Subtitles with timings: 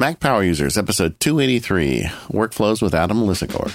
[0.00, 3.70] Mac Power Users, episode 283 Workflows with Adam Lisagor.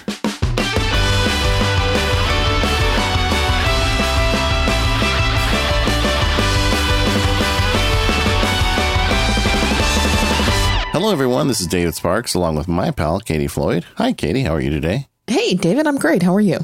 [10.92, 11.48] Hello, everyone.
[11.48, 13.86] This is David Sparks along with my pal, Katie Floyd.
[13.98, 14.42] Hi, Katie.
[14.42, 15.08] How are you today?
[15.28, 15.86] Hey, David.
[15.86, 16.24] I'm great.
[16.24, 16.58] How are you?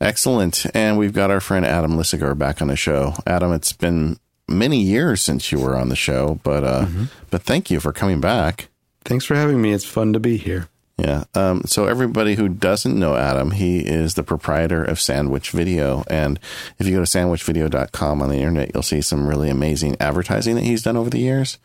[0.00, 0.64] Excellent.
[0.76, 3.14] And we've got our friend Adam Lisagor back on the show.
[3.26, 7.04] Adam, it's been many years since you were on the show, but uh, mm-hmm.
[7.30, 8.68] but thank you for coming back.
[9.04, 9.72] Thanks for having me.
[9.72, 10.68] It's fun to be here.
[10.98, 11.24] Yeah.
[11.34, 16.04] Um, so everybody who doesn't know Adam, he is the proprietor of Sandwich Video.
[16.08, 16.38] And
[16.78, 20.64] if you go to sandwichvideo.com on the internet, you'll see some really amazing advertising that
[20.64, 21.58] he's done over the years.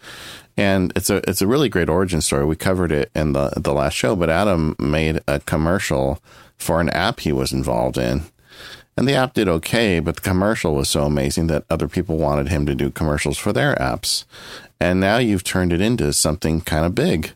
[0.55, 2.45] And it's a it's a really great origin story.
[2.45, 6.19] We covered it in the the last show, but Adam made a commercial
[6.57, 8.23] for an app he was involved in.
[8.97, 12.49] And the app did okay, but the commercial was so amazing that other people wanted
[12.49, 14.25] him to do commercials for their apps
[14.79, 17.33] and now you've turned it into something kind of big.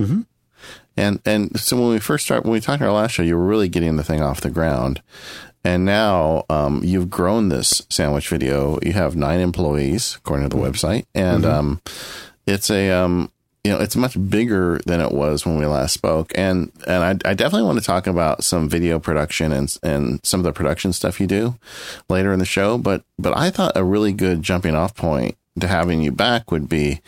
[0.00, 0.22] Mm-hmm.
[0.96, 3.44] And and so when we first start, when we talked our last show, you were
[3.44, 5.02] really getting the thing off the ground,
[5.62, 8.78] and now um, you've grown this sandwich video.
[8.82, 10.72] You have nine employees according to the mm-hmm.
[10.72, 11.52] website, and mm-hmm.
[11.52, 11.82] um,
[12.46, 13.30] it's a um,
[13.66, 16.30] you know it's much bigger than it was when we last spoke.
[16.36, 20.38] And and I, I definitely want to talk about some video production and and some
[20.38, 21.58] of the production stuff you do
[22.08, 22.78] later in the show.
[22.78, 26.68] But but I thought a really good jumping off point to having you back would
[26.68, 27.00] be,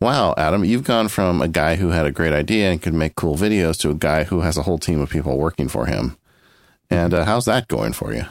[0.00, 3.14] wow, Adam, you've gone from a guy who had a great idea and could make
[3.14, 6.18] cool videos to a guy who has a whole team of people working for him.
[6.90, 8.26] And uh, how's that going for you?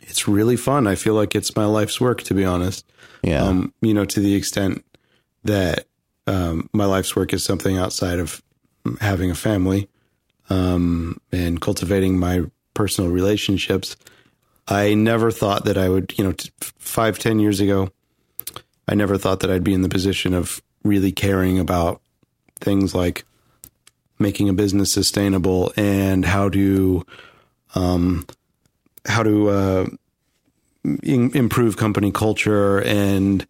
[0.00, 0.88] It's really fun.
[0.88, 2.84] I feel like it's my life's work, to be honest.
[3.22, 3.44] Yeah.
[3.44, 4.84] Um, you know, to the extent
[5.44, 5.87] that
[6.28, 8.42] um, my life's work is something outside of
[9.00, 9.88] having a family
[10.50, 12.42] um, and cultivating my
[12.74, 13.96] personal relationships.
[14.68, 17.90] I never thought that I would, you know, t- five, ten years ago,
[18.86, 22.02] I never thought that I'd be in the position of really caring about
[22.60, 23.24] things like
[24.18, 27.06] making a business sustainable and how to
[27.74, 28.26] um,
[29.06, 29.86] how to uh,
[31.02, 33.46] improve company culture and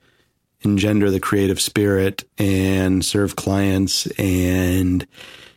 [0.62, 5.06] engender the creative spirit and serve clients and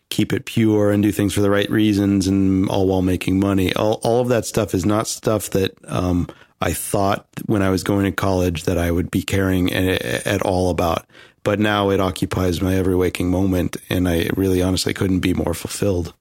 [0.10, 3.74] keep it pure and do things for the right reasons and all while making money.
[3.74, 6.28] All, all of that stuff is not stuff that um,
[6.60, 10.70] I thought when I was going to college that I would be caring at all
[10.70, 11.06] about.
[11.44, 15.56] But now it occupies my every waking moment, and I really honestly couldn't be more
[15.56, 16.14] fulfilled.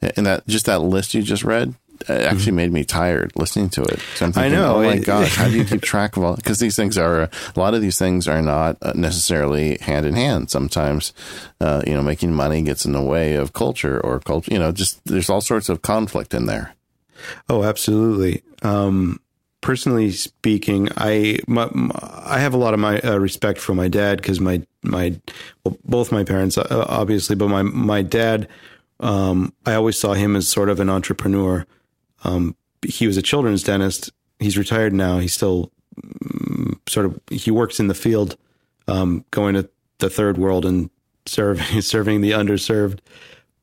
[0.00, 1.76] And that just that list you just read
[2.08, 2.56] actually mm-hmm.
[2.56, 4.00] made me tired listening to it.
[4.14, 4.76] So thinking, I know.
[4.76, 6.36] Oh my gosh, how do you keep track of all?
[6.36, 10.14] Because these things are a lot of these things are not uh, necessarily hand in
[10.14, 10.50] hand.
[10.50, 11.12] Sometimes,
[11.60, 14.52] uh, you know, making money gets in the way of culture or culture.
[14.52, 16.74] You know, just there's all sorts of conflict in there.
[17.48, 18.42] Oh, absolutely.
[18.62, 19.20] Um,
[19.62, 21.70] personally speaking, I my,
[22.24, 25.18] I have a lot of my uh, respect for my dad because my my
[25.64, 28.48] well, both my parents uh, obviously, but my my dad,
[29.00, 31.66] um, I always saw him as sort of an entrepreneur.
[32.22, 32.56] Um,
[32.86, 34.10] he was a children's dentist.
[34.38, 35.18] He's retired now.
[35.18, 35.70] He's still
[36.02, 38.36] um, sort of he works in the field,
[38.88, 39.68] um, going to
[39.98, 40.90] the third world and
[41.26, 42.98] serving serving the underserved.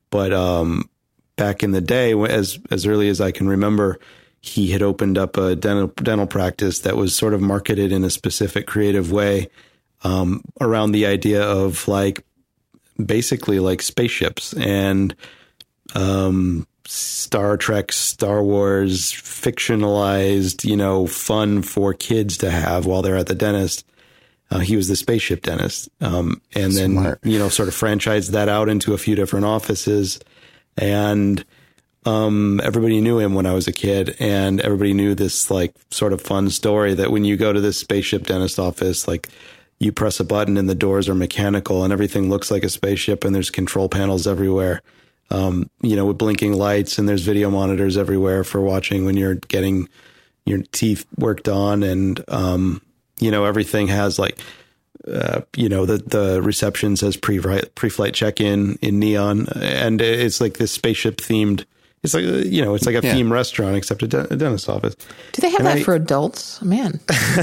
[0.10, 0.90] But um,
[1.36, 4.00] back in the day, as as early as I can remember
[4.42, 8.10] he had opened up a dental dental practice that was sort of marketed in a
[8.10, 9.50] specific creative way
[10.04, 12.24] um, around the idea of like
[13.04, 15.16] basically like spaceships and
[15.96, 23.16] um, Star Trek, Star Wars, fictionalized, you know, fun for kids to have while they're
[23.16, 23.86] at the dentist.
[24.50, 27.22] Uh, he was the spaceship dentist, um, and Smart.
[27.22, 30.20] then you know, sort of franchised that out into a few different offices,
[30.78, 31.46] and
[32.06, 36.12] um, everybody knew him when I was a kid, and everybody knew this like sort
[36.12, 39.30] of fun story that when you go to this spaceship dentist office, like
[39.78, 43.24] you press a button and the doors are mechanical and everything looks like a spaceship,
[43.24, 44.82] and there's control panels everywhere.
[45.32, 49.36] Um, you know, with blinking lights, and there's video monitors everywhere for watching when you're
[49.36, 49.88] getting
[50.46, 52.82] your teeth worked on, and um,
[53.20, 54.40] you know, everything has like
[55.08, 60.02] uh, you know, the, the reception says pre pre flight check in in neon, and
[60.02, 61.66] it's like this spaceship themed
[62.02, 63.14] it's like uh, you know, it's like a yeah.
[63.14, 64.96] theme restaurant except a, de- a, dentist office.
[65.34, 66.62] Do they have and that I, for adults?
[66.62, 67.00] Man,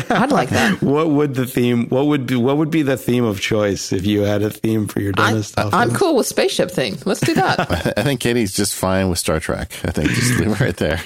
[0.08, 0.79] I'd like that.
[0.82, 1.88] what would the theme?
[1.88, 4.88] What would be, what would be the theme of choice if you had a theme
[4.88, 5.75] for your dentist I, office?
[5.75, 6.97] I'm cool with spaceship thing.
[7.05, 7.61] Let's do that.
[7.99, 9.73] I think Katie's just fine with Star Trek.
[9.85, 11.02] I think just leave it right there.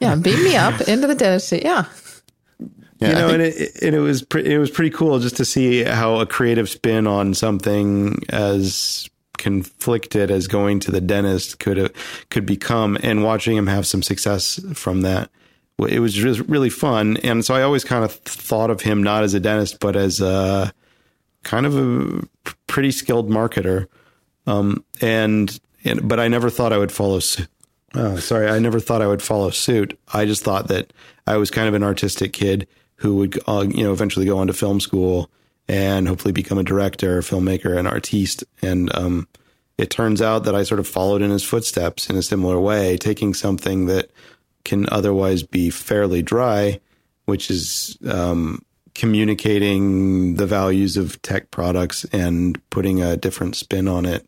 [0.00, 1.52] yeah, beam me up into the dentist.
[1.52, 1.84] Yeah.
[3.00, 5.36] Yeah, you know, think, and it and it was pre- it was pretty cool just
[5.38, 11.58] to see how a creative spin on something as conflicted as going to the dentist
[11.58, 11.94] could
[12.30, 15.30] could become, and watching him have some success from that.
[15.88, 19.24] It was just really fun, and so I always kind of thought of him not
[19.24, 20.72] as a dentist, but as a
[21.42, 22.26] kind of a
[22.66, 23.86] pretty skilled marketer.
[24.46, 27.48] Um, and, and, but I never thought I would follow suit.
[27.94, 29.98] Uh, sorry, I never thought I would follow suit.
[30.12, 30.92] I just thought that
[31.26, 32.66] I was kind of an artistic kid
[32.96, 35.30] who would, uh, you know, eventually go on to film school
[35.68, 38.44] and hopefully become a director, filmmaker, an artiste.
[38.62, 39.28] And um,
[39.78, 42.96] it turns out that I sort of followed in his footsteps in a similar way,
[42.96, 44.10] taking something that
[44.64, 46.80] can otherwise be fairly dry,
[47.24, 48.64] which is um,
[48.94, 54.26] communicating the values of tech products and putting a different spin on it.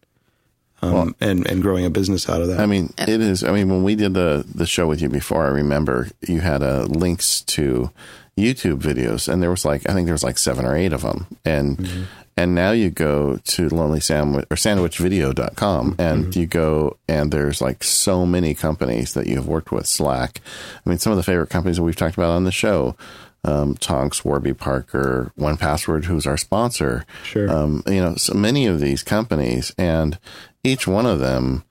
[0.82, 2.60] Um, well, and and growing a business out of that.
[2.60, 3.42] I mean, it is.
[3.42, 6.62] I mean, when we did the the show with you before, I remember you had
[6.62, 7.90] uh, links to
[8.38, 11.02] YouTube videos, and there was like I think there was like seven or eight of
[11.02, 12.02] them, and mm-hmm.
[12.36, 16.38] and now you go to Lonely Sandwich or SandwichVideo.com, and mm-hmm.
[16.38, 19.86] you go and there's like so many companies that you have worked with.
[19.86, 20.40] Slack,
[20.84, 22.96] I mean, some of the favorite companies that we've talked about on the show.
[23.44, 27.06] Um, Tonx, Warby Parker, 1Password, who's our sponsor.
[27.22, 27.48] Sure.
[27.48, 30.18] Um, you know, so many of these companies, and
[30.64, 31.62] each one of them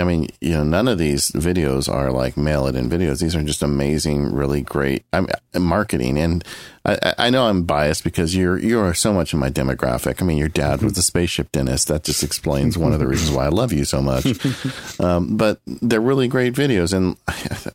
[0.00, 3.20] I mean, you know, none of these videos are like mail it in videos.
[3.20, 6.18] These are just amazing, really great I mean, marketing.
[6.18, 6.44] And
[6.84, 10.22] I, I, know I'm biased because you're you are so much in my demographic.
[10.22, 11.88] I mean, your dad was a spaceship dentist.
[11.88, 14.26] That just explains one of the reasons why I love you so much.
[14.98, 16.92] Um, but they're really great videos.
[16.92, 17.16] And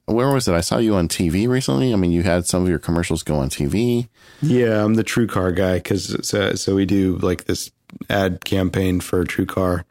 [0.05, 0.53] where was it?
[0.53, 1.91] I saw you on TV recently.
[1.91, 4.07] I mean, you had some of your commercials go on TV.
[4.41, 7.71] Yeah, I'm the TrueCar guy because so, so we do like this
[8.09, 9.85] ad campaign for TrueCar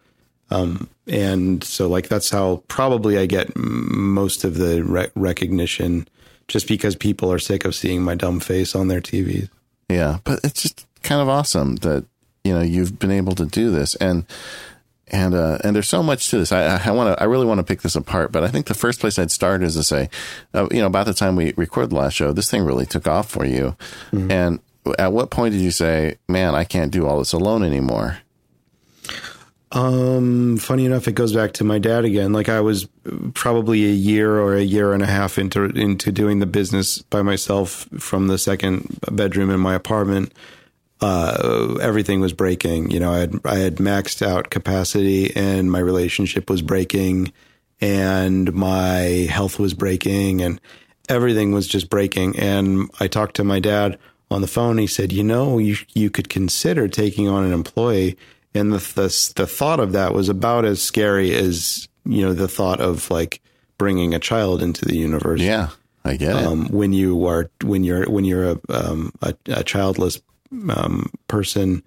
[0.50, 6.08] um, and so like that's how probably I get most of the re- recognition
[6.48, 9.48] just because people are sick of seeing my dumb face on their TVs.
[9.88, 12.04] Yeah, but it's just kind of awesome that
[12.42, 14.26] you know you've been able to do this and
[15.08, 16.52] and uh, and there's so much to this.
[16.52, 18.74] I, I want to I really want to pick this apart, but I think the
[18.74, 20.08] first place I'd start is to say,
[20.54, 23.06] uh, you know, about the time we recorded the last show, this thing really took
[23.06, 23.76] off for you.
[24.12, 24.30] Mm-hmm.
[24.30, 24.60] And
[24.98, 28.18] at what point did you say, "Man, I can't do all this alone anymore"?
[29.74, 32.32] Um, funny enough, it goes back to my dad again.
[32.32, 32.86] Like I was
[33.34, 37.22] probably a year or a year and a half into into doing the business by
[37.22, 40.32] myself from the second bedroom in my apartment.
[41.00, 42.92] Uh, everything was breaking.
[42.92, 47.32] You know, I had I had maxed out capacity, and my relationship was breaking,
[47.80, 50.60] and my health was breaking, and
[51.08, 52.38] everything was just breaking.
[52.38, 53.98] And I talked to my dad
[54.30, 54.78] on the phone.
[54.78, 58.16] He said, "You know, you you could consider taking on an employee."
[58.54, 62.48] And the, the the thought of that was about as scary as you know the
[62.48, 63.40] thought of like
[63.78, 65.40] bringing a child into the universe.
[65.40, 65.70] Yeah,
[66.04, 66.46] I get it.
[66.46, 70.20] Um, when you are when you're when you're a um, a, a, childless
[70.70, 71.82] um, person,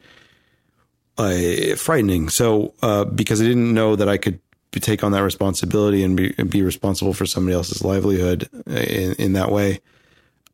[1.18, 2.30] uh, frightening.
[2.30, 4.40] So uh, because I didn't know that I could
[4.72, 9.34] take on that responsibility and be and be responsible for somebody else's livelihood in, in
[9.34, 9.80] that way.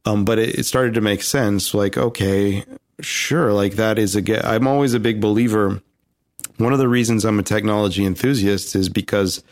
[0.06, 1.74] Um, but it, it started to make sense.
[1.74, 2.66] Like, okay,
[3.00, 4.48] sure, like that is a.
[4.48, 5.82] I'm always a big believer
[6.64, 9.44] one of the reasons I'm a technology enthusiast is because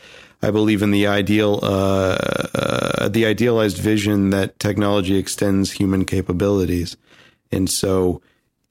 [0.42, 2.16] I believe in the ideal, uh,
[2.54, 6.96] uh, the idealized vision that technology extends human capabilities,
[7.50, 8.20] and so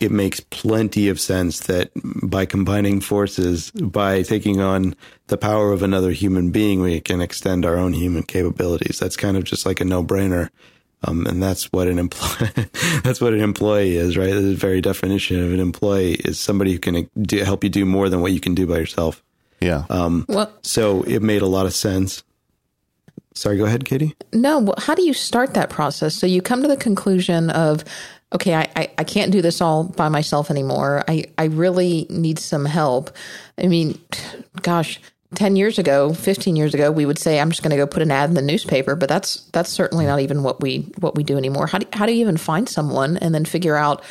[0.02, 4.96] it makes plenty of sense that by combining forces, by taking on
[5.28, 8.98] the power of another human being, we can extend our own human capabilities.
[8.98, 10.50] That's kind of just like a no brainer.
[11.08, 12.52] Um, and that's what an employee,
[13.04, 14.34] that's what an employee is, right?
[14.34, 18.08] The very definition of an employee is somebody who can do, help you do more
[18.08, 19.24] than what you can do by yourself.
[19.62, 19.86] Yeah.
[19.90, 22.24] Um, well, so it made a lot of sense.
[23.34, 24.16] Sorry, go ahead, Katie.
[24.34, 26.16] No, how do you start that process?
[26.16, 27.84] So you come to the conclusion of,
[28.34, 31.04] okay, I, I, I can't do this all by myself anymore.
[31.08, 33.16] I, I really need some help.
[33.58, 34.00] I mean,
[34.62, 35.00] gosh,
[35.36, 38.02] 10 years ago 15 years ago we would say i'm just going to go put
[38.02, 41.24] an ad in the newspaper but that's that's certainly not even what we what we
[41.24, 41.68] do anymore.
[41.68, 44.04] How do, how do you even find someone and then figure out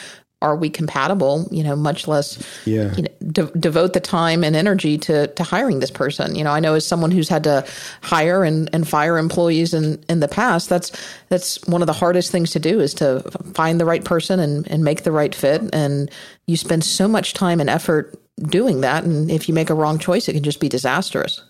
[0.43, 2.95] are we compatible you know much less yeah.
[2.95, 6.35] you know, de- devote the time and energy to to hiring this person?
[6.35, 7.67] You know i know as someone who's had to
[8.03, 10.93] hire and, and fire employees in in the past that's
[11.29, 13.21] that's one of the hardest things to do is to
[13.55, 15.63] find the right person and and make the right fit.
[15.73, 16.11] And
[16.47, 19.05] you spend so much time and effort doing that.
[19.05, 21.43] And if you make a wrong choice, it can just be disastrous.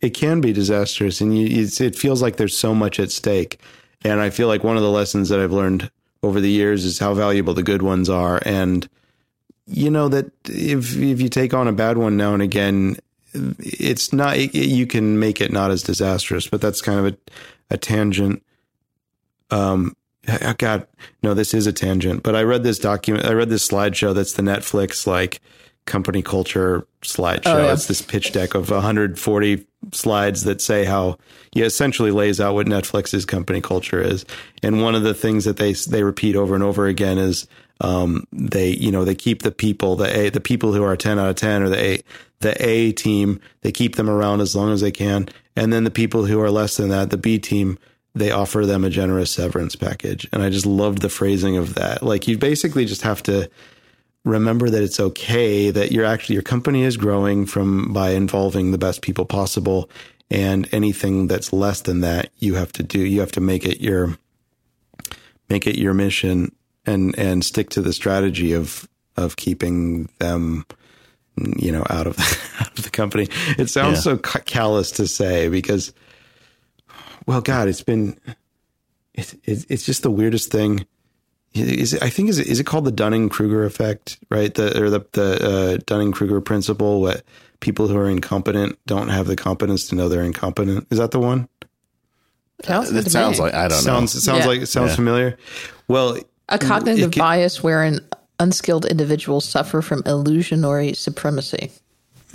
[0.00, 1.20] It can be disastrous.
[1.20, 3.60] And you, it feels like there's so much at stake.
[4.04, 5.90] And I feel like one of the lessons that I've learned
[6.22, 8.40] over the years is how valuable the good ones are.
[8.44, 8.88] And,
[9.66, 12.96] you know, that if, if you take on a bad one now and again,
[13.34, 17.16] it's not, it, you can make it not as disastrous, but that's kind of a,
[17.74, 18.42] a tangent.
[19.50, 19.96] Um,
[20.28, 20.86] oh God,
[21.22, 24.34] no, this is a tangent, but I read this document, I read this slideshow that's
[24.34, 25.40] the Netflix, like,
[25.86, 27.42] company culture slideshow.
[27.46, 27.72] Oh, yeah.
[27.72, 31.18] It's this pitch deck of 140 slides that say how
[31.52, 34.24] he essentially lays out what Netflix's company culture is.
[34.62, 37.46] And one of the things that they they repeat over and over again is
[37.80, 41.18] Um, they, you know, they keep the people, the A, the people who are 10
[41.18, 42.02] out of 10 or the A,
[42.38, 45.28] the A team, they keep them around as long as they can.
[45.56, 47.78] And then the people who are less than that, the B team,
[48.14, 50.28] they offer them a generous severance package.
[50.32, 52.04] And I just loved the phrasing of that.
[52.04, 53.50] Like you basically just have to
[54.24, 58.78] remember that it's okay that you're actually, your company is growing from by involving the
[58.78, 59.90] best people possible.
[60.30, 63.80] And anything that's less than that, you have to do, you have to make it
[63.80, 64.16] your,
[65.48, 66.52] make it your mission
[66.86, 70.66] and and stick to the strategy of of keeping them
[71.36, 74.16] you know out of the, out of the company it sounds yeah.
[74.16, 75.92] so callous to say because
[77.26, 78.18] well god it's been
[79.14, 80.86] it, it, it's just the weirdest thing
[81.54, 84.52] is it, I think is it, is it called the Dunning Kruger effect, right?
[84.52, 87.00] The or the the uh, Dunning Kruger principle.
[87.00, 87.22] What
[87.60, 90.86] people who are incompetent don't have the competence to know they're incompetent.
[90.90, 91.48] Is that the one?
[92.64, 94.18] Sounds it sounds like I don't sounds, know.
[94.18, 94.46] It sounds yeah.
[94.46, 94.96] like it sounds yeah.
[94.96, 95.38] familiar.
[95.88, 96.18] Well,
[96.48, 98.00] a cognitive can, bias wherein
[98.38, 101.72] unskilled individuals suffer from illusionary supremacy.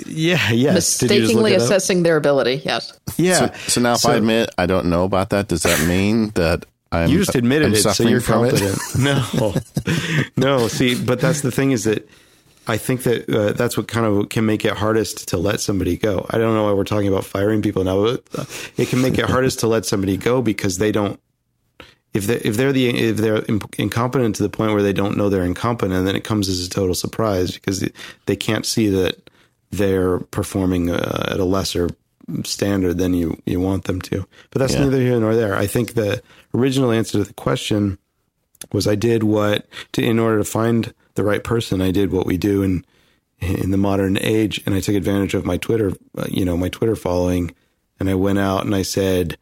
[0.06, 1.02] Yeah, yes.
[1.02, 2.62] Mistakenly assessing their ability.
[2.64, 2.98] Yes.
[3.18, 3.52] Yeah.
[3.52, 6.30] So, so now, if so, I admit I don't know about that, does that mean
[6.32, 8.80] that I'm you just admitted I'm it, so you're competent?
[9.00, 9.54] no,
[10.38, 10.68] no.
[10.68, 12.10] See, but that's the thing is that
[12.68, 15.98] I think that uh, that's what kind of can make it hardest to let somebody
[15.98, 16.26] go.
[16.30, 18.46] I don't know why we're talking about firing people now, but uh,
[18.78, 21.20] it can make it hardest to let somebody go because they don't
[22.14, 23.44] if they if they're the if they're
[23.78, 26.70] incompetent to the point where they don't know they're incompetent, then it comes as a
[26.70, 27.88] total surprise because
[28.26, 29.30] they can't see that
[29.72, 31.90] they're performing uh, at a lesser
[32.44, 34.28] standard than you you want them to.
[34.52, 34.86] But that's yeah.
[34.86, 35.56] neither here nor there.
[35.56, 36.22] I think the
[36.54, 37.98] original answer to the question
[38.72, 41.82] was I did what to in order to find the right person.
[41.82, 42.86] I did what we do in
[43.40, 46.70] in the modern age, and I took advantage of my Twitter, uh, you know, my
[46.70, 47.54] Twitter following,
[48.00, 49.38] and I went out and I said,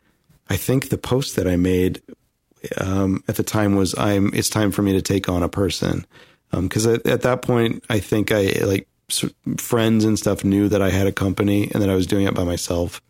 [0.50, 2.02] I think the post that I made
[2.78, 6.06] um, at the time was I'm it's time for me to take on a person
[6.52, 8.88] because um, at, at, that point I think I like
[9.58, 12.34] friends and stuff knew that I had a company and that I was doing it
[12.34, 13.02] by myself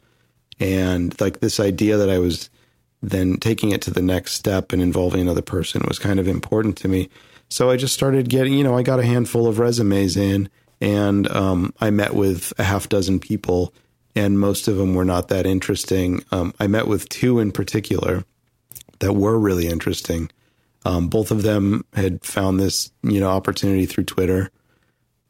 [0.60, 2.50] and like this idea that I was
[3.02, 6.78] then taking it to the next step and involving another person was kind of important
[6.78, 7.10] to me.
[7.50, 10.50] So I just started getting, you know, I got a handful of resumes in
[10.82, 13.74] and um, I met with a half dozen people
[14.16, 16.24] and most of them were not that interesting.
[16.32, 18.24] Um, I met with two in particular
[19.00, 20.32] that were really interesting.
[20.86, 24.52] Um, both of them had found this, you know, opportunity through Twitter.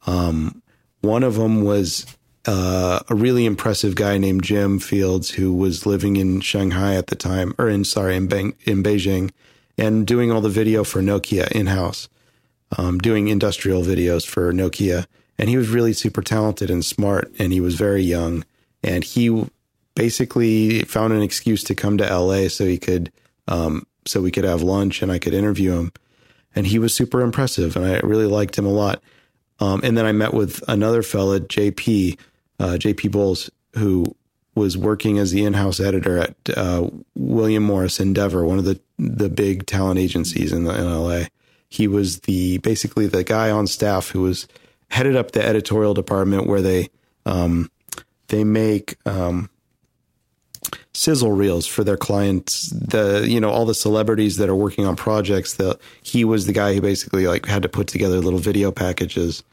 [0.05, 0.61] Um,
[1.01, 2.05] one of them was
[2.45, 7.15] uh, a really impressive guy named Jim Fields, who was living in Shanghai at the
[7.15, 9.31] time, or in sorry, in, Bang, in Beijing,
[9.77, 12.07] and doing all the video for Nokia in house,
[12.77, 15.05] um, doing industrial videos for Nokia.
[15.37, 18.45] And he was really super talented and smart, and he was very young.
[18.83, 19.45] And he
[19.95, 23.11] basically found an excuse to come to LA so he could
[23.47, 25.91] um, so we could have lunch and I could interview him.
[26.55, 29.01] And he was super impressive, and I really liked him a lot.
[29.59, 32.17] Um, and then I met with another fella, JP,
[32.59, 34.15] uh, JP Bowles, who
[34.55, 39.29] was working as the in-house editor at uh, William Morris Endeavor, one of the the
[39.29, 41.25] big talent agencies in, the, in LA.
[41.67, 44.47] He was the basically the guy on staff who was
[44.89, 46.89] headed up the editorial department where they
[47.25, 47.69] um,
[48.27, 49.49] they make um,
[50.95, 52.69] sizzle reels for their clients.
[52.69, 55.55] The you know all the celebrities that are working on projects.
[55.55, 59.43] That he was the guy who basically like had to put together little video packages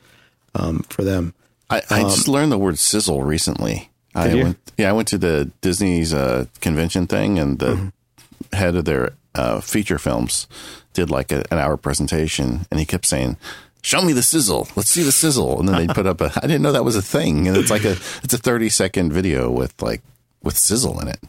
[0.54, 1.34] um, for them.
[1.70, 3.90] I, I um, just learned the word sizzle recently.
[4.14, 4.42] I you?
[4.42, 8.56] went, yeah, I went to the Disney's uh, convention thing, and the mm-hmm.
[8.56, 10.46] head of their uh, feature films
[10.92, 13.38] did like a, an hour presentation, and he kept saying,
[13.82, 14.68] show me the sizzle.
[14.76, 15.58] Let's see the sizzle.
[15.60, 17.48] And then they put up a, I didn't know that was a thing.
[17.48, 20.02] And it's like a, it's a 30 second video with like,
[20.42, 21.20] with sizzle in it.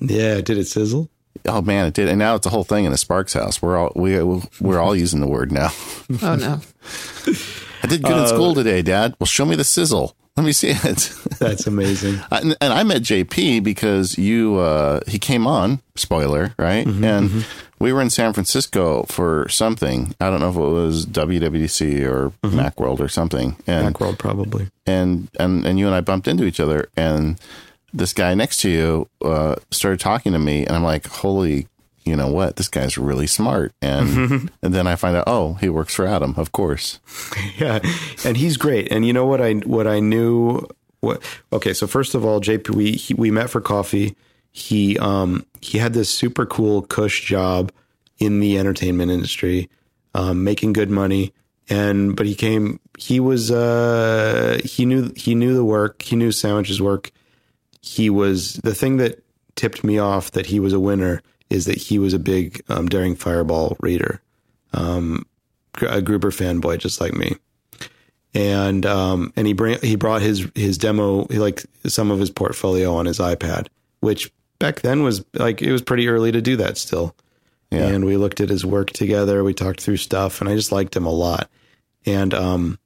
[0.00, 1.10] Yeah, did it sizzle?
[1.46, 3.60] Oh man, it did, and now it's a whole thing in a Sparks house.
[3.60, 4.22] We're all we
[4.60, 5.70] we're all using the word now.
[6.22, 6.60] Oh no!
[7.82, 9.14] I did good uh, in school today, Dad.
[9.18, 10.14] Well, show me the sizzle.
[10.36, 11.12] Let me see it.
[11.38, 12.18] That's amazing.
[12.30, 15.82] and, and, I met JP because you uh, he came on.
[15.94, 16.86] Spoiler, right?
[16.86, 17.84] Mm-hmm, and mm-hmm.
[17.84, 20.14] we were in San Francisco for something.
[20.20, 22.58] I don't know if it was WWDC or mm-hmm.
[22.58, 23.56] MacWorld or something.
[23.66, 24.68] And, MacWorld probably.
[24.86, 27.38] And and and you and I bumped into each other and
[27.92, 31.66] this guy next to you uh, started talking to me, and I'm like, holy,
[32.04, 32.56] you know what?
[32.56, 33.72] This guy's really smart.
[33.80, 37.00] And and then I find out, oh, he works for Adam, of course.
[37.58, 37.80] yeah,
[38.24, 38.90] and he's great.
[38.90, 40.66] And you know what I what I knew.
[41.00, 41.22] What
[41.52, 41.72] okay?
[41.72, 44.16] So first of all, JP, we he, we met for coffee.
[44.52, 47.72] He um he had this super cool cush job
[48.18, 49.68] in the entertainment industry,
[50.14, 51.32] um, making good money.
[51.68, 52.78] And but he came.
[52.98, 56.02] He was uh he knew he knew the work.
[56.02, 57.10] He knew sandwiches work
[57.82, 59.22] he was the thing that
[59.56, 61.20] tipped me off that he was a winner
[61.50, 64.22] is that he was a big um, Daring Fireball reader.
[64.72, 65.26] Um,
[65.80, 67.36] a Gruber fanboy just like me.
[68.34, 72.94] And um, and he bring he brought his his demo like some of his portfolio
[72.94, 73.66] on his iPad,
[74.00, 77.14] which back then was like it was pretty early to do that still.
[77.70, 77.88] Yeah.
[77.88, 79.44] And we looked at his work together.
[79.44, 81.50] We talked through stuff, and I just liked him a lot.
[82.06, 82.78] And um,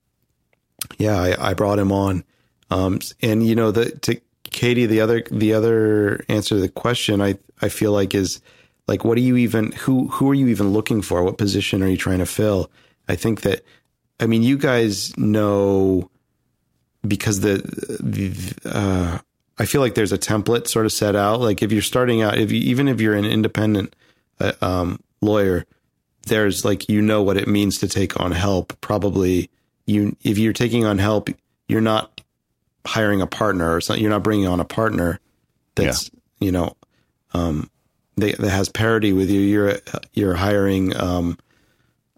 [0.98, 2.24] yeah, I, I brought him on.
[2.70, 4.20] Um, and you know, the to
[4.56, 8.40] Katie, the other the other answer to the question, I I feel like is
[8.88, 11.22] like, what are you even who who are you even looking for?
[11.22, 12.70] What position are you trying to fill?
[13.06, 13.62] I think that,
[14.18, 16.10] I mean, you guys know
[17.06, 17.58] because the
[18.00, 18.32] the
[18.64, 19.18] uh,
[19.58, 21.40] I feel like there's a template sort of set out.
[21.40, 23.94] Like if you're starting out, if you, even if you're an independent
[24.40, 25.66] uh, um, lawyer,
[26.28, 28.80] there's like you know what it means to take on help.
[28.80, 29.50] Probably
[29.84, 31.28] you if you're taking on help,
[31.68, 32.15] you're not
[32.86, 34.02] hiring a partner or something.
[34.02, 35.20] You're not bringing on a partner
[35.74, 36.76] that's you know
[37.34, 37.70] um,
[38.16, 39.40] that, that has parity with you.
[39.40, 39.78] You're
[40.14, 40.96] you're hiring.
[40.96, 41.38] Um,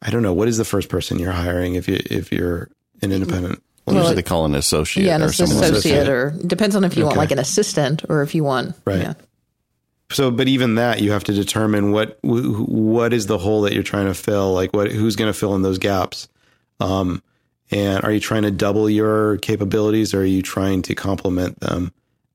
[0.01, 2.69] I don't know what is the first person you're hiring if you if you're
[3.03, 3.63] an independent.
[3.85, 6.77] Well, Well, usually they call it an associate Yeah, an or someone associate, or depends
[6.77, 8.77] on if you want like an assistant or if you want.
[8.85, 9.01] Right.
[9.01, 9.15] Yeah.
[10.11, 13.73] So, but even that, you have to determine what wh- what is the hole that
[13.75, 14.53] you're trying to fill.
[14.55, 16.29] Like, what who's going to fill in those gaps?
[16.81, 17.23] Um,
[17.71, 21.93] and are you trying to double your capabilities, or are you trying to complement them?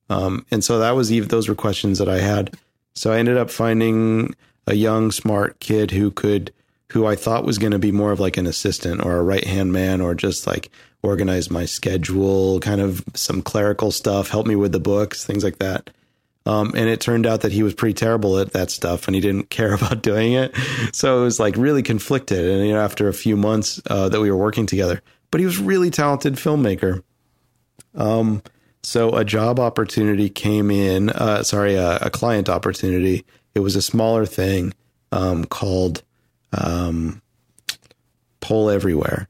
[0.10, 2.56] Um, and so that was even those were questions that I had.
[2.96, 4.36] So I ended up finding
[4.68, 6.54] a young, smart kid who could,
[6.92, 9.46] who I thought was going to be more of like an assistant or a right
[9.46, 10.70] hand man, or just like
[11.02, 15.60] organize my schedule, kind of some clerical stuff, help me with the books, things like
[15.60, 15.90] that.
[16.46, 19.22] Um, and it turned out that he was pretty terrible at that stuff and he
[19.22, 20.56] didn't care about doing it.
[20.94, 22.46] So it was like really conflicted.
[22.46, 25.02] And you know, after a few months uh, that we were working together,
[25.34, 27.02] but he was a really talented filmmaker.
[27.96, 28.44] Um,
[28.84, 33.26] so a job opportunity came in, uh, sorry, a, a client opportunity.
[33.56, 34.76] It was a smaller thing
[35.12, 36.04] um, called
[36.56, 37.20] um,
[38.42, 39.28] Poll Everywhere.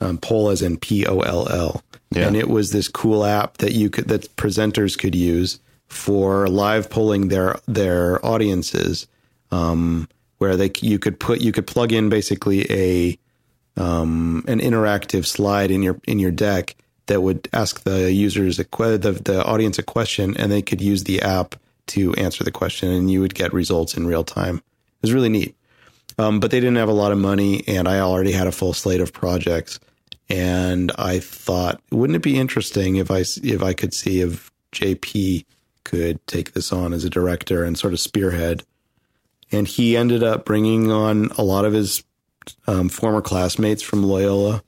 [0.00, 1.84] Um, Poll as in P O L L.
[2.10, 2.26] Yeah.
[2.26, 6.90] And it was this cool app that you could that presenters could use for live
[6.90, 9.06] polling their their audiences,
[9.52, 13.16] um, where they you could put you could plug in basically a
[13.76, 18.64] um, an interactive slide in your in your deck that would ask the users a
[18.64, 21.54] que- the the audience a question, and they could use the app
[21.86, 24.56] to answer the question, and you would get results in real time.
[24.56, 25.54] It was really neat.
[26.16, 28.72] Um, but they didn't have a lot of money, and I already had a full
[28.72, 29.80] slate of projects.
[30.30, 35.44] And I thought, wouldn't it be interesting if I if I could see if JP
[35.84, 38.64] could take this on as a director and sort of spearhead?
[39.52, 42.02] And he ended up bringing on a lot of his
[42.66, 44.62] um, former classmates from Loyola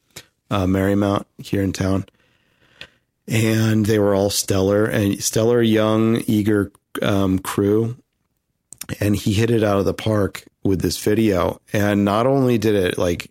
[0.50, 2.06] uh, Marymount here in town,
[3.26, 7.96] and they were all stellar and stellar, young, eager um, crew.
[9.00, 11.60] And he hit it out of the park with this video.
[11.72, 13.30] And not only did it like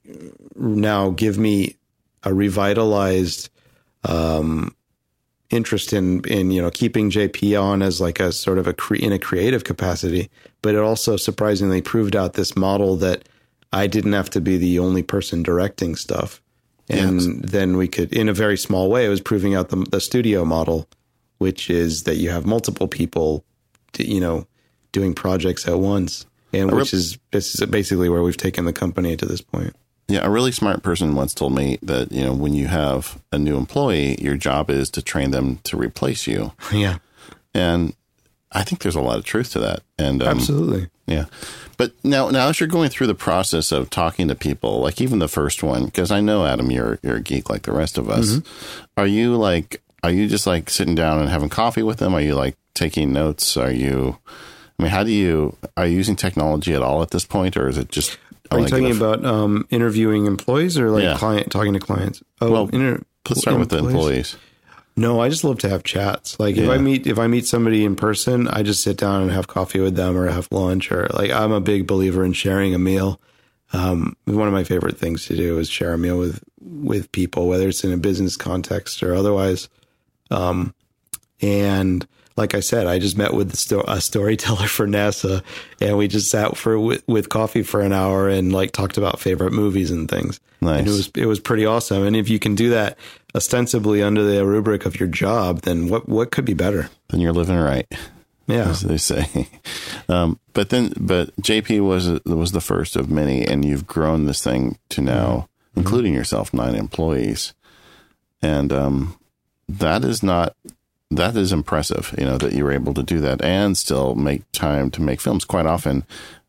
[0.55, 1.75] now give me
[2.23, 3.49] a revitalized
[4.03, 4.75] um,
[5.49, 8.95] interest in in you know keeping JP on as like a sort of a cre-
[8.95, 10.29] in a creative capacity,
[10.61, 13.27] but it also surprisingly proved out this model that
[13.75, 16.41] I didn't have to be the only person directing stuff,
[16.89, 17.51] and Yes.
[17.51, 19.05] then we could in a very small way.
[19.05, 20.87] It was proving out the the studio model,
[21.39, 23.43] which is that you have multiple people,
[23.93, 24.47] to, you know,
[24.91, 29.15] doing projects at once, and which is this is basically where we've taken the company
[29.17, 29.75] to this point.
[30.07, 33.39] Yeah, a really smart person once told me that, you know, when you have a
[33.39, 36.51] new employee, your job is to train them to replace you.
[36.71, 36.97] Yeah,
[37.55, 37.95] And
[38.55, 39.81] I think there's a lot of truth to that.
[39.99, 40.87] And um, absolutely.
[41.05, 41.25] yeah.
[41.77, 45.19] But now now as you're going through the process of talking to people, like even
[45.19, 48.09] the first one, because I know Adam, you're you're a geek like the rest of
[48.09, 48.39] us.
[48.97, 52.13] Are you like are you just like sitting down and having coffee with them?
[52.15, 53.57] Are you like taking notes?
[53.57, 54.17] Are you
[54.79, 57.67] I mean, how do you are you using technology at all at this point or
[57.67, 58.17] is it just
[58.51, 61.17] Are you talking about um, interviewing employees or like Yeah.
[61.17, 62.23] client talking to clients?
[62.39, 64.37] Oh, Well, inter- let's start with the employees.
[64.97, 66.39] No, I just love to have chats.
[66.39, 66.71] Like if Yeah.
[66.71, 69.79] I meet if I meet somebody in person, I just sit down and have coffee
[69.81, 73.19] with them or have lunch or like I'm a big believer in sharing a meal.
[73.73, 77.47] Um, one of my favorite things to do is share a meal with with people,
[77.47, 79.67] whether it's in a business context or otherwise.
[80.31, 80.73] Um,
[81.41, 85.41] and like I said, I just met with a storyteller for NASA,
[85.81, 89.19] and we just sat for with, with coffee for an hour and like talked about
[89.19, 90.39] favorite movies and things.
[90.61, 90.79] Nice.
[90.79, 92.03] And it was it was pretty awesome.
[92.03, 92.97] And if you can do that
[93.35, 96.89] ostensibly under the rubric of your job, then what what could be better?
[97.09, 97.85] Then you're living right.
[98.47, 99.47] Yeah, as they say.
[100.07, 104.43] Um, but then, but JP was was the first of many, and you've grown this
[104.43, 107.55] thing to now, including yourself, nine employees,
[108.39, 109.17] and um,
[109.67, 110.55] that is not
[111.09, 112.13] that is impressive.
[112.19, 115.21] You know that you were able to do that and still make time to make
[115.21, 115.43] films.
[115.43, 116.03] Quite often,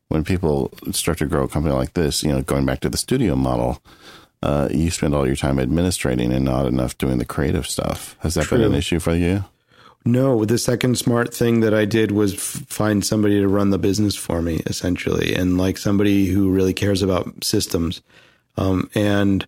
[0.09, 2.99] when people start to grow a company like this, you know, going back to the
[2.99, 3.81] studio model,
[4.43, 8.17] uh, you spend all your time administrating and not enough doing the creative stuff.
[8.21, 8.59] Has that True.
[8.59, 9.45] been an issue for you?
[10.05, 13.79] No, the second smart thing that I did was f- find somebody to run the
[13.79, 18.03] business for me, essentially, and like somebody who really cares about systems.
[18.57, 19.45] Um, and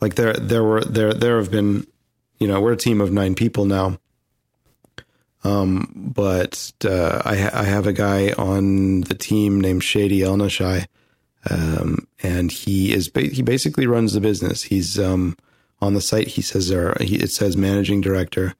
[0.00, 1.86] like there, there were there there have been,
[2.38, 3.98] you know, we're a team of nine people now.
[5.44, 10.86] Um, but uh, I, ha- I have a guy on the team named Shady Elnashai,
[11.50, 14.62] um, and he is ba- he basically runs the business.
[14.62, 15.36] He's um,
[15.80, 16.28] on the site.
[16.28, 18.54] He says there he, it says managing director,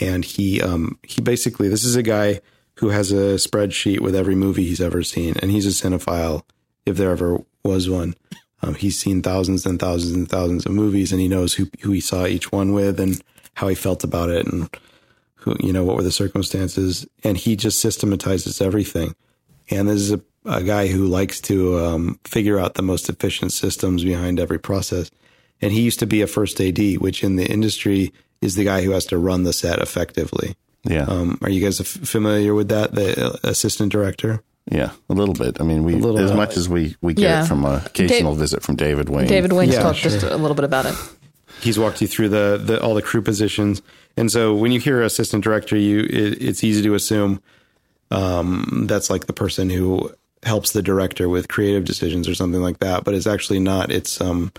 [0.00, 2.40] and he um, he basically this is a guy
[2.76, 6.42] who has a spreadsheet with every movie he's ever seen, and he's a cinephile
[6.84, 8.14] if there ever was one.
[8.62, 11.92] Um, he's seen thousands and thousands and thousands of movies, and he knows who who
[11.92, 13.20] he saw each one with and
[13.54, 14.70] how he felt about it, and
[15.34, 19.14] who you know what were the circumstances, and he just systematizes everything.
[19.70, 23.52] And this is a, a guy who likes to um, figure out the most efficient
[23.52, 25.10] systems behind every process.
[25.60, 28.82] And he used to be a first AD, which in the industry is the guy
[28.82, 30.54] who has to run the set effectively.
[30.84, 31.02] Yeah.
[31.04, 32.94] Um, are you guys familiar with that?
[32.94, 34.42] The uh, assistant director.
[34.70, 35.60] yeah, a little bit.
[35.60, 37.44] I mean, we little as much as we we get Yeah.
[37.44, 39.26] it from a occasional visit from David Wayne.
[39.26, 40.10] David Wayne's Yeah, talked sure.
[40.10, 40.94] just a little bit about it.
[41.60, 43.80] he's walked you through the, the all the crew positions,
[44.16, 47.40] and so when you hear assistant director, you it, it's easy to assume
[48.10, 50.12] um, that's like the person who
[50.46, 53.04] helps the director with creative decisions or something like that.
[53.04, 53.90] But it's actually not.
[53.90, 54.52] It's um,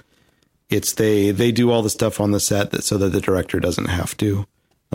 [0.69, 3.59] it's they they do all the stuff on the set that so that the director
[3.59, 4.45] doesn't have to.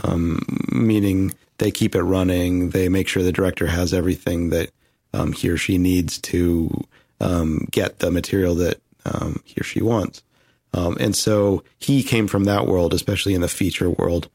[0.05, 2.71] Um, meaning they keep it running.
[2.71, 4.71] They make sure the director has everything that
[5.13, 6.85] um, he or she needs to
[7.21, 10.23] um, get the material that um, he or she wants.
[10.75, 14.29] Um, and so he came from that world, especially in the feature world,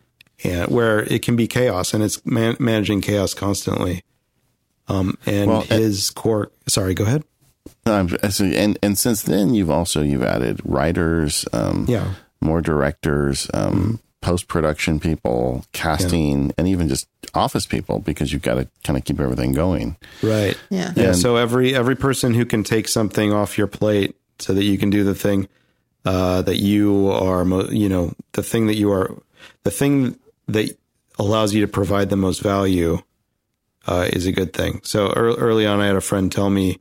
[0.44, 4.04] and where it can be chaos and it's man- managing chaos constantly.
[4.88, 7.24] Um, and Well, and- his core, sorry, go ahead.
[7.86, 12.14] Um, and and since then, you've also you've added writers, um, Yeah.
[12.42, 18.56] more directors, um, post production people, casting, and even just office people because you've got
[18.56, 19.96] to kind of keep everything going.
[20.24, 20.58] Right.
[20.70, 20.92] Yeah.
[20.96, 21.04] Yeah.
[21.10, 24.78] And- so every, every person who can take something off your plate so that you
[24.78, 25.48] can do the thing,
[26.06, 29.12] uh, that you are, mo- you know, the thing that you are,
[29.64, 30.78] the thing that
[31.20, 33.00] allows you to provide the most value,
[33.88, 34.82] uh, is a good thing.
[34.84, 36.80] So ear early on, I had a friend tell me,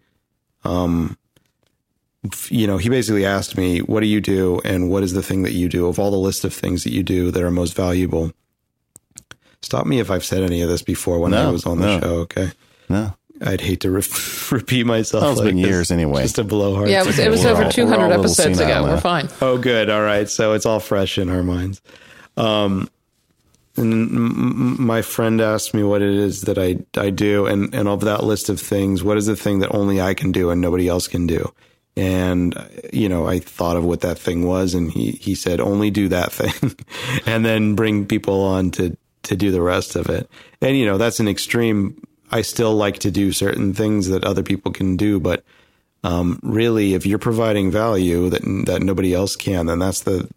[0.65, 1.17] um,
[2.49, 4.61] you know, he basically asked me, what do you do?
[4.65, 6.93] And what is the thing that you do of all the list of things that
[6.93, 8.33] you do that are most valuable?
[9.63, 12.01] Stop me if I've said any of this before when I was on the no.
[12.01, 12.15] show.
[12.21, 12.51] Okay.
[12.89, 13.15] No,
[13.45, 14.03] I'd hate to re-
[14.51, 15.23] repeat myself.
[15.23, 16.23] Well, it's been this, years anyway.
[16.23, 16.91] Just to blow hearts.
[16.91, 18.85] Yeah, it was, it was over all- 200 we're all a little episodes ago.
[18.85, 19.29] We're fine.
[19.41, 19.91] Oh, good.
[19.91, 20.29] All right.
[20.29, 21.81] So it's all fresh in our minds.
[22.37, 22.89] Um,
[23.77, 28.01] and my friend asked me what it is that I, I do, and, and of
[28.03, 30.89] that list of things, what is the thing that only I can do and nobody
[30.89, 31.53] else can do?
[31.97, 32.55] And,
[32.93, 36.09] you know, I thought of what that thing was, and he, he said, only do
[36.09, 36.77] that thing,
[37.27, 40.29] and then bring people on to, to do the rest of it.
[40.61, 42.03] And, you know, that's an extreme.
[42.31, 45.45] I still like to do certain things that other people can do, but
[46.07, 50.29] um, really, if you're providing value that that nobody else can, then that's the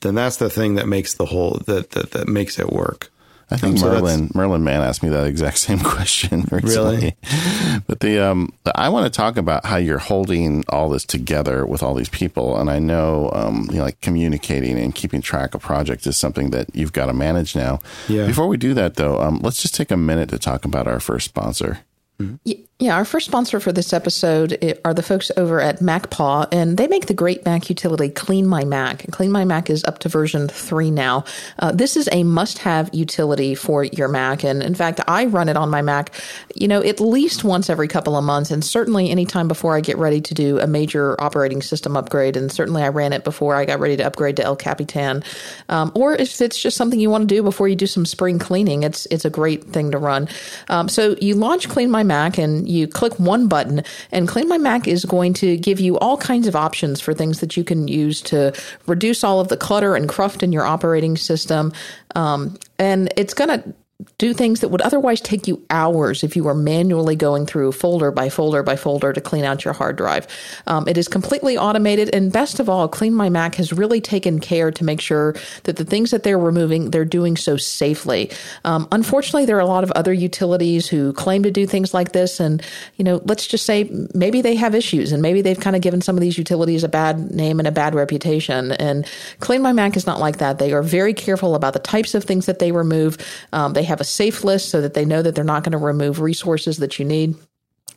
[0.00, 3.10] then that's the thing that makes the whole that that, that makes it work.
[3.52, 6.96] I think Um, so Merlin Merlin Mann asked me that exact same question recently.
[6.96, 7.16] Really?
[7.86, 11.82] But the um, I want to talk about how you're holding all this together with
[11.82, 15.62] all these people, and I know um, you know, like communicating and keeping track of
[15.62, 17.80] projects is something that you've got to manage now.
[18.08, 18.26] Yeah.
[18.26, 21.00] Before we do that, though, um, let's just take a minute to talk about our
[21.00, 21.80] first sponsor.
[22.44, 24.56] Y- Yeah, our first sponsor for this episode
[24.86, 28.64] are the folks over at MacPaw, and they make the great Mac utility Clean My
[28.64, 29.04] Mac.
[29.10, 31.24] Clean My Mac is up to version three now.
[31.58, 35.58] Uh, this is a must-have utility for your Mac, and in fact, I run it
[35.58, 36.10] on my Mac,
[36.54, 39.98] you know, at least once every couple of months, and certainly anytime before I get
[39.98, 42.34] ready to do a major operating system upgrade.
[42.34, 45.22] And certainly, I ran it before I got ready to upgrade to El Capitan,
[45.68, 48.38] um, or if it's just something you want to do before you do some spring
[48.38, 50.28] cleaning, it's it's a great thing to run.
[50.70, 54.58] Um, so you launch Clean My Mac and you click one button, and Clean My
[54.58, 57.86] Mac is going to give you all kinds of options for things that you can
[57.86, 58.52] use to
[58.86, 61.72] reduce all of the clutter and cruft in your operating system.
[62.16, 63.74] Um, and it's going to
[64.18, 68.10] do things that would otherwise take you hours if you were manually going through folder
[68.10, 70.26] by folder by folder to clean out your hard drive.
[70.66, 74.40] Um, it is completely automated, and best of all, Clean My Mac has really taken
[74.40, 75.34] care to make sure
[75.64, 78.30] that the things that they're removing, they're doing so safely.
[78.64, 82.12] Um, unfortunately, there are a lot of other utilities who claim to do things like
[82.12, 82.62] this, and
[82.96, 86.00] you know, let's just say maybe they have issues, and maybe they've kind of given
[86.00, 88.72] some of these utilities a bad name and a bad reputation.
[88.72, 89.06] And
[89.40, 90.58] Clean My Mac is not like that.
[90.58, 93.16] They are very careful about the types of things that they remove.
[93.52, 95.78] Um, they have a safe list so that they know that they're not going to
[95.78, 97.36] remove resources that you need.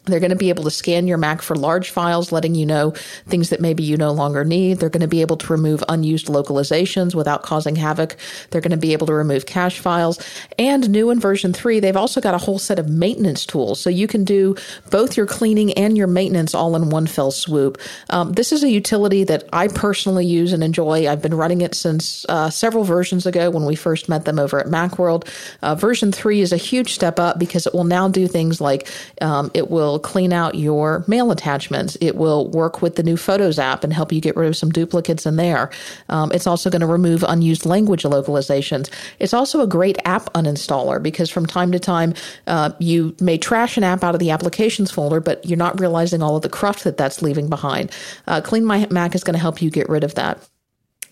[0.06, 2.92] They're going to be able to scan your Mac for large files, letting you know
[3.28, 4.80] things that maybe you no longer need.
[4.80, 8.18] They're going to be able to remove unused localizations without causing havoc.
[8.50, 10.20] They're going to be able to remove cache files.
[10.58, 13.80] And new in version 3, they've also got a whole set of maintenance tools.
[13.80, 14.56] So you can do
[14.90, 17.80] both your cleaning and your maintenance all in one fell swoop.
[18.10, 21.08] Um, this is a utility that I personally use and enjoy.
[21.08, 24.60] I've been running it since uh, several versions ago when we first met them over
[24.60, 25.28] at Macworld.
[25.62, 28.90] Uh, version 3 is a huge step up because it will now do things like
[29.22, 31.96] um, it will will clean out your mail attachments.
[32.02, 34.72] It will work with the new Photos app and help you get rid of some
[34.72, 35.70] duplicates in there.
[36.10, 38.90] Um, it's also going to remove unused language localizations.
[39.20, 42.16] It's also a great app uninstaller because from time to time
[42.48, 46.24] uh, you may trash an app out of the applications folder, but you're not realizing
[46.24, 47.92] all of the cruft that that's leaving behind.
[48.26, 50.40] Uh, Clean My Mac is going to help you get rid of that.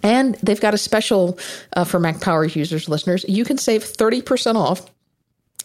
[0.01, 1.37] And they've got a special
[1.73, 3.23] uh, for Mac Power users, listeners.
[3.27, 4.89] You can save 30% off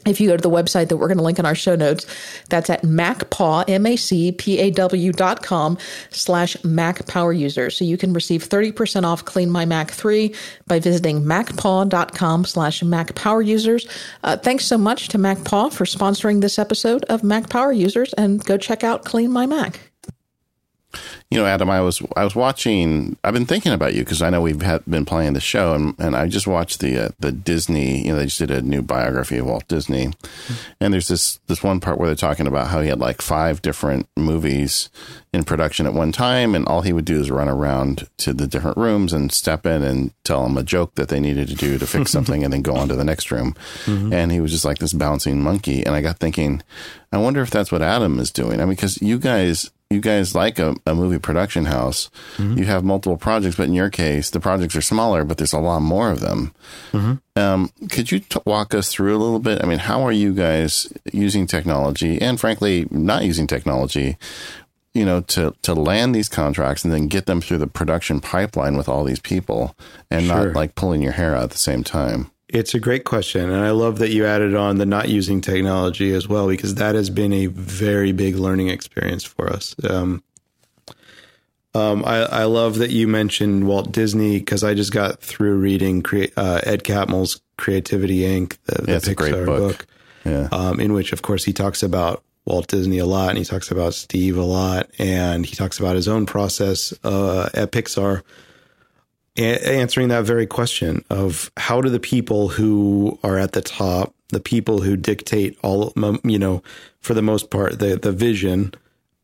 [0.07, 2.07] if you go to the website that we're going to link in our show notes,
[2.49, 5.79] that's at macpaw, M-A-C-P-A-W dot com
[6.11, 7.77] slash Mac Power Users.
[7.77, 10.35] So you can receive 30% off Clean My Mac 3
[10.67, 13.87] by visiting macpaw.com slash Mac Power Users.
[14.23, 18.45] Uh, thanks so much to MacPaw for sponsoring this episode of Mac Power Users and
[18.45, 19.81] go check out Clean My Mac
[21.31, 23.17] you know, Adam, I was I was watching.
[23.25, 25.95] I've been thinking about you because I know we've had, been playing the show, and,
[25.99, 28.07] and I just watched the uh, the Disney.
[28.07, 30.55] You know, they just did a new biography of Walt Disney, mm-hmm.
[30.81, 33.61] and there's this this one part where they're talking about how he had like five
[33.61, 34.89] different movies
[35.33, 38.47] in production at one time, and all he would do is run around to the
[38.47, 41.77] different rooms and step in and tell them a joke that they needed to do
[41.77, 43.55] to fix something, and then go on to the next room.
[43.85, 44.13] Mm-hmm.
[44.13, 45.85] And he was just like this bouncing monkey.
[45.85, 46.63] And I got thinking,
[47.13, 48.61] I wonder if that's what Adam is doing.
[48.61, 52.59] I mean, because you guys you guys like a, a movie production house, mm-hmm.
[52.59, 55.61] you have multiple projects, but in your case, the projects are smaller, but there's a
[55.61, 56.53] lot more of them.
[56.93, 57.41] Mm-hmm.
[57.41, 59.63] Um, could you t- walk us through a little bit?
[59.63, 64.17] I mean, how are you guys using technology and frankly, not using technology,
[64.93, 68.77] you know, to, to land these contracts and then get them through the production pipeline
[68.77, 69.77] with all these people
[70.11, 70.47] and sure.
[70.47, 72.31] not like pulling your hair out at the same time?
[72.57, 73.51] It's a great question.
[73.51, 76.95] And I love that you added on the not using technology as well, because that
[76.95, 79.77] has been a very big learning experience for us.
[79.89, 80.23] Um,
[81.75, 86.03] um, I, I, love that you mentioned Walt Disney because I just got through reading
[86.35, 89.87] uh, Ed Catmull's Creativity Inc., the, the yeah, Pixar book, book
[90.25, 90.49] yeah.
[90.53, 93.71] um, in which, of course, he talks about Walt Disney a lot and he talks
[93.71, 98.23] about Steve a lot and he talks about his own process uh, at Pixar
[99.39, 104.41] answering that very question of how do the people who are at the top, the
[104.41, 105.93] people who dictate all,
[106.25, 106.63] you know,
[107.01, 108.73] for the most part, the the vision,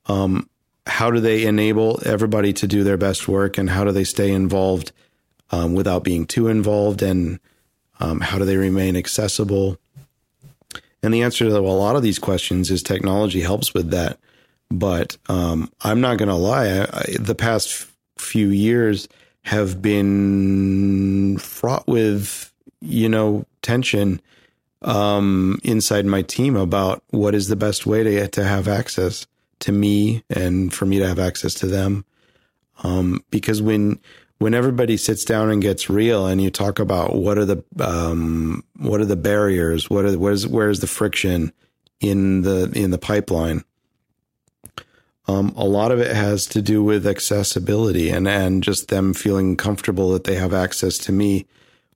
[0.06, 0.48] um,
[0.86, 4.30] how do they enable everybody to do their best work, and how do they stay
[4.30, 4.92] involved
[5.50, 7.40] um, without being too involved, and
[8.00, 9.78] um, how do they remain accessible?
[11.02, 14.18] And the answer to a lot of these questions is technology helps with that.
[14.70, 19.08] But um, I'm not going to lie, I, I, the past few years
[19.42, 24.20] have been fraught with, you know, tension
[24.82, 29.26] um, inside my team about what is the best way to to have access
[29.60, 32.04] to me and for me to have access to them.
[32.82, 34.00] Um, because when
[34.38, 38.64] when everybody sits down and gets real and you talk about what are the um,
[38.76, 41.52] what are the barriers, what are where's where's the friction
[42.00, 43.64] in the in the pipeline,
[45.28, 49.56] um, a lot of it has to do with accessibility and, and just them feeling
[49.56, 51.46] comfortable that they have access to me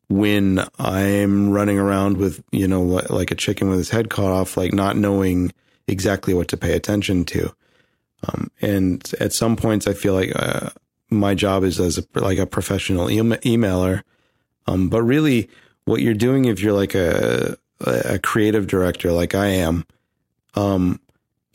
[0.09, 4.57] when I'm running around with, you know, like a chicken with his head cut off,
[4.57, 5.53] like not knowing
[5.89, 7.53] exactly what to pay attention to.
[8.29, 10.71] Um, and at some points, I feel like uh,
[11.11, 14.03] my job is as a, like a professional e- emailer.
[14.69, 15.49] Um, but really,
[15.85, 19.85] what you're doing if you're like a a creative director, like I am,
[20.55, 20.99] um,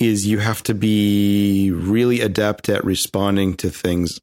[0.02, 4.20] is you have to be really adept at responding to things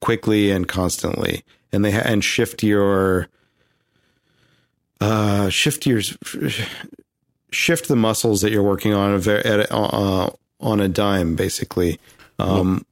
[0.00, 1.44] quickly and constantly.
[1.72, 3.28] And they ha- and shift your
[5.00, 6.00] uh shift your
[7.50, 10.30] shift the muscles that you're working on at a, uh,
[10.60, 11.98] on a dime basically.
[12.38, 12.84] Um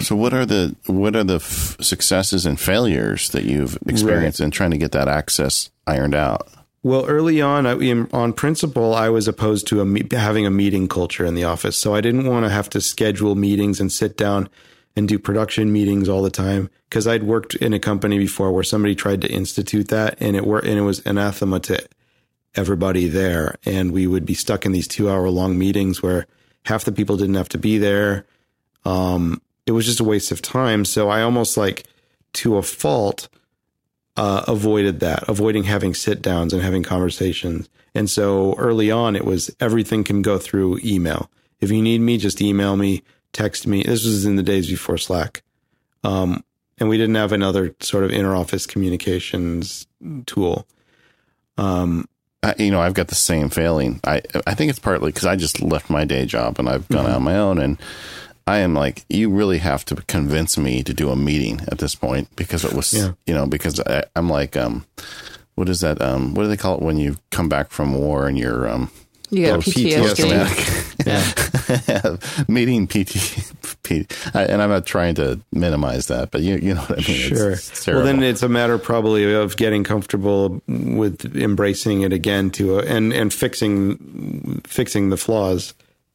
[0.00, 4.46] so what are the what are the f- successes and failures that you've experienced right.
[4.46, 6.48] in trying to get that access ironed out
[6.82, 7.74] well, early on, I,
[8.12, 11.78] on principle, I was opposed to a, having a meeting culture in the office.
[11.78, 14.48] So I didn't want to have to schedule meetings and sit down
[14.96, 18.64] and do production meetings all the time because I'd worked in a company before where
[18.64, 21.86] somebody tried to institute that and it were and it was anathema to
[22.54, 23.56] everybody there.
[23.64, 26.26] And we would be stuck in these two hour long meetings where
[26.64, 28.26] half the people didn't have to be there.
[28.84, 30.84] Um, it was just a waste of time.
[30.84, 31.84] So I almost like
[32.34, 33.28] to a fault
[34.16, 37.68] uh, avoided that, avoiding having sit downs and having conversations.
[37.94, 41.30] And so early on, it was everything can go through email.
[41.60, 43.82] If you need me, just email me, text me.
[43.82, 45.42] This was in the days before Slack.
[46.04, 46.44] Um,
[46.78, 49.86] and we didn't have another sort of interoffice communications
[50.26, 50.66] tool.
[51.56, 52.08] Um,
[52.42, 54.00] I, you know, I've got the same failing.
[54.04, 57.04] I I think it's partly because I just left my day job and I've gone
[57.04, 57.12] mm-hmm.
[57.12, 57.78] out on my own, and
[58.46, 61.94] I am like, you really have to convince me to do a meeting at this
[61.94, 63.12] point because it was, yeah.
[63.26, 64.84] you know, because I, am like, um,
[65.54, 66.00] what is that?
[66.02, 68.90] Um, what do they call it when you come back from war and you're, um,
[69.32, 70.92] you got PTSD.
[71.88, 72.44] yeah.
[72.48, 76.98] Meeting PT, P, and I'm not trying to minimize that, but you you know what
[77.02, 77.16] I mean.
[77.16, 77.52] Sure.
[77.52, 82.50] It's, it's well, then it's a matter probably of getting comfortable with embracing it again
[82.50, 85.72] to a, and and fixing fixing the flaws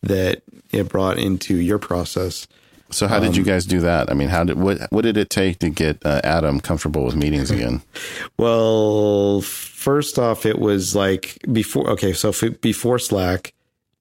[0.07, 0.41] that
[0.71, 2.47] it brought into your process.
[2.89, 4.09] So how did you um, guys do that?
[4.09, 7.15] I mean, how did what what did it take to get uh, Adam comfortable with
[7.15, 7.81] meetings again?
[8.37, 11.89] well, first off, it was like before.
[11.91, 13.53] Okay, so before Slack,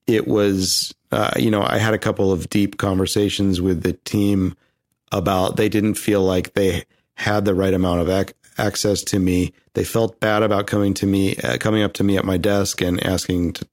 [0.05, 4.55] it was uh, you know I had a couple of deep conversations with the team
[5.11, 9.51] about they didn't feel like they had the right amount of ac- access to me.
[9.73, 12.81] They felt bad about coming to me, uh, coming up to me at my desk
[12.81, 13.67] and asking to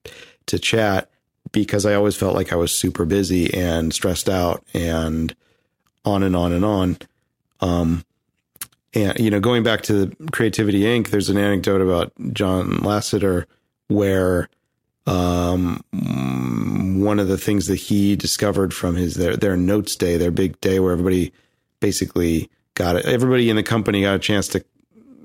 [0.46, 1.08] to chat
[1.54, 5.34] because I always felt like I was super busy and stressed out and
[6.04, 6.98] on and on and on.
[7.60, 8.04] Um,
[8.92, 13.46] and you know, going back to Creativity Inc., there's an anecdote about John Lasseter
[13.88, 14.48] where
[15.06, 15.82] um,
[17.00, 20.60] one of the things that he discovered from his their their notes day, their big
[20.60, 21.32] day where everybody
[21.80, 24.64] basically got it, everybody in the company got a chance to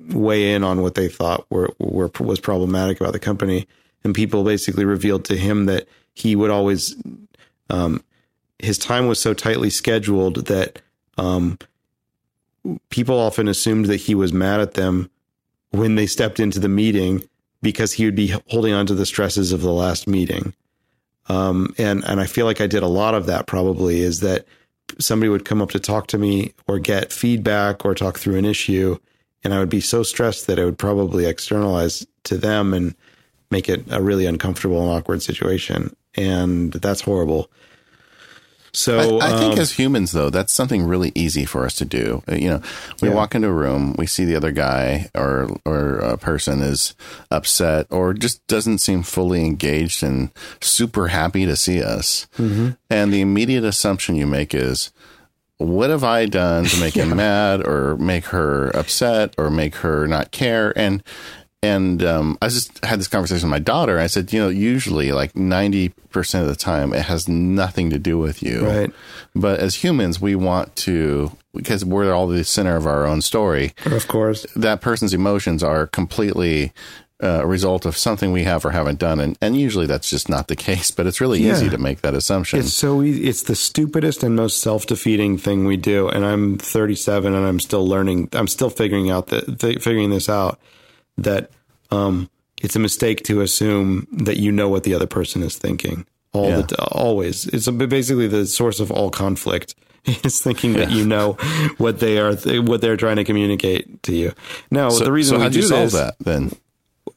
[0.10, 3.68] weigh in on what they thought were, were was problematic about the company,
[4.04, 5.88] and people basically revealed to him that
[6.20, 6.96] he would always
[7.70, 8.04] um,
[8.60, 10.82] his time was so tightly scheduled that
[11.18, 11.58] um,
[12.90, 15.10] people often assumed that he was mad at them
[15.72, 17.24] when they stepped into the meeting
[17.62, 20.54] because he would be holding on to the stresses of the last meeting.
[21.28, 23.46] Um, and and I feel like I did a lot of that.
[23.46, 24.46] Probably is that
[24.98, 28.46] somebody would come up to talk to me or get feedback or talk through an
[28.46, 28.98] issue,
[29.44, 32.96] and I would be so stressed that I would probably externalize to them and
[33.52, 37.50] make it a really uncomfortable and awkward situation and that's horrible.
[38.72, 41.86] So I, I think um, as humans, though, that's something really easy for us to
[41.86, 42.22] do.
[42.30, 42.62] Uh, you know,
[43.02, 43.16] we yeah.
[43.16, 46.94] walk into a room, we see the other guy or or a person is
[47.32, 52.70] upset or just doesn't seem fully engaged and super happy to see us, mm-hmm.
[52.90, 54.92] and the immediate assumption you make is,
[55.58, 57.06] what have I done to make yeah.
[57.06, 60.78] him mad or make her upset or make her not care?
[60.78, 61.04] And
[61.62, 64.00] and um, I just had this conversation with my daughter.
[64.00, 65.94] I said, you know, usually like 90%
[66.42, 68.66] of the time, it has nothing to do with you.
[68.66, 68.92] Right.
[69.36, 73.74] But as humans, we want to, because we're all the center of our own story.
[73.86, 74.46] Of course.
[74.56, 76.72] That person's emotions are completely
[77.22, 79.20] uh, a result of something we have or haven't done.
[79.20, 81.52] And, and usually that's just not the case, but it's really yeah.
[81.52, 82.60] easy to make that assumption.
[82.60, 83.28] It's so easy.
[83.28, 86.08] It's the stupidest and most self defeating thing we do.
[86.08, 90.58] And I'm 37 and I'm still learning, I'm still figuring out that, figuring this out
[91.24, 91.52] that
[91.92, 92.30] um,
[92.62, 96.06] it's a mistake to assume that you know what the other person is thinking.
[96.32, 96.62] All yeah.
[96.62, 99.74] the always, it's a, basically the source of all conflict
[100.06, 100.86] is thinking yeah.
[100.86, 101.34] that you know
[101.78, 104.34] what they are, what they're trying to communicate to you.
[104.70, 106.52] Now, so, the reason so we do this, that then.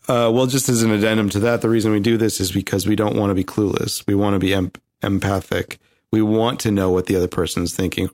[0.09, 2.87] Uh, well, just as an addendum to that, the reason we do this is because
[2.87, 4.05] we don't want to be clueless.
[4.07, 5.79] We want to be em- empathic.
[6.11, 8.11] We want to know what the other person is thinking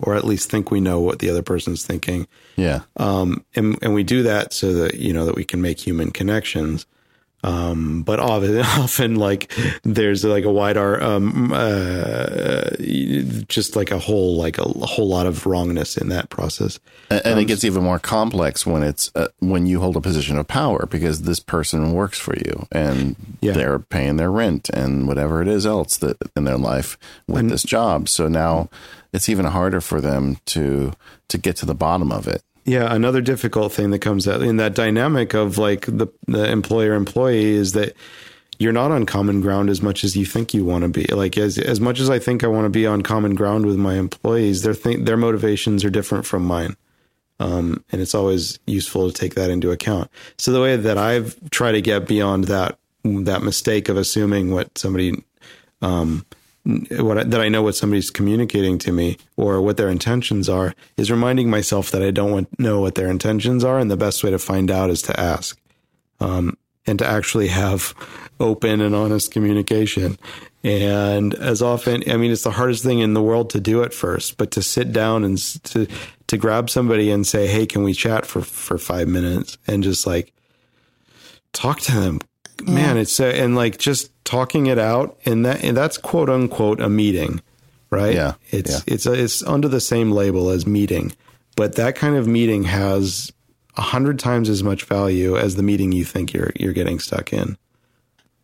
[0.00, 2.26] or at least think we know what the other person's thinking.
[2.56, 2.80] Yeah.
[2.96, 6.10] Um, and, and we do that so that, you know, that we can make human
[6.10, 6.86] connections.
[7.44, 12.70] Um, but often, often like there's like a wide art, um, uh,
[13.48, 16.80] just like a whole, like a, a, whole lot of wrongness in that process.
[17.10, 20.00] And, and um, it gets even more complex when it's, uh, when you hold a
[20.00, 23.52] position of power because this person works for you and yeah.
[23.52, 27.50] they're paying their rent and whatever it is else that in their life with and,
[27.50, 28.08] this job.
[28.08, 28.68] So now
[29.12, 30.92] it's even harder for them to,
[31.28, 32.42] to get to the bottom of it.
[32.66, 36.94] Yeah, another difficult thing that comes out in that dynamic of like the the employer
[36.94, 37.94] employee is that
[38.58, 41.04] you're not on common ground as much as you think you want to be.
[41.04, 43.76] Like as as much as I think I want to be on common ground with
[43.76, 46.76] my employees, their th- their motivations are different from mine.
[47.38, 50.10] Um, and it's always useful to take that into account.
[50.36, 54.76] So the way that I've tried to get beyond that that mistake of assuming what
[54.76, 55.22] somebody
[55.82, 56.26] um,
[56.66, 60.74] what I, that I know what somebody's communicating to me or what their intentions are
[60.96, 64.24] is reminding myself that I don't want, know what their intentions are, and the best
[64.24, 65.58] way to find out is to ask,
[66.18, 66.56] um,
[66.86, 67.94] and to actually have
[68.40, 70.18] open and honest communication.
[70.64, 73.94] And as often, I mean, it's the hardest thing in the world to do at
[73.94, 75.86] first, but to sit down and to
[76.26, 80.06] to grab somebody and say, "Hey, can we chat for for five minutes?" and just
[80.06, 80.32] like
[81.52, 82.20] talk to them,
[82.64, 82.74] yeah.
[82.74, 86.80] man, it's uh, and like just talking it out, and that and that's quote unquote
[86.80, 87.40] a meeting,
[87.90, 88.14] right?
[88.14, 88.94] Yeah, it's yeah.
[88.94, 91.12] it's a, it's under the same label as meeting,
[91.56, 93.32] but that kind of meeting has
[93.76, 97.32] a hundred times as much value as the meeting you think you're you're getting stuck
[97.32, 97.56] in.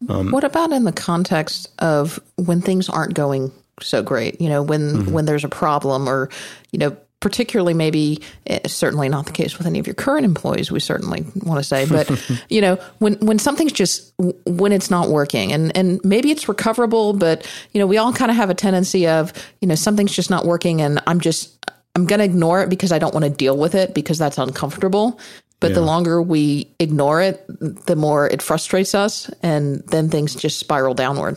[0.09, 4.41] Um, what about in the context of when things aren't going so great?
[4.41, 5.13] You know, when mm-hmm.
[5.13, 6.29] when there's a problem, or
[6.71, 10.71] you know, particularly maybe eh, certainly not the case with any of your current employees.
[10.71, 12.11] We certainly want to say, but
[12.51, 14.13] you know, when when something's just
[14.45, 18.31] when it's not working, and and maybe it's recoverable, but you know, we all kind
[18.31, 21.65] of have a tendency of you know something's just not working, and I'm just
[21.95, 24.37] I'm going to ignore it because I don't want to deal with it because that's
[24.37, 25.19] uncomfortable.
[25.61, 27.45] But the longer we ignore it,
[27.87, 31.37] the more it frustrates us, and then things just spiral downward.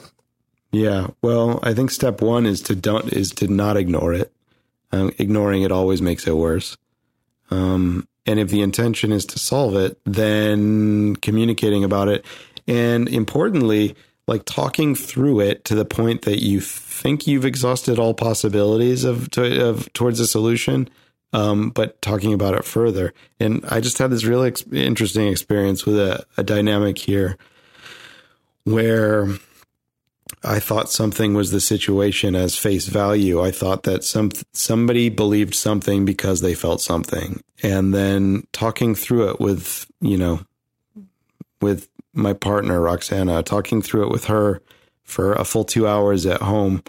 [0.71, 4.31] Yeah, well, I think step one is to don't is to not ignore it.
[4.95, 6.77] Um, ignoring it always makes it worse.
[7.51, 12.25] Um, and if the intention is to solve it, then communicating about it,
[12.65, 13.93] and importantly,
[14.25, 19.29] like talking through it to the point that you think you've exhausted all possibilities of,
[19.31, 20.89] to, of towards a solution,
[21.33, 23.13] um, but talking about it further.
[23.37, 27.37] And I just had this really ex- interesting experience with a, a dynamic here
[28.63, 29.27] where
[30.45, 33.41] I thought something was the situation as face value.
[33.41, 39.29] I thought that some somebody believed something because they felt something, and then talking through
[39.31, 40.41] it with you know,
[41.61, 44.61] with my partner Roxana, talking through it with her
[45.03, 46.83] for a full two hours at home,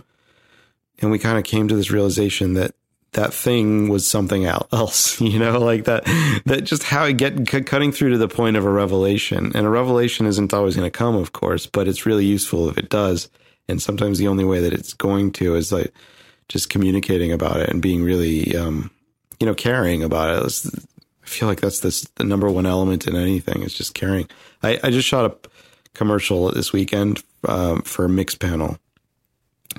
[0.99, 2.75] and we kind of came to this realization that
[3.13, 6.05] that thing was something else, you know, like that,
[6.45, 9.53] that just how it get c- cutting through to the point of a revelation.
[9.55, 12.77] And a revelation isn't always going to come, of course, but it's really useful if
[12.77, 13.31] it does.
[13.69, 15.93] And sometimes the only way that it's going to is like
[16.49, 18.91] just communicating about it and being really, um,
[19.41, 20.37] you know, caring about it.
[20.39, 20.71] It's-
[21.23, 24.29] I feel like that's this, the number one element in anything is just caring.
[24.63, 25.49] I, I just shot a
[25.93, 28.79] commercial this weekend um, for Mixpanel.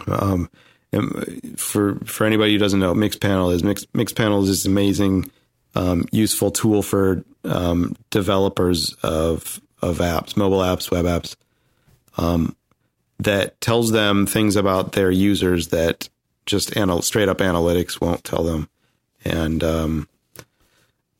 [0.07, 0.49] Um,
[0.91, 5.31] and for for anybody who doesn't know, what Mixpanel is Mix Mixpanel is this amazing,
[5.75, 11.35] um, useful tool for um, developers of of apps, mobile apps, web apps,
[12.17, 12.55] um,
[13.19, 16.09] that tells them things about their users that
[16.45, 18.69] just anal- straight up analytics won't tell them.
[19.25, 20.07] And um,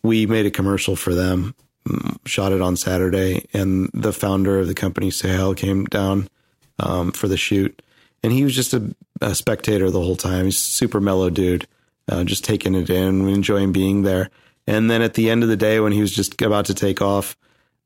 [0.04, 1.56] we made a commercial for them,
[1.88, 6.30] mm, shot it on Saturday, and the founder of the company, Suhail, came down
[6.80, 7.82] um, for the shoot,
[8.24, 10.46] and he was just a, a spectator the whole time.
[10.46, 11.68] He's super mellow dude,
[12.10, 14.30] uh, just taking it in, enjoying being there.
[14.66, 17.02] And then at the end of the day, when he was just about to take
[17.02, 17.38] off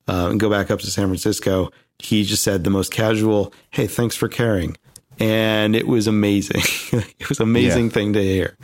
[0.07, 1.71] uh, and go back up to San Francisco,
[2.03, 4.77] he just said the most casual, "Hey, thanks for caring."
[5.19, 6.61] And it was amazing.
[7.19, 7.91] it was an amazing Yeah.
[7.91, 8.57] thing to hear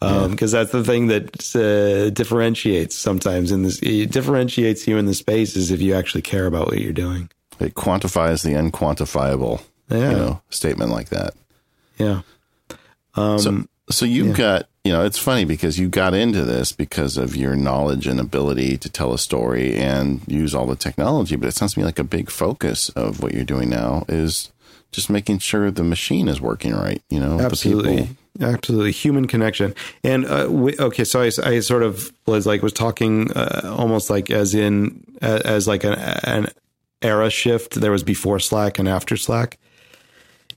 [0.00, 3.80] because that's the thing that uh, differentiates sometimes in this.
[3.82, 7.28] It differentiates you in the space is if you actually care about what you're doing.
[7.58, 9.62] It quantifies the unquantifiable.
[9.90, 10.10] Yeah.
[10.10, 11.34] You know, statement like that.
[11.98, 12.20] Yeah.
[13.14, 17.16] Um, So, so you've got, you know, it's funny because you got into this because
[17.16, 21.34] of your knowledge and ability to tell a story and use all the technology.
[21.36, 24.52] But it sounds to me like a big focus of what you're doing now is
[24.92, 27.02] just making sure the machine is working right.
[27.10, 28.10] You know, absolutely
[28.40, 29.74] absolutely human connection
[30.04, 34.10] and uh, we, okay so I, I sort of was like was talking uh, almost
[34.10, 36.48] like as in uh, as like an, an
[37.00, 39.58] era shift there was before slack and after slack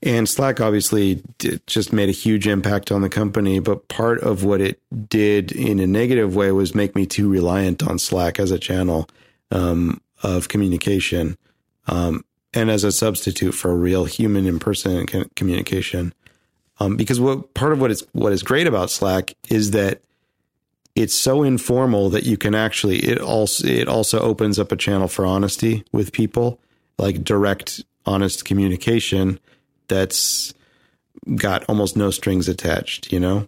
[0.02, 1.22] and slack obviously
[1.66, 5.78] just made a huge impact on the company but part of what it did in
[5.78, 9.08] a negative way was make me too reliant on slack as a channel
[9.50, 11.36] um, of communication
[11.86, 16.12] um, and as a substitute for real human in-person communication.
[16.78, 20.00] Um, because what part of what is what is great about Slack is that
[20.94, 25.06] it's so informal that you can actually it also it also opens up a channel
[25.06, 26.58] for honesty with people,
[26.98, 29.38] like direct, honest communication
[29.90, 30.54] that's
[31.34, 33.46] got almost no strings attached, you know.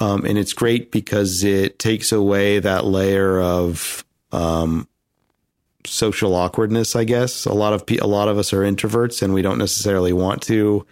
[0.00, 4.88] Um, and it's great because it takes away that layer of um,
[5.86, 6.96] social awkwardness.
[6.96, 9.58] I guess a lot of pe- a lot of us are introverts, and we don't
[9.58, 10.86] necessarily want to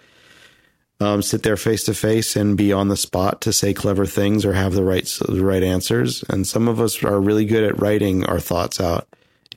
[1.00, 4.44] um, sit there face to face and be on the spot to say clever things
[4.44, 6.22] or have the right the right answers.
[6.28, 9.08] And some of us are really good at writing our thoughts out,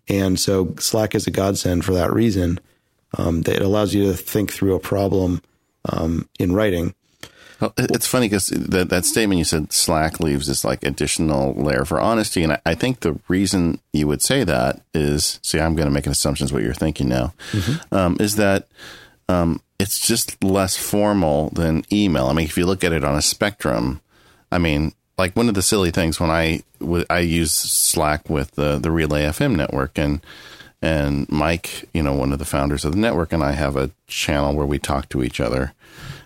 [0.07, 2.59] and so Slack is a godsend for that reason.
[3.17, 5.41] Um, that it allows you to think through a problem
[5.85, 6.95] um, in writing.
[7.59, 11.85] Well, it's funny because that, that statement you said Slack leaves this like additional layer
[11.85, 15.75] for honesty, and I, I think the reason you would say that is, see, I'm
[15.75, 17.33] going to make an assumption is what you're thinking now,
[17.91, 18.67] um, is that
[19.29, 22.27] um, it's just less formal than email.
[22.27, 24.01] I mean, if you look at it on a spectrum,
[24.51, 28.51] I mean, like one of the silly things when I w- I use Slack with
[28.51, 30.25] the the Relay FM network and
[30.83, 33.91] And Mike, you know, one of the founders of the network, and I have a
[34.05, 35.73] channel where we talk to each other.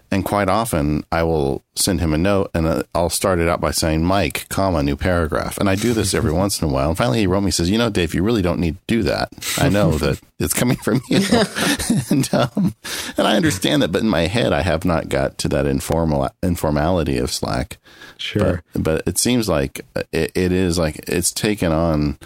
[0.09, 3.61] And quite often, I will send him a note, and uh, I'll start it out
[3.61, 6.89] by saying "Mike, comma, new paragraph." And I do this every once in a while.
[6.89, 9.03] And finally, he wrote me, says, "You know, Dave, you really don't need to do
[9.03, 9.29] that.
[9.59, 11.19] I know that it's coming from you,
[12.09, 12.73] and um,
[13.15, 16.29] and I understand that, but in my head, I have not got to that informal
[16.41, 17.77] informality of Slack.
[18.17, 22.17] Sure, but, but it seems like it, it is like it's taken on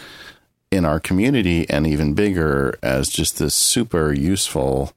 [0.71, 4.93] in our community and even bigger as just this super useful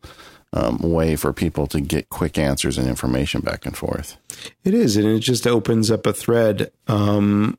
[0.53, 4.17] um, way for people to get quick answers and information back and forth.
[4.63, 7.59] It is, and it just opens up a thread um,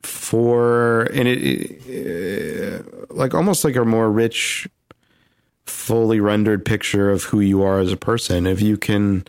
[0.00, 1.38] for, and it,
[1.86, 4.66] it uh, like almost like a more rich,
[5.66, 8.46] fully rendered picture of who you are as a person.
[8.46, 9.26] If you can,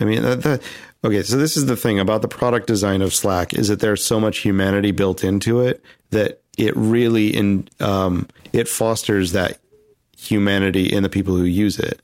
[0.00, 1.22] I mean, okay.
[1.22, 4.18] So this is the thing about the product design of Slack is that there's so
[4.18, 9.58] much humanity built into it that it really in um, it fosters that
[10.16, 12.00] humanity in the people who use it.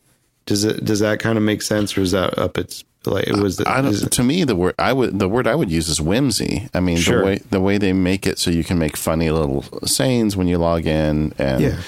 [0.47, 3.37] Does it does that kind of make sense, or is that up its like it
[3.37, 3.57] was?
[3.57, 5.89] The, I don't, it- to me, the word I would the word I would use
[5.89, 6.69] is whimsy.
[6.73, 7.19] I mean, Sure.
[7.19, 10.47] the way the way they make it so you can make funny little sayings when
[10.47, 11.79] you log in, and Yeah.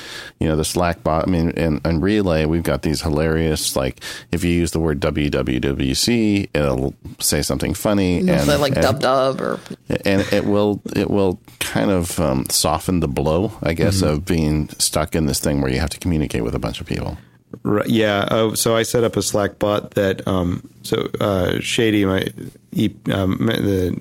[0.40, 1.28] you know the Slack bot.
[1.28, 4.00] I mean, and, and Relay, we've got these hilarious like
[4.32, 8.82] if you use the word WWDC, it'll say something funny, They'll and say like and-
[8.82, 9.60] dub dub or
[10.04, 14.08] and it will it will kind of um, soften the blow, I guess, Mm-hmm.
[14.14, 16.86] of being stuck in this thing where you have to communicate with a bunch of
[16.86, 17.18] people.
[17.62, 18.26] Right, yeah.
[18.30, 22.26] Uh, so I set up a Slack bot that um, so uh, Shady, my
[22.72, 24.00] e, um, the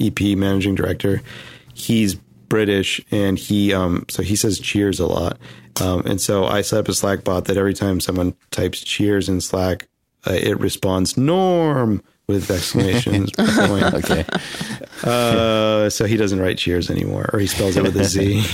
[0.00, 1.22] EP managing director,
[1.74, 5.38] he's British and he um, so he says cheers a lot,
[5.80, 9.28] um, and so I set up a Slack bot that every time someone types cheers
[9.28, 9.88] in Slack,
[10.26, 13.94] uh, it responds Norm with exclamations point.
[13.94, 14.24] Okay,
[15.02, 18.44] Uh, so he doesn't write cheers anymore, or he spells it with a Z.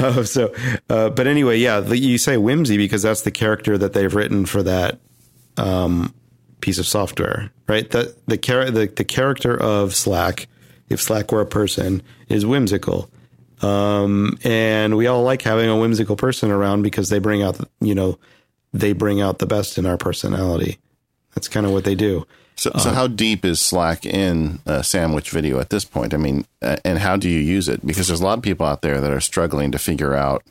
[0.00, 0.54] oh, so,
[0.90, 4.44] uh, but anyway, yeah, the, you say whimsy because that's the character that they've written
[4.46, 4.98] for that
[5.56, 6.14] um,
[6.60, 7.88] piece of software, right?
[7.90, 10.46] That the, char- the the character of Slack,
[10.88, 13.10] if Slack were a person, is whimsical.
[13.60, 17.94] Um, and we all like having a whimsical person around because they bring out, you
[17.94, 18.18] know,
[18.72, 20.78] they bring out the best in our personality.
[21.34, 22.24] That's kind of what they do.
[22.58, 26.12] So so how deep is Slack in uh, sandwich video at this point?
[26.12, 27.86] I mean, uh, and how do you use it?
[27.86, 30.42] Because there's a lot of people out there that are struggling to figure out,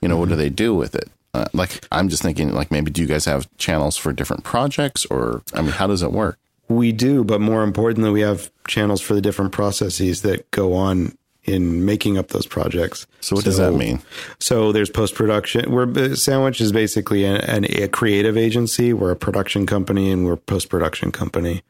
[0.00, 1.08] you know, what do they do with it?
[1.32, 5.06] Uh, like I'm just thinking, like maybe do you guys have channels for different projects,
[5.06, 6.38] or I mean, how does it work?
[6.68, 11.16] We do, but more importantly, we have channels for the different processes that go on
[11.44, 13.06] in making up those projects.
[13.20, 14.00] So what does that mean?
[14.38, 15.70] So there's post production.
[15.70, 18.92] We're Sandwich is basically an, an, a creative agency.
[18.92, 21.62] We're a production company and we're post production company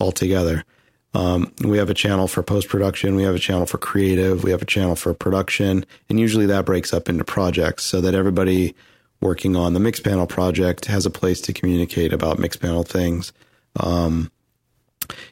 [0.00, 0.64] altogether.
[1.14, 3.16] Um, we have a channel for post production.
[3.16, 4.44] We have a channel for creative.
[4.44, 8.14] We have a channel for production, and usually that breaks up into projects so that
[8.14, 8.74] everybody
[9.20, 13.32] working on the Mixpanel project has a place to communicate about Mixpanel things.
[13.78, 14.30] Um,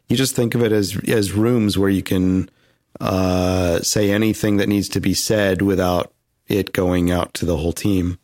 [0.09, 2.51] you just think of it as as rooms where you can
[2.99, 6.12] uh, say anything that needs to be said without
[6.49, 8.18] it going out to the whole team.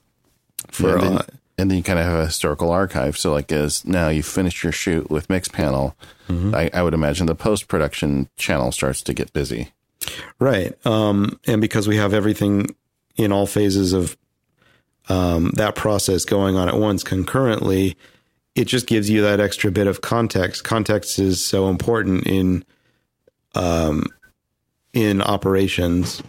[0.68, 1.22] For and, then, uh,
[1.58, 3.16] and then you kind of have a historical archive.
[3.16, 5.94] So, like, as now you finished your shoot with Mixpanel,
[6.28, 9.72] I, I would imagine the post production channel starts to get busy.
[10.38, 10.74] Right.
[10.86, 12.74] Um, and because we have everything
[13.16, 14.16] in all phases of
[15.08, 17.96] um, that process going on at once concurrently,
[18.54, 20.64] it just gives you that extra bit of context.
[20.64, 22.64] Context is so important in
[23.54, 24.06] um,
[24.96, 26.22] in operations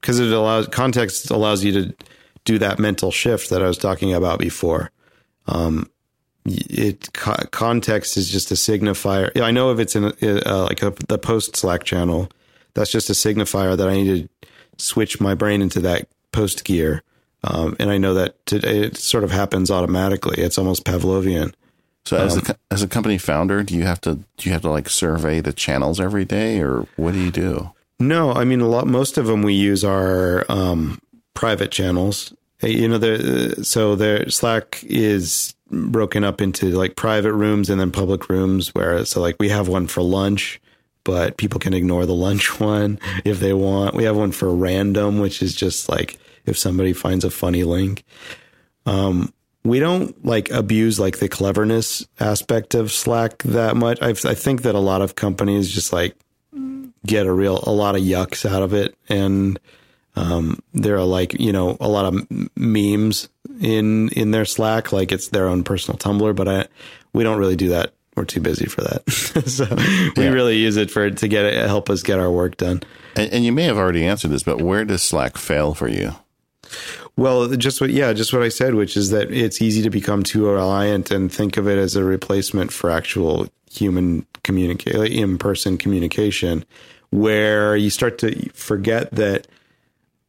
[0.00, 1.94] because it allows context allows you to
[2.44, 4.92] do that mental shift that I was talking about before.
[5.46, 5.90] Um,
[6.46, 9.36] it co- context is just a signifier.
[9.42, 12.30] I know if it's in uh, like a, the post Slack channel,
[12.74, 17.02] that's just a signifier that I need to switch my brain into that post gear.
[17.42, 20.40] Um, and I know that to, it sort of happens automatically.
[20.40, 21.54] It's almost Pavlovian.
[22.04, 24.70] So, as a as a company founder, do you have to do you have to
[24.70, 27.72] like survey the channels every day, or what do you do?
[28.00, 28.86] No, I mean a lot.
[28.86, 30.98] Most of them we use are um,
[31.34, 32.32] private channels.
[32.62, 37.78] Uh, You know, the so their Slack is broken up into like private rooms and
[37.78, 38.74] then public rooms.
[38.74, 40.60] Where so like we have one for lunch,
[41.04, 43.94] but people can ignore the lunch one if they want.
[43.94, 48.02] We have one for random, which is just like if somebody finds a funny link.
[48.86, 49.32] Um,
[49.62, 54.00] we don't like abuse like the cleverness aspect of Slack that much.
[54.00, 56.16] I, I think that a lot of companies just like
[57.06, 59.58] get a real a lot of yucks out of it and
[60.16, 63.28] um, there are like you know a lot of memes
[63.60, 66.66] in in their slack like it's their own personal tumblr but i
[67.12, 69.08] we don't really do that we're too busy for that
[69.46, 69.64] so
[70.16, 70.30] we Yeah.
[70.30, 72.82] really use it for to get it help us get our work done
[73.16, 76.12] And, and you may have already answered this, but where does Slack fail for you?
[77.16, 80.22] Well, just what, yeah, just what I said, which is that it's easy to become
[80.22, 85.78] too reliant and think of it as a replacement for actual human communicate, in person
[85.78, 86.64] communication,
[87.10, 89.46] where you start to forget that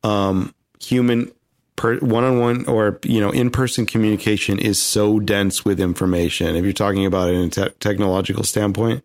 [0.03, 1.31] um, human
[1.81, 6.55] one on one or you know in person communication is so dense with information.
[6.55, 9.03] If you're talking about it in a te- technological standpoint,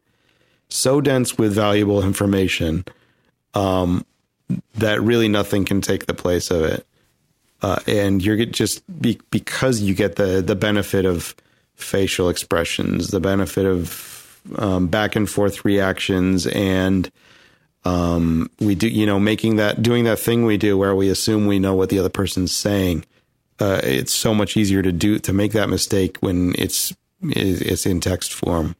[0.68, 2.84] so dense with valuable information
[3.54, 4.04] um,
[4.74, 6.86] that really nothing can take the place of it.
[7.62, 11.34] Uh, and you're just be, because you get the the benefit of
[11.76, 14.15] facial expressions, the benefit of
[14.56, 17.10] um, back and forth reactions, and
[17.84, 21.46] um, we do you know making that doing that thing we do where we assume
[21.46, 23.04] we know what the other person's saying.
[23.58, 28.00] Uh, it's so much easier to do to make that mistake when it's it's in
[28.00, 28.76] text form.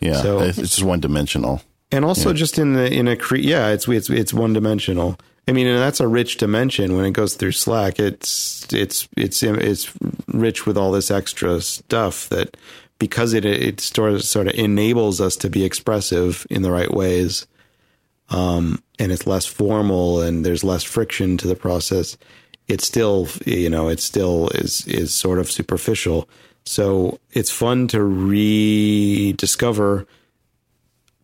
[0.00, 1.62] Yeah, so, it's just one dimensional.
[1.92, 2.36] And also yeah.
[2.36, 5.18] just in the in a cre- yeah, it's it's it's one dimensional.
[5.46, 7.98] I mean, and that's a rich dimension when it goes through Slack.
[7.98, 9.92] It's it's it's it's
[10.28, 12.56] rich with all this extra stuff that
[12.98, 16.92] because it it sort of, sort of enables us to be expressive in the right
[16.92, 17.46] ways,
[18.30, 22.16] um, and it's less formal and there's less friction to the process.
[22.66, 26.26] It's still you know it still is is sort of superficial.
[26.64, 28.46] So it's fun to rediscover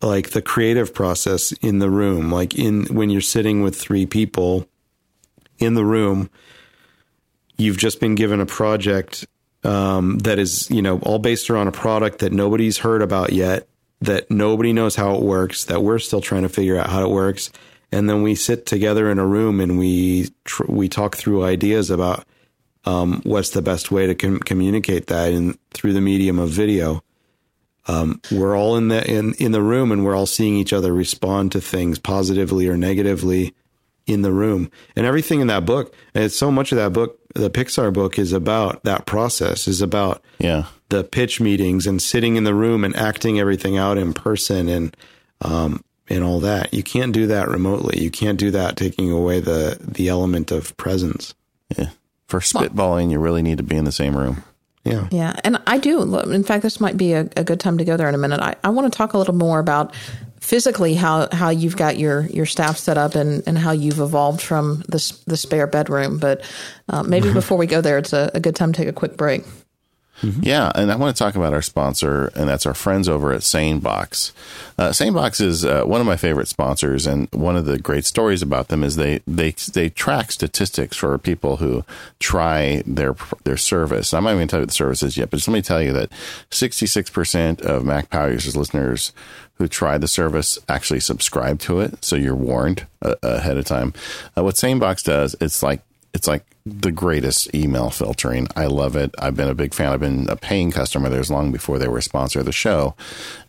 [0.01, 4.67] like the creative process in the room, like in when you're sitting with three people
[5.59, 6.29] in the room,
[7.57, 9.25] you've just been given a project
[9.63, 13.67] um, that is, you know, all based around a product that nobody's heard about yet,
[14.01, 17.11] that nobody knows how it works, that we're still trying to figure out how it
[17.11, 17.51] works,
[17.91, 21.91] and then we sit together in a room and we tr- we talk through ideas
[21.91, 22.25] about
[22.85, 27.03] um, what's the best way to com- communicate that in through the medium of video
[27.87, 30.93] um, we're all in the in in the room and we're all seeing each other
[30.93, 33.55] respond to things positively or negatively
[34.05, 34.69] in the room.
[34.95, 38.19] And everything in that book and it's so much of that book the pixar book
[38.19, 40.65] is about that process is about yeah.
[40.89, 44.95] the pitch meetings and sitting in the room and acting everything out in person and
[45.41, 46.73] um, and all that.
[46.73, 47.99] You can't do that remotely.
[48.03, 51.33] You can't do that taking away the the element of presence.
[51.75, 51.89] Yeah.
[52.27, 54.43] For spitballing you really need to be in the same room
[54.83, 55.07] yeah.
[55.11, 55.35] Yeah.
[55.43, 56.17] And I do.
[56.19, 58.39] In fact, this might be a, a good time to go there in a minute.
[58.39, 59.93] I, I want to talk a little more about
[60.39, 64.41] physically how, how you've got your, your staff set up and, and how you've evolved
[64.41, 66.17] from the, the spare bedroom.
[66.17, 66.41] But
[66.89, 69.17] uh, maybe before we go there, it's a, a good time to take a quick
[69.17, 69.43] break.
[70.21, 70.43] Mm-hmm.
[70.43, 73.41] Yeah, and I want to talk about our sponsor, and that's our friends over at
[73.41, 74.31] SaneBox.
[74.77, 78.41] Uh, SaneBox is uh, one of my favorite sponsors, and one of the great stories
[78.41, 81.83] about them is they they they track statistics for people who
[82.19, 84.13] try their their service.
[84.13, 85.93] I'm not even tell you the service is yet, but just let me tell you
[85.93, 86.11] that
[86.51, 89.13] 66 percent of Mac Power Users listeners
[89.55, 93.93] who try the service actually subscribe to it, so you're warned uh, ahead of time.
[94.37, 95.81] Uh, what SaneBox does, it's like
[96.13, 98.47] it's like the greatest email filtering.
[98.55, 99.13] I love it.
[99.17, 99.91] I've been a big fan.
[99.91, 102.95] I've been a paying customer theirs long before they were a sponsor of the show.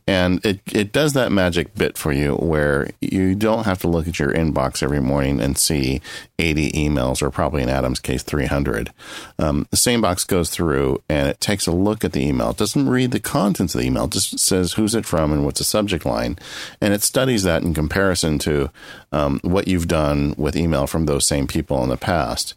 [0.06, 4.08] And it, it does that magic bit for you where you don't have to look
[4.08, 6.00] at your inbox every morning and see
[6.40, 8.92] 80 emails or probably in Adam's case 300.
[9.38, 12.50] Um, the SaneBox goes through and it takes a look at the email.
[12.50, 15.44] It doesn't read the contents of the email, it just says who's it from and
[15.44, 16.36] what's the subject line.
[16.80, 18.70] And it studies that in comparison to
[19.12, 22.54] um, what you've done with email from those same people in the past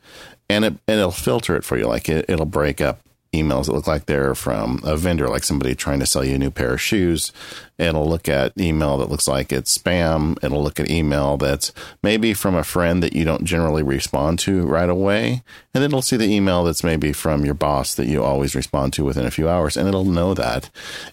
[0.49, 1.87] and it and it'll filter it for you.
[1.87, 2.99] Like it, it'll break up
[3.35, 6.39] emails that look like they're from a vendor, like somebody trying to sell you a
[6.39, 7.31] new pair of shoes.
[7.77, 10.41] It'll look at email that looks like it's spam.
[10.43, 14.65] It'll look at email that's maybe from a friend that you don't generally respond to
[14.65, 15.43] right away.
[15.73, 18.93] And then it'll see the email that's maybe from your boss that you always respond
[18.93, 19.75] to within a few hours.
[19.75, 20.69] And it'll know that.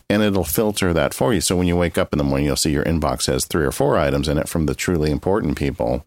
[0.09, 1.41] And it'll filter that for you.
[1.41, 3.73] So when you wake up in the morning, you'll see your inbox has three or
[3.73, 6.07] four items in it from the truly important people.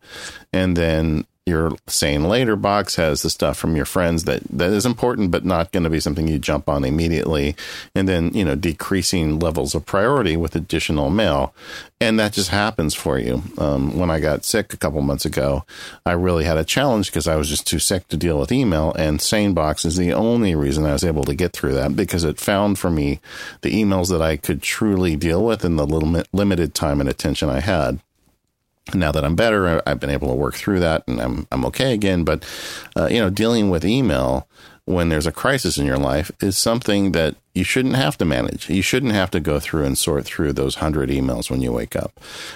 [0.53, 5.29] And then your SaneLater box has the stuff from your friends that that is important
[5.29, 7.55] but not going to be something you jump on immediately.
[7.93, 11.53] And then you know decreasing levels of priority with additional mail.
[12.01, 13.43] And that just happens for you.
[13.59, 15.65] Um, when i got sick a couple months ago
[16.05, 18.93] i really had a challenge because i was just too sick to deal with email.
[18.93, 22.39] And SaneBox is the only reason i was able to get through that because it
[22.39, 23.19] found for me
[23.61, 27.49] the emails that i could truly deal with in the little limited time and attention
[27.49, 27.99] i had
[28.93, 31.93] now that I'm better, I've been able to work through that and I'm, I'm okay
[31.93, 32.23] again.
[32.23, 32.45] But,
[32.95, 34.47] uh, you know, dealing with email
[34.85, 38.69] when there's a crisis in your life is something that you shouldn't have to manage.
[38.69, 41.95] You shouldn't have to go through and sort through those hundred emails when you wake
[41.95, 42.11] up.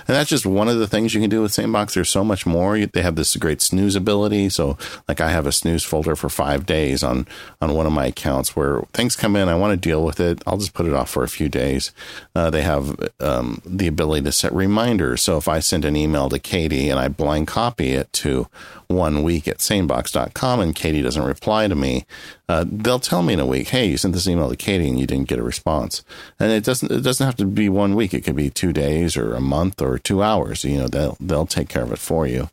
[0.06, 1.94] And that's just one of the things you can do with SaneBox.
[1.94, 2.78] There's so much more.
[2.78, 4.50] They have this great snooze ability.
[4.50, 4.78] So
[5.08, 7.28] like I have a snooze folder for five days on,
[7.62, 9.48] on one of my accounts where things come in.
[9.48, 10.44] I want to deal with it.
[10.46, 11.94] I'll just put it off for a few days.
[12.36, 15.22] Uh, they have um, the ability to set reminders.
[15.22, 18.50] So if I send an email to Katie and I blind copy it to
[18.88, 22.06] one week at sanebox.com and Katie doesn't reply to me,
[22.50, 25.00] uh, they'll tell me in a week, "Hey, you sent this email to Katie and
[25.00, 26.04] you didn't get a response."
[26.40, 28.14] And it doesn't it doesn't have to be one week.
[28.14, 30.66] It could be two days or a month or two hours.
[30.66, 32.50] You know, they'll they'll take care of it for you.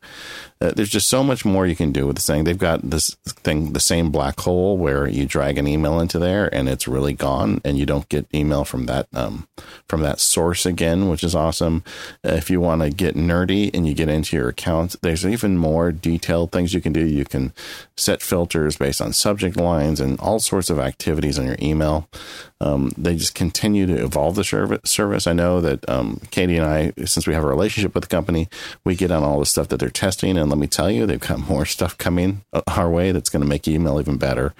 [0.59, 2.43] Uh, there's just so much more you can do with this thing.
[2.43, 6.87] They've got this thing, the SaneBlackHole where you drag an email into there and it's
[6.87, 9.47] really gone, and you don't get email from that um,
[9.87, 11.83] from that source again, which is awesome.
[12.25, 15.57] Uh, if you want to get nerdy and you get into your account, there's even
[15.57, 17.05] more detailed things you can do.
[17.05, 17.53] You can
[17.95, 22.09] set filters based on subject lines and all sorts of activities on your email.
[22.59, 25.27] Um, they just continue to evolve the service.
[25.27, 28.49] I know that um, Katie and I, since we have a relationship with the company,
[28.83, 30.37] we get on all the stuff that they're testing.
[30.37, 33.47] And let me tell you, they've got more stuff coming our way that's going to
[33.47, 34.53] make email even better.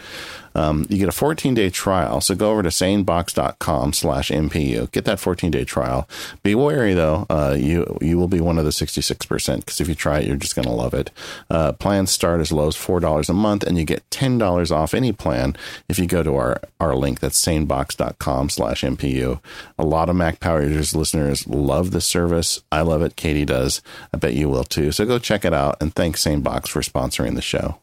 [0.53, 2.19] Um, you get a 14 day trial.
[2.19, 4.91] So go over to sanebox.com slash MPU.
[4.91, 6.09] Get that 14 day trial.
[6.41, 7.27] Be wary though.
[7.29, 10.35] Uh, you, you will be one of the 66% because if you try it, you're
[10.35, 11.11] just going to love it.
[11.49, 15.11] Uh, plans start as low as $4 a month and you get $10 off any
[15.11, 15.55] plan
[15.87, 17.19] if you go to our, our link.
[17.19, 19.41] That's sanebox.com slash MPU.
[19.77, 22.61] A lot of Mac Power Users listeners love this service.
[22.71, 23.15] I love it.
[23.15, 23.81] Katie does.
[24.13, 24.91] I bet you will too.
[24.91, 27.79] So go check it out and thanks SaneBox for sponsoring the show.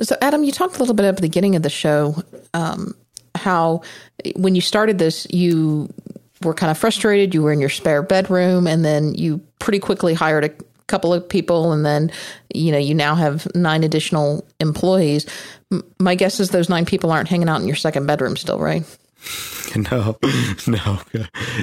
[0.00, 2.22] So, Adam, you talked a little bit at the beginning of the show
[2.54, 2.94] um,
[3.34, 3.82] how
[4.36, 5.92] when you started this, you
[6.42, 7.34] were kind of frustrated.
[7.34, 10.50] You were in your spare bedroom, and then you pretty quickly hired a
[10.86, 12.10] couple of people, and then
[12.54, 15.26] you know you now have nine additional employees.
[15.98, 18.84] My guess is those nine people aren't hanging out in your second bedroom still, right?
[19.74, 20.18] No,
[20.66, 21.00] no,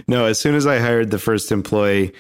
[0.08, 0.26] no.
[0.26, 2.14] As soon as I hired the first employee,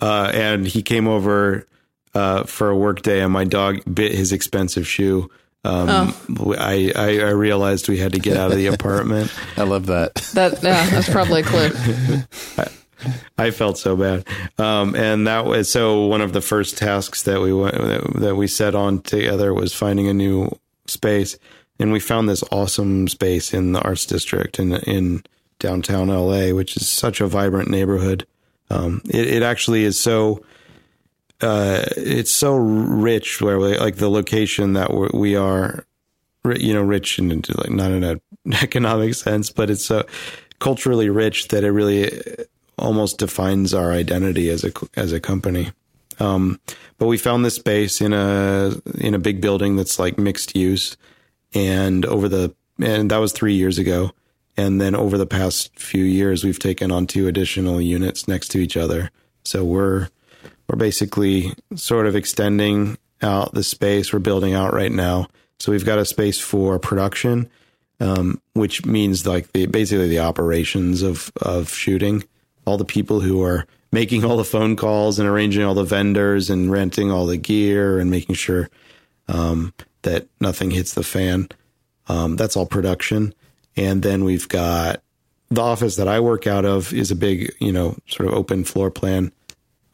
[0.00, 1.68] uh, and he came over
[2.14, 5.28] uh, for a work day, and my dog bit his expensive shoe
[5.64, 6.54] um, oh.
[6.58, 9.32] I, I, I realized we had to get out of the apartment.
[9.56, 10.14] I love that.
[10.34, 11.70] That yeah, that's probably a clue.
[13.38, 14.26] I, felt so bad,
[14.58, 16.06] um, and that was so.
[16.06, 17.74] One of the first tasks that we went,
[18.20, 20.50] that we set on together was finding a new
[20.86, 21.38] space,
[21.78, 25.22] and we found this awesome space in the Arts District in in
[25.58, 28.26] downtown LA, which is such a vibrant neighborhood.
[28.70, 30.44] Um, it, it actually is so
[31.40, 35.86] uh, it's so rich where we, like the location that we are,
[36.56, 38.20] you know, rich and like not in an
[38.62, 40.06] economic sense, but it's so
[40.58, 42.20] culturally rich that it really
[42.78, 45.72] almost defines our identity as a as a company.
[46.20, 46.60] Um,
[46.98, 50.96] but we found this space in a in a big building that's like mixed use,
[51.54, 54.12] and over the and that was three years ago,
[54.56, 58.58] and then over the past few years, we've taken on two additional units next to
[58.58, 59.10] each other.
[59.44, 60.08] So we're
[60.68, 65.28] we're basically sort of extending out the space we're building out right now.
[65.58, 67.48] So we've got a space for production,
[68.00, 72.24] um, which means like the basically the operations of of shooting.
[72.64, 76.50] All the people who are making all the phone calls and arranging all the vendors
[76.50, 78.68] and renting all the gear and making sure
[79.28, 81.48] um, that nothing hits the fan.
[82.08, 83.34] Um, that's all production.
[83.76, 85.02] And then we've got
[85.50, 88.64] the office that I work out of is a big, you know, sort of open
[88.64, 89.32] floor plan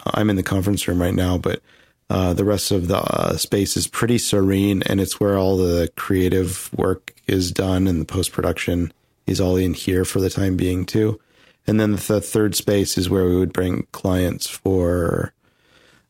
[0.07, 1.61] I'm in the conference room right now, but
[2.09, 5.91] uh, the rest of the uh, space is pretty serene, and it's where all the
[5.97, 8.93] creative work is done, and the post production
[9.27, 11.21] is all in here for the time being too.
[11.67, 15.33] And then the third space is where we would bring clients for.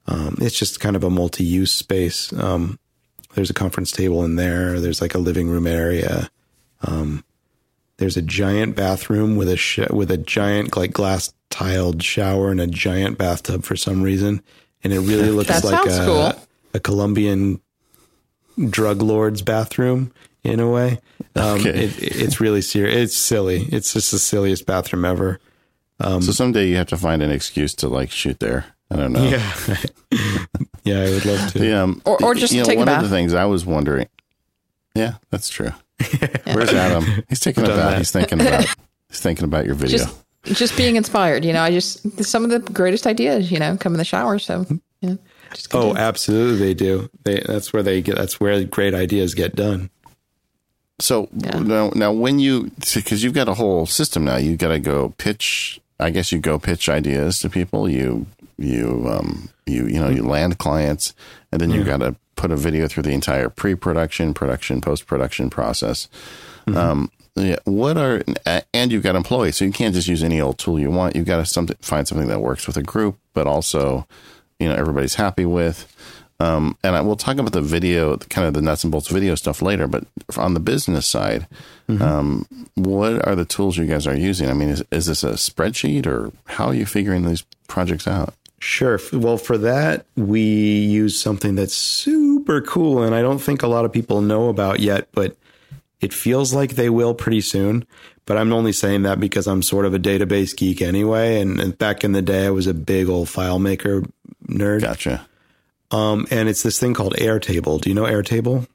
[0.07, 2.33] Um, it's just kind of a multi-use space.
[2.33, 2.79] Um,
[3.35, 4.81] there's a conference table in there.
[4.81, 6.31] There's like a living room area.
[6.83, 7.25] Um,
[7.99, 12.61] there's a giant bathroom with a sh- with a giant like glass tiled shower and
[12.61, 14.43] a giant bathtub for some reason,
[14.83, 16.33] and it really looks like a, cool.
[16.73, 17.61] a Colombian
[18.69, 20.99] drug lord's bathroom in a way.
[21.37, 21.85] Um, okay.
[21.85, 22.97] It, it's really serious.
[22.97, 23.63] It's silly.
[23.71, 25.41] It's just the silliest bathroom ever.
[26.01, 28.65] Um, so someday you have to find an excuse to like shoot there.
[28.91, 29.23] I don't know.
[29.23, 29.53] Yeah,
[30.85, 31.65] yeah, I would love to.
[31.65, 33.05] Yeah, um, or, or just you know, take one a bath.
[33.05, 34.09] of the things I was wondering.
[34.95, 35.71] Yeah, that's true.
[36.45, 37.05] Where's Adam?
[37.29, 37.99] He's taking a bath.
[37.99, 38.67] He's thinking about.
[39.09, 39.99] He's thinking about your video.
[39.99, 41.45] Just, just being inspired.
[41.45, 43.51] You know, I just some of the greatest ideas.
[43.51, 44.39] You know, come in the shower.
[44.39, 44.67] So
[45.01, 45.15] yeah.
[45.73, 47.11] Oh, absolutely, they do.
[47.25, 48.17] They that's where they get.
[48.17, 49.91] That's where great ideas get done.
[51.01, 51.59] So yeah.
[51.59, 55.15] now, now when you because you've got a whole system now, you got to go
[55.19, 55.81] pitch.
[55.99, 57.89] I guess you go pitch ideas to people.
[57.89, 58.27] You
[58.59, 61.15] you um you you know you land clients,
[61.53, 66.09] and then you've got to put a video through the entire pre-production, production, post-production process.
[66.67, 66.79] Mm-hmm.
[66.79, 67.57] Um, yeah.
[67.65, 68.23] What are
[68.73, 71.17] and you've got employees, so you can't just use any old tool you want.
[71.17, 74.07] You've got to something, find something that works with a group, but also,
[74.59, 75.87] you know, everybody's happy with.
[76.41, 79.35] Um, and I, we'll talk about the video, kind of the nuts and bolts video
[79.35, 79.87] stuff later.
[79.87, 80.05] But
[80.37, 81.47] on the business side,
[81.89, 82.03] mm-hmm.
[82.03, 84.49] um, what are the tools you guys are using?
[84.49, 88.35] I mean, is, is this a spreadsheet or how are you figuring these projects out?
[88.59, 88.99] Sure.
[89.13, 93.87] Well, for that, we use something that's super cool, and I don't think a lot
[93.87, 95.35] of people know about yet, but
[96.01, 97.87] it feels like they will pretty soon.
[98.27, 101.41] But I'm only saying that because I'm sort of a database geek anyway.
[101.41, 104.09] And, and back in the day, I was a big old FileMaker
[104.47, 104.83] nerd.
[104.83, 105.27] Gotcha.
[105.91, 107.81] Um, and it's this thing called Airtable.
[107.81, 108.67] Do you know Airtable?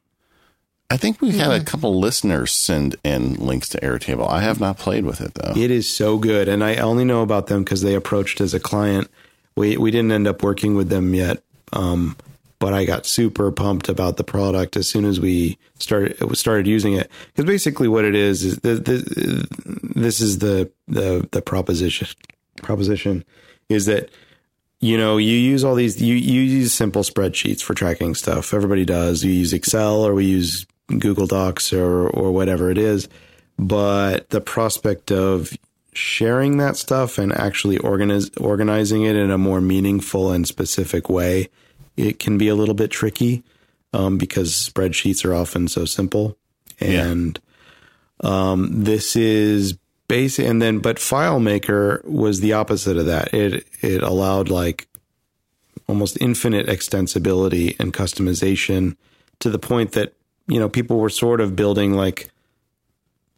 [0.90, 4.30] I think we had a couple listeners send in links to Airtable.
[4.30, 5.54] I have not played with it though.
[5.56, 8.60] It is so good, and I only know about them because they approached as a
[8.60, 9.10] client.
[9.56, 11.42] We we didn't end up working with them yet,
[11.74, 12.16] um,
[12.60, 16.94] but I got super pumped about the product as soon as we started started using
[16.94, 17.10] it.
[17.28, 19.48] Because basically, what it is is the, the,
[19.96, 22.08] this is the the the proposition
[22.62, 23.26] proposition
[23.70, 24.10] is that
[24.86, 28.54] you know you use all these you, you use simple spreadsheets for tracking stuff.
[28.54, 29.24] Everybody does.
[29.24, 33.10] You use Excel or we use Google Docs or or whatever it is.
[33.58, 35.52] But the prospect of
[35.94, 41.50] sharing that stuff and actually organize, organizing it in a more meaningful and specific way,
[41.96, 43.44] it can be a little bit tricky
[43.94, 46.38] um, because spreadsheets are often so simple.
[46.82, 47.40] And
[48.22, 49.78] um, this is
[50.08, 50.46] basic.
[50.46, 53.34] And then, but FileMaker was the opposite of that.
[53.34, 54.88] It it allowed like
[55.88, 58.96] almost infinite extensibility and customization
[59.40, 60.14] to the point that
[60.48, 62.30] you know people were sort of building like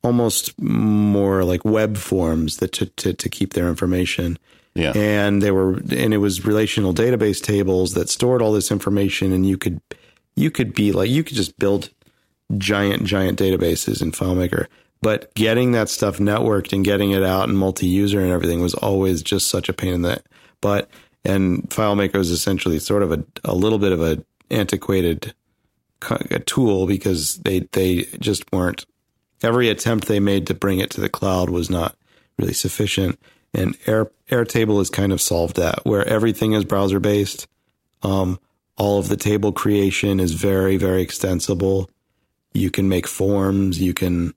[0.03, 4.37] almost more like web forms that to, to, to keep their information.
[4.73, 4.93] Yeah.
[4.95, 9.45] And they were and it was relational database tables that stored all this information and
[9.45, 9.81] you could
[10.35, 11.89] you could be like you could just build
[12.57, 14.67] giant giant databases in FileMaker.
[15.01, 19.21] But getting that stuff networked and getting it out and multi-user and everything was always
[19.21, 20.21] just such a pain in the
[20.59, 20.89] butt.
[21.23, 25.33] And FileMaker is essentially sort of a, a little bit of a antiquated
[26.31, 28.85] a tool because they they just weren't
[29.41, 31.95] every attempt they made to bring it to the cloud was not
[32.37, 33.19] really sufficient.
[33.53, 37.47] And Air Airtable has kind of solved that, where everything is browser based.
[38.03, 38.39] Um,
[38.77, 41.89] all of the table creation is very, very extensible.
[42.53, 43.81] You can make forms.
[43.81, 44.33] You can,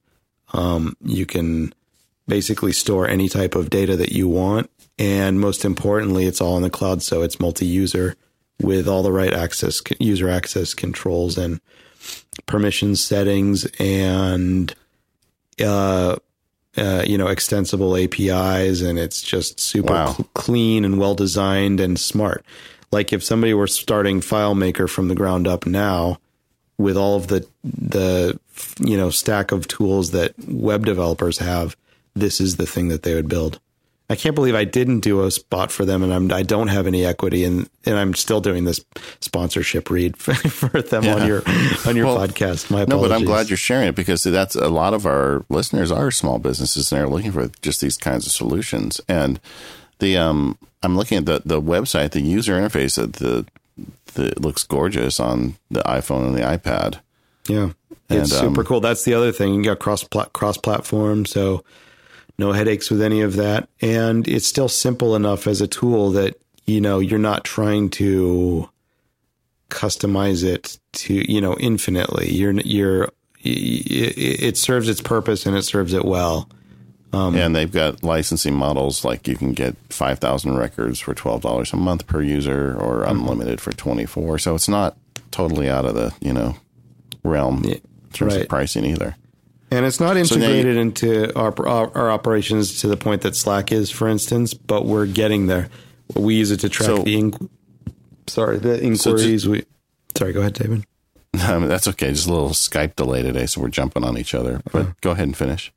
[0.53, 1.73] um, you can
[2.29, 4.71] basically store any type of data that you want.
[4.99, 7.03] And most importantly, it's all in the cloud.
[7.03, 8.17] So it's multi-user
[8.61, 11.61] with all the right access, user access controls and
[12.47, 14.75] permission settings and
[15.63, 16.17] uh,
[16.77, 20.13] uh, you know, extensible APIs, and it's just super Wow.
[20.13, 22.45] cl- clean and well designed and smart.
[22.93, 26.19] Like if somebody were starting FileMaker from the ground up now,
[26.81, 28.39] with all of the the
[28.81, 31.77] you know stack of tools that web developers have,
[32.15, 33.61] this is the thing that they would build.
[34.09, 36.89] I can't believe I didn't do a spot for them, and I'm I don't have
[36.89, 38.85] any equity, and and I'm still doing this
[39.21, 41.43] sponsorship read for, for them on your
[41.87, 42.71] on your Well, podcast.
[42.71, 45.93] My No, but I'm glad you're sharing it because that's a lot of our listeners
[45.93, 49.01] are small businesses and they're looking for just these kinds of solutions.
[49.07, 49.39] And
[50.01, 53.47] the um, I'm looking at the the website, the user interface, the
[54.15, 57.01] the it looks gorgeous on the iPhone and the iPad.
[57.49, 57.71] Yeah,
[58.09, 58.81] it's And, um, super cool.
[58.81, 59.55] That's the other thing.
[59.55, 61.65] You got cross cross platform, so
[62.39, 66.41] no headaches with any of that, and it's still simple enough as a tool that
[66.67, 68.69] you know you're not trying to
[69.69, 72.31] customize it to you know infinitely.
[72.31, 73.11] You're you're
[73.43, 76.49] it serves its purpose and it serves it well.
[77.13, 81.77] Um, and they've got licensing models like you can get 5,000 records for $12 a
[81.77, 83.11] month per user or Mm-hmm.
[83.11, 84.39] unlimited for 24.
[84.39, 84.97] So it's not
[85.33, 86.57] totally out of the, you know,
[87.25, 87.81] realm in
[88.13, 88.43] terms right.
[88.43, 89.17] of pricing either.
[89.73, 93.71] And it's not you- integrated into our, our our operations to the point that Slack
[93.73, 94.53] is, for instance.
[94.55, 95.69] But we're getting there.
[96.17, 97.49] We use it to track So- the inqu-
[98.27, 99.49] sorry the inquiries.
[99.49, 99.65] we
[100.17, 100.85] sorry, go ahead, David.
[101.35, 102.11] I mean, that's okay.
[102.13, 104.61] Just a little Skype delay today, so we're jumping on each other.
[104.73, 104.93] But Uh-huh.
[105.01, 105.73] go ahead and finish.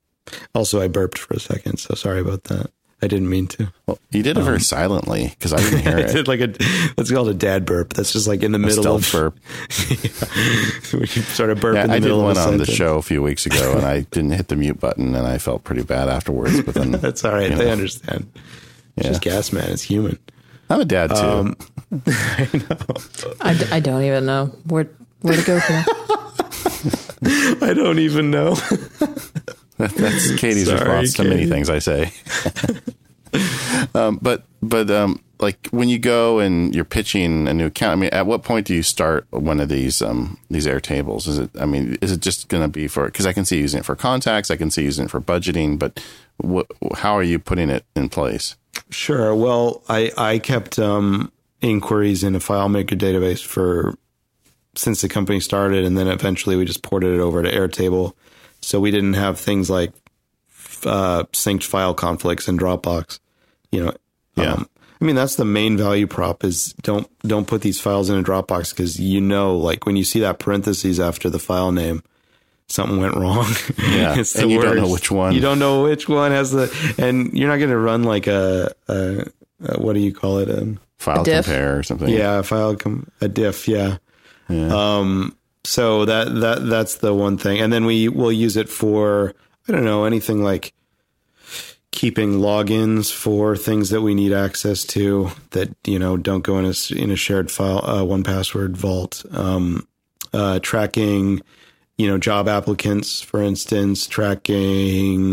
[0.56, 2.72] Also, I burped for a second, so sorry about that.
[3.02, 3.74] I didn't mean to.
[3.86, 6.14] Well, you did it Um, very silently because I didn't hear I it.
[6.14, 6.48] did like a
[6.96, 7.92] that's called a dad burp.
[7.94, 9.40] That's just like in the middle Stealth of burp.
[10.94, 12.58] when you sort of burp Yeah, in the I did middle one of a on
[12.60, 15.38] the show a few weeks ago, and I didn't hit the mute button, and I
[15.38, 16.62] felt pretty bad afterwards.
[16.62, 17.52] But then That's all right.
[17.52, 18.32] you They know, understand.
[18.96, 19.12] It's Yeah.
[19.12, 19.70] just gas, man.
[19.72, 20.18] It's human.
[20.70, 21.16] I'm a dad too.
[21.18, 21.58] Um,
[22.08, 22.78] I know.
[23.42, 24.88] I, d- I don't even know where
[25.22, 25.84] where to go from.
[27.62, 28.56] I don't even know.
[29.96, 32.12] That's Katie's Sorry, response to many things I say.
[33.96, 37.96] um, but but um, like when you go and you're pitching a new account, I
[37.96, 41.28] mean, at what point do you start one of these um, these air tables?
[41.28, 41.50] Is it?
[41.60, 43.06] I mean, is it just going to be for?
[43.06, 45.78] Because I can see using it for contacts, I can see using it for budgeting,
[45.78, 46.04] but
[46.38, 48.56] what, how are you putting it in place?
[48.90, 49.36] Sure.
[49.36, 51.32] Well, I I kept um,
[51.62, 53.96] inquiries in a FileMaker database for
[54.76, 58.14] since the company started, and then eventually we just ported it over to Airtable.
[58.64, 59.92] So we didn't have things like
[60.86, 63.20] uh, synced file conflicts in Dropbox.
[63.72, 63.94] You know,
[64.36, 64.54] Yeah.
[64.54, 64.70] um,
[65.02, 68.24] I mean, that's the main value prop is don't don't put these files in a
[68.24, 72.04] Dropbox because you know, like when you see that parentheses after the file name,
[72.68, 73.46] something went wrong.
[73.78, 75.34] Yeah, it's and you don't know which one.
[75.36, 78.72] You don't know which one has the, and you're not going to run like a,
[78.88, 79.26] a,
[79.66, 80.50] a what do you call it?
[80.50, 81.46] A File diff.
[81.46, 82.08] compare or something.
[82.08, 83.68] yeah, a file com- a diff.
[83.68, 83.98] Yeah.
[84.50, 85.36] Um.
[85.66, 89.34] So that that that's the one thing, and then we will use it for
[89.68, 90.74] I don't know anything like
[91.92, 96.66] keeping logins for things that we need access to that you know don't go in
[96.66, 99.24] a in a shared file uh, 1Password vault.
[99.32, 99.88] Um,
[100.34, 101.42] uh, tracking,
[101.98, 105.24] you know, job applicants, for instance, tracking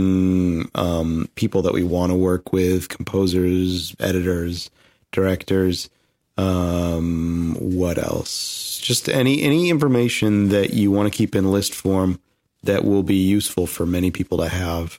[0.74, 4.70] um, people that we want to work with, composers, editors,
[5.10, 5.88] directors.
[6.36, 8.78] Um, what else?
[8.78, 12.20] Just any any information that you want to keep in list form
[12.62, 14.98] that will be useful for many people to have.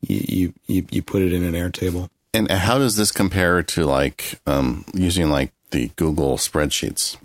[0.00, 2.08] You you you, put it in an Airtable.
[2.34, 7.16] And how does this compare to like um, using like the Google spreadsheets?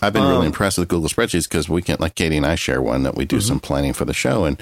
[0.00, 2.80] I've been really impressed with Google spreadsheets because we can, like Katie and I share
[2.80, 4.60] one that we do some planning for the show, and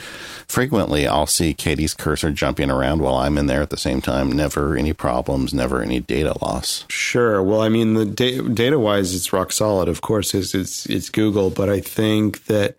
[0.48, 4.32] frequently I'll see Katie's cursor jumping around while I'm in there at the same time.
[4.32, 6.84] Never any problems, never any data loss.
[6.88, 7.42] Sure.
[7.42, 9.88] Well, I mean, the da- data wise, it's rock solid.
[9.88, 12.76] Of course, it's it's, it's Google, but I think that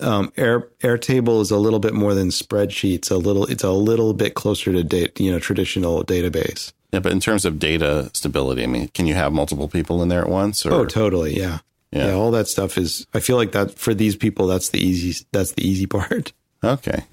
[0.00, 3.10] um, Air Airtable is a little bit more than spreadsheets.
[3.10, 6.72] A little, it's a little bit closer to date, you know, traditional database.
[6.92, 10.08] Yeah, but in terms of data stability, I mean, can you have multiple people in
[10.08, 10.64] there at once?
[10.64, 11.36] Or Oh, totally.
[11.38, 11.58] Yeah.
[11.90, 12.08] Yeah.
[12.08, 12.12] yeah.
[12.12, 13.06] All that stuff is.
[13.14, 15.24] I feel like that for these people, that's the easy.
[15.32, 16.32] That's the easy part.
[16.62, 17.04] Okay.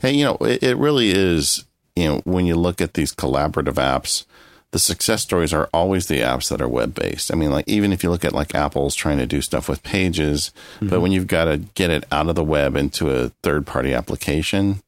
[0.00, 1.64] Hey, you know, it, it really is,
[1.96, 4.26] you know, when you look at these collaborative apps,
[4.72, 7.32] the success stories are always the apps that are web based.
[7.32, 9.82] I mean, like, even if you look at like Apple's trying to do stuff with
[9.82, 11.00] pages, but mm-hmm.
[11.02, 14.82] when you've got to get it out of the web into a third party application,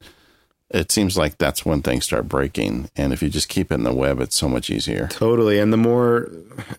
[0.70, 2.90] it seems like that's when things start breaking.
[2.96, 5.08] And if you just keep it in the web, it's so much easier.
[5.08, 5.58] Totally.
[5.58, 6.30] And the more,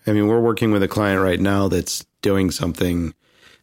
[0.06, 3.14] I mean, we're working with a client right now that's doing something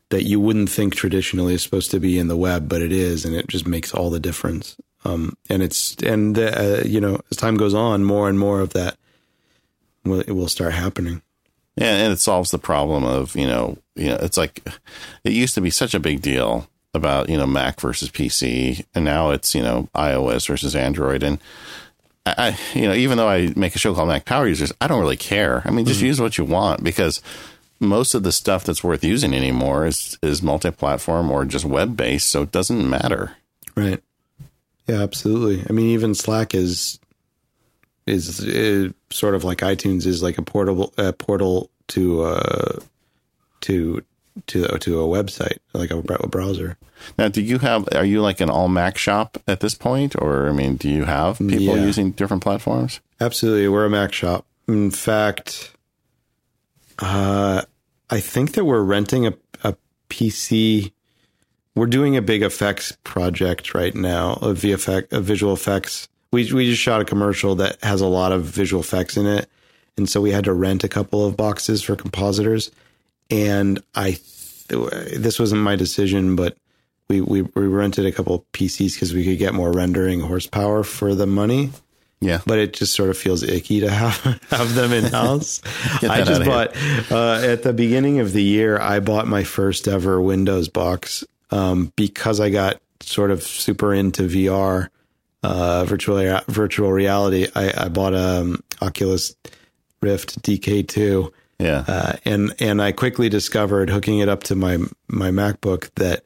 [0.09, 3.26] that you wouldn't think traditionally is supposed to be in the web, but it is,
[3.26, 4.76] and it just makes all the difference.
[5.05, 8.74] Um, and it's, and, uh, you know, as time goes on, more and more of
[8.74, 8.97] that
[10.05, 11.21] will, it will start happening.
[11.76, 14.61] Yeah, and it solves the problem of you know, you know, it's like
[15.24, 19.05] it used to be such a big deal about you know Mac versus PC, and
[19.05, 21.39] now it's you know iOS versus Android, and
[22.25, 24.87] I, I you know even though I make a show called Mac Power Users, I
[24.87, 25.61] don't really care.
[25.65, 27.21] I mean, just use what you want because
[27.79, 32.29] most of the stuff that's worth using anymore is is multi-platform or just web based,
[32.29, 33.37] so it doesn't matter.
[33.75, 34.01] Right.
[34.87, 35.65] Yeah, absolutely.
[35.69, 36.99] I mean, even Slack is
[38.05, 42.79] is, is sort of like iTunes is like a portable a portal to uh
[43.61, 44.03] to
[44.47, 46.77] to to a website, like a, a browser.
[47.17, 47.88] Now, do you have?
[47.93, 51.05] Are you like an all Mac shop at this point, or I mean, do you
[51.05, 51.86] have people Yeah.
[51.86, 52.99] using different platforms?
[53.19, 54.45] Absolutely, we're a Mac shop.
[54.67, 55.73] In fact,
[56.99, 57.61] uh,
[58.09, 59.75] I think that we're renting a, a
[60.09, 60.91] PC.
[61.75, 66.07] We're doing a big effects project right now, a VFX, a visual effects.
[66.31, 69.47] We we just shot a commercial that has a lot of visual effects in it,
[69.97, 72.71] and so we had to rent a couple of boxes for compositors.
[73.34, 74.19] And I,
[74.67, 76.55] this wasn't my decision, but
[77.09, 80.84] we we, we rented a couple of PCs because we could get more rendering horsepower
[80.84, 81.71] for the money
[82.21, 84.15] Yeah, but it just sort of feels icky to have
[84.51, 85.61] have them in house.
[86.03, 86.75] I just bought
[87.11, 88.79] uh, at the beginning of the year.
[88.79, 94.23] I bought my first ever Windows box um, because I got sort of super into
[94.23, 94.89] VR,
[95.41, 97.47] uh, virtual virtual reality.
[97.55, 99.36] I, I bought a um, Oculus
[100.01, 101.31] Rift DK2.
[101.59, 101.83] Yeah.
[101.87, 104.77] Uh, and and I quickly discovered hooking it up to my
[105.07, 106.23] my MacBook that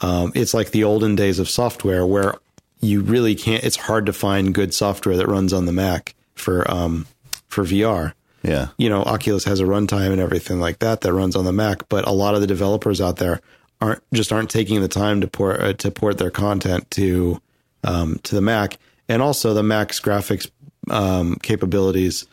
[0.00, 2.34] um, it's like the olden days of software where
[2.80, 3.64] you really can't.
[3.64, 7.06] It's hard to find good software that runs on the Mac for um,
[7.48, 8.12] for VR.
[8.42, 8.68] Yeah.
[8.76, 11.88] You know, Oculus has a runtime and everything like that that runs on the Mac,
[11.88, 13.40] but a lot of the developers out there
[13.80, 17.40] aren't just aren't taking the time to port uh, to port their content to
[17.82, 20.50] um, to the Mac, and also the Mac's graphics
[20.90, 22.26] um, capabilities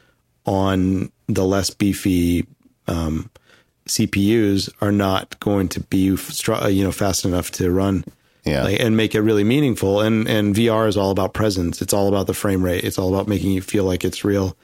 [0.45, 2.45] on the less beefy
[2.87, 3.29] um,
[3.87, 6.15] CPUs are not going to be
[6.49, 8.05] uh, you know fast enough to run
[8.45, 8.63] Yeah.
[8.63, 10.01] like, and make it really meaningful.
[10.01, 11.81] And and VR is all about presence.
[11.81, 12.83] It's all about the frame rate.
[12.83, 14.55] It's all about making you feel like it's real.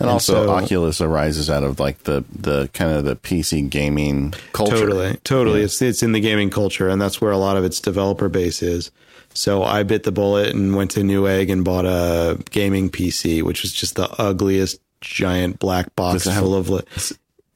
[0.00, 4.32] And, also, so- Oculus arises out of like the the kind of the PC gaming
[4.52, 4.76] culture.
[4.76, 5.62] Totally, totally.
[5.62, 8.62] It's it's in the gaming culture, and that's where a lot of its developer base
[8.62, 8.92] is.
[9.34, 13.62] So I bit the bullet and went to Newegg and bought a gaming PC, which
[13.62, 16.70] was just the ugliest giant black box have- full of.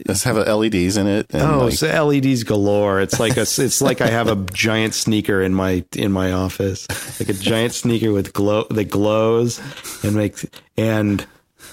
[0.04, 1.26] Does have LEDs in it?
[1.30, 3.00] And Oh, like- so LEDs galore!
[3.00, 6.88] It's like a, it's like I have a giant sneaker in my in my office,
[7.20, 9.60] like a giant sneaker with glow that glows
[10.02, 10.44] and makes
[10.76, 11.24] and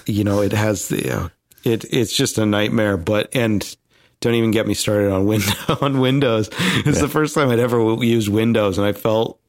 [0.06, 1.30] you know it has the oh
[1.64, 2.96] it it's just a nightmare.
[2.96, 3.76] But and
[4.20, 6.50] don't even get me started on window on Windows.
[6.52, 7.02] It's yeah.
[7.02, 9.40] the first time I'd ever used Windows, and I felt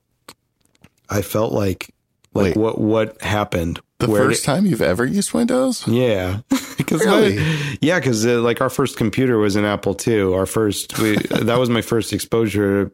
[1.07, 1.93] I felt like
[2.33, 2.57] like Wait.
[2.57, 5.87] what what happened the first time you've ever used Windows?
[5.87, 6.41] Yeah,
[6.77, 7.37] because really?
[7.37, 10.33] my, yeah, because uh, like our first computer was an Apple II.
[10.33, 12.91] Our first we that was my first exposure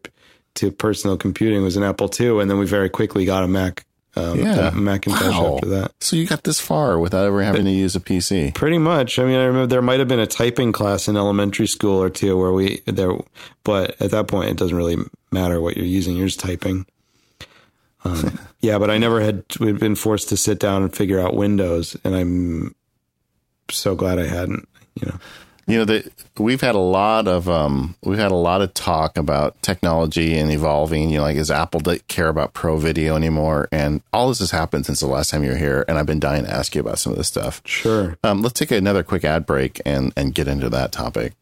[0.56, 3.86] to personal computing was an Apple II, and then we very quickly got a Mac.
[4.16, 5.56] Um, yeah, Macintosh wow.
[5.56, 5.92] after that.
[6.02, 8.56] So you got this far without ever having but, to use a PC.
[8.56, 9.20] Pretty much.
[9.20, 12.10] I mean, I remember there might have been a typing class in elementary school or
[12.10, 13.12] two where we there,
[13.64, 14.98] but at that point, it doesn't really
[15.32, 16.16] matter what you're using.
[16.16, 16.88] You're just typing.
[18.08, 21.96] Um, yeah, but I never had been forced to sit down and figure out Windows,
[22.04, 22.76] and I'm
[23.70, 24.68] so glad I hadn't.
[24.96, 25.20] You know,
[25.68, 29.18] you know that we've had a lot of um, we've had a lot of talk
[29.18, 31.10] about technology and evolving.
[31.10, 33.68] You know, like does Apple care about Pro Video anymore?
[33.72, 36.20] And all this has happened since the last time you were here, and I've been
[36.20, 37.62] dying to ask you about some of this stuff.
[37.66, 38.18] Sure.
[38.24, 41.34] Um, let's take another quick ad break and and get into that topic.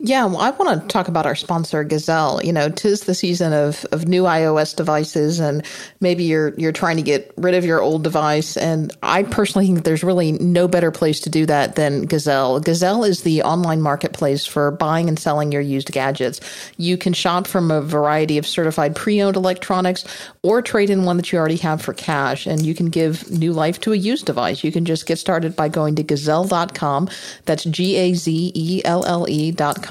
[0.00, 2.40] Yeah, well, I want to talk about our sponsor, Gazelle.
[2.44, 5.64] You know, tis the season of, of new iOS devices, and
[6.00, 8.56] maybe you're you're trying to get rid of your old device.
[8.56, 12.58] And I personally think there's really no better place to do that than Gazelle.
[12.58, 16.40] Gazelle is the online marketplace for buying and selling your used gadgets.
[16.76, 20.04] You can shop from a variety of certified pre-owned electronics,
[20.42, 23.52] or trade in one that you already have for cash, and you can give new
[23.52, 24.64] life to a used device.
[24.64, 27.08] You can just get started by going to Gazelle.com.
[27.44, 29.24] That's G A Z L L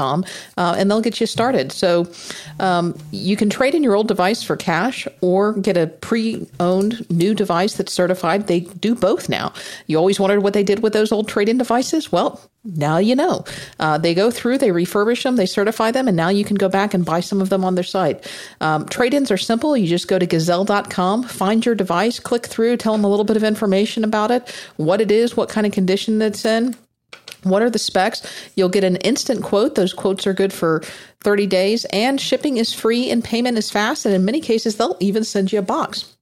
[0.03, 0.25] E.com
[0.57, 1.71] uh, and they'll get you started.
[1.71, 2.07] So
[2.59, 7.09] um, you can trade in your old device for cash or get a pre owned
[7.09, 8.47] new device that's certified.
[8.47, 9.53] They do both now.
[9.87, 12.11] You always wondered what they did with those old trade in devices?
[12.11, 13.43] Well, now you know.
[13.79, 16.69] Uh, they go through, they refurbish them, they certify them, and now you can go
[16.69, 18.25] back and buy some of them on their site.
[18.61, 19.75] Um, trade ins are simple.
[19.75, 23.35] You just go to gazelle.com, find your device, click through, tell them a little bit
[23.35, 26.75] of information about it, what it is, what kind of condition it's in
[27.43, 28.21] what are the specs?
[28.55, 29.75] You'll get an instant quote.
[29.75, 30.83] Those quotes are good for
[31.23, 34.05] 30 days, and shipping is free and payment is fast.
[34.05, 36.13] And in many cases, they'll even send you a box.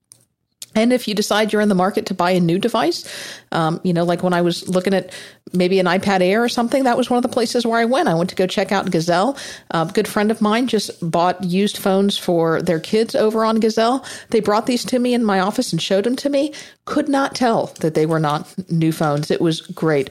[0.74, 3.06] And if you decide you're in the market to buy a new device,
[3.52, 5.12] um, you know, like when I was looking at
[5.52, 8.08] maybe an iPad Air or something, that was one of the places where I went.
[8.08, 9.38] I went to go check out Gazelle.
[9.72, 14.06] A good friend of mine just bought used phones for their kids over on Gazelle.
[14.30, 16.54] They brought these to me in my office and showed them to me.
[16.86, 19.30] Could not tell that they were not new phones.
[19.30, 20.10] It was great.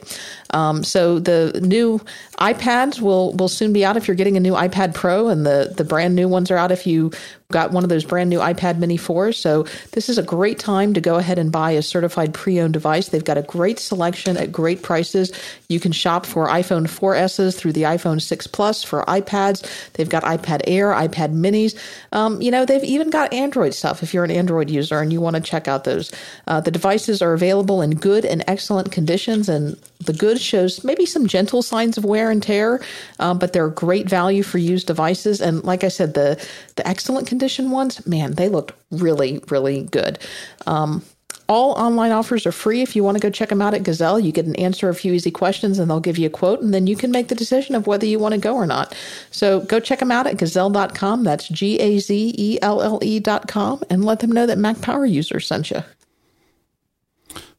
[0.51, 1.99] Um, so the new
[2.39, 5.73] iPads will will soon be out if you're getting a new iPad Pro, and the
[5.75, 7.11] the brand new ones are out if you
[7.51, 9.35] got one of those brand new iPad Mini 4s.
[9.35, 13.09] So this is a great time to go ahead and buy a certified pre-owned device.
[13.09, 15.31] They've got a great selection at great prices.
[15.69, 19.91] You can shop for iPhone 4Ss through the iPhone 6 Plus for iPads.
[19.93, 21.77] They've got iPad Air, iPad Minis.
[22.11, 25.21] Um, you know, they've even got Android stuff if you're an Android user and you
[25.21, 26.11] want to check out those.
[26.47, 31.05] Uh, the devices are available in good and excellent conditions, and the good shows maybe
[31.05, 32.81] some gentle signs of wear and tear,
[33.19, 35.41] um, but they're great value for used devices.
[35.41, 36.43] And like I said, the
[36.75, 40.19] the excellent condition ones, man, they looked really, really good.
[40.67, 41.03] Um,
[41.51, 42.81] all online offers are free.
[42.81, 44.95] If you want to go check them out at Gazelle, you get an answer a
[44.95, 47.35] few easy questions and they'll give you a quote, and then you can make the
[47.35, 48.95] decision of whether you want to go or not.
[49.31, 51.25] So go check them out at gazelle.com.
[51.25, 55.05] That's G A Z E L L E.com, and let them know that Mac Power
[55.05, 55.83] User sent you.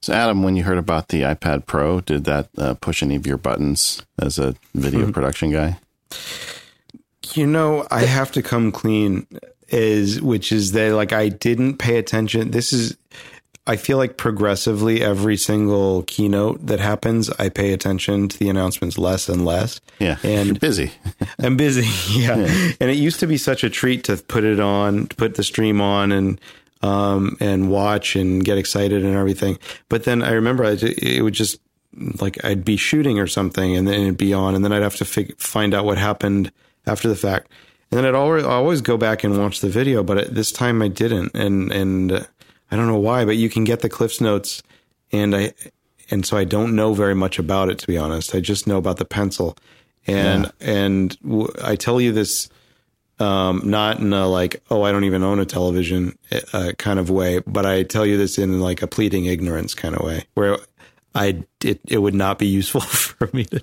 [0.02, 3.26] So, Adam, when you heard about the iPad Pro, did that uh, push any of
[3.26, 5.12] your buttons as a video mm-hmm.
[5.12, 5.78] production guy?
[7.34, 9.26] You know, I have to come clean
[9.68, 12.50] is which is that like I didn't pay attention.
[12.50, 12.96] This is
[13.66, 18.98] I feel like progressively every single keynote that happens, I pay attention to the announcements
[18.98, 19.80] less and less.
[20.00, 20.18] Yeah.
[20.24, 20.90] And You're busy.
[21.38, 21.88] I'm busy.
[22.20, 22.38] Yeah.
[22.38, 22.72] yeah.
[22.80, 25.44] And it used to be such a treat to put it on, to put the
[25.44, 26.40] stream on and
[26.82, 29.58] um, and watch and get excited and everything.
[29.88, 31.60] But then I remember it would just
[32.20, 34.96] like I'd be shooting or something and then it'd be on and then I'd have
[34.96, 36.50] to fig- find out what happened
[36.86, 37.50] after the fact.
[37.90, 40.80] And then I'd always, always go back and watch the video, but at this time
[40.80, 41.34] I didn't.
[41.34, 42.22] And, and uh,
[42.70, 44.62] I don't know why, but you can get the Cliffs notes
[45.12, 45.52] and I,
[46.10, 48.34] and so I don't know very much about it, to be honest.
[48.34, 49.56] I just know about the pencil.
[50.06, 50.50] And, yeah.
[50.60, 52.48] and w- I tell you this,
[53.18, 56.18] um, not in a like, oh, I don't even own a television
[56.52, 59.94] uh, kind of way, but I tell you this in like a pleading ignorance kind
[59.94, 60.58] of way, where
[61.14, 63.58] I it, it would not be useful for me to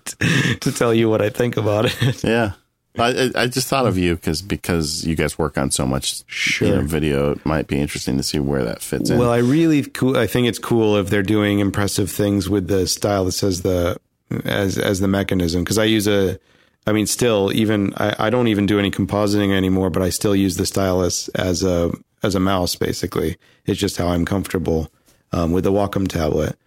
[0.59, 2.23] to tell you what I think about it.
[2.23, 2.53] Yeah.
[2.97, 6.67] I, I just thought of you because because you guys work on so much sure.
[6.67, 7.31] you know, video.
[7.31, 9.17] It might be interesting to see where that fits in.
[9.17, 10.17] Well, I really cool.
[10.17, 13.97] I think it's cool if they're doing impressive things with the style that says the
[14.43, 16.39] as as the mechanism because I use a
[16.87, 20.35] I mean, still, even I, I, don't even do any compositing anymore, but I still
[20.35, 21.91] use the stylus as a
[22.23, 22.75] as a mouse.
[22.75, 24.91] Basically, it's just how I'm comfortable
[25.31, 26.57] um, with the Wacom tablet.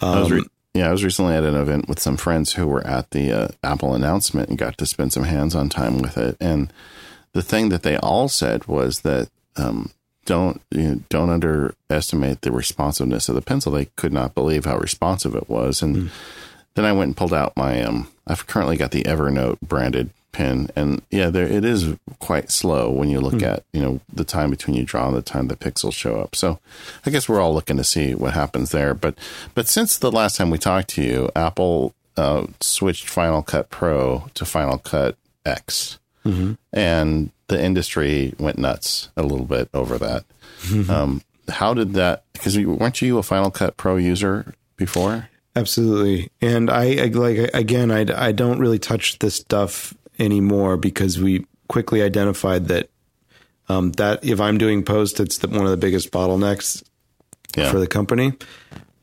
[0.00, 2.86] Um, I re- yeah, I was recently at an event with some friends who were
[2.86, 6.36] at the uh, Apple announcement and got to spend some hands-on time with it.
[6.40, 6.72] And
[7.32, 9.90] the thing that they all said was that um,
[10.26, 13.72] don't you know, don't underestimate the responsiveness of the pencil.
[13.72, 15.82] They could not believe how responsive it was.
[15.82, 16.08] And mm.
[16.74, 18.08] Then I went and pulled out my um.
[18.26, 23.08] I've currently got the Evernote branded pen, and yeah, there it is quite slow when
[23.08, 23.46] you look mm.
[23.46, 26.36] at you know the time between you draw and the time the pixels show up.
[26.36, 26.58] So
[27.04, 28.94] I guess we're all looking to see what happens there.
[28.94, 29.16] But
[29.54, 34.28] but since the last time we talked to you, Apple uh, switched Final Cut Pro
[34.34, 36.52] to Final Cut X, mm-hmm.
[36.72, 40.24] and the industry went nuts a little bit over that.
[40.62, 40.90] Mm-hmm.
[40.90, 42.24] Um, how did that?
[42.32, 45.29] Because weren't you a Final Cut Pro user before?
[45.56, 51.20] Absolutely, and I, I like again, I I don't really touch this stuff anymore because
[51.20, 52.88] we quickly identified that
[53.68, 56.82] um, that if I'm doing post, it's the, one of the biggest bottlenecks
[57.56, 57.70] yeah.
[57.70, 58.32] for the company.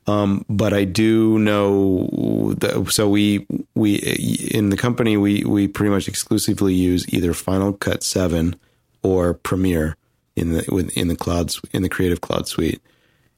[0.07, 3.45] Um, but I do know that, so we,
[3.75, 8.55] we, in the company, we, we pretty much exclusively use either Final Cut 7
[9.03, 9.97] or Premiere
[10.35, 12.81] in the, in the clouds, in the creative cloud suite.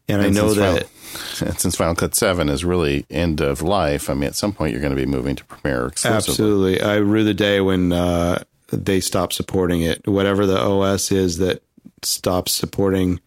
[0.09, 4.09] And, and I know that Final, since Final Cut 7 is really end of life,
[4.09, 6.75] I mean, at some point you're going to be moving to Premiere exclusively.
[6.75, 6.81] Absolutely.
[6.81, 10.07] I rue the day when, uh, they stop supporting it.
[10.07, 11.63] Whatever the OS is that
[12.03, 13.19] stops supporting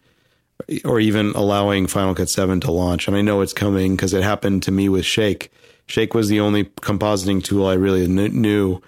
[0.85, 3.07] or even allowing Final Cut 7 to launch.
[3.07, 5.51] And I know it's coming because it happened to me with Shake.
[5.87, 8.81] Shake was the only compositing tool I really knew.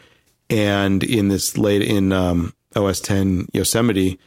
[0.49, 4.19] And in this late in um, OS 10 Yosemite,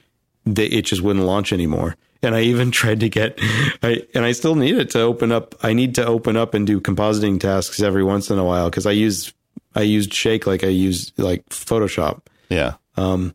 [0.45, 1.97] they, it just wouldn't launch anymore.
[2.23, 3.39] And I even tried to get,
[3.83, 5.55] I, and I still need it to open up.
[5.63, 8.87] I need to open up and do compositing tasks every once in a while because
[8.87, 9.33] I use,
[9.75, 12.23] I used Shake like I use like Photoshop.
[12.49, 12.75] Yeah.
[12.97, 13.35] Um,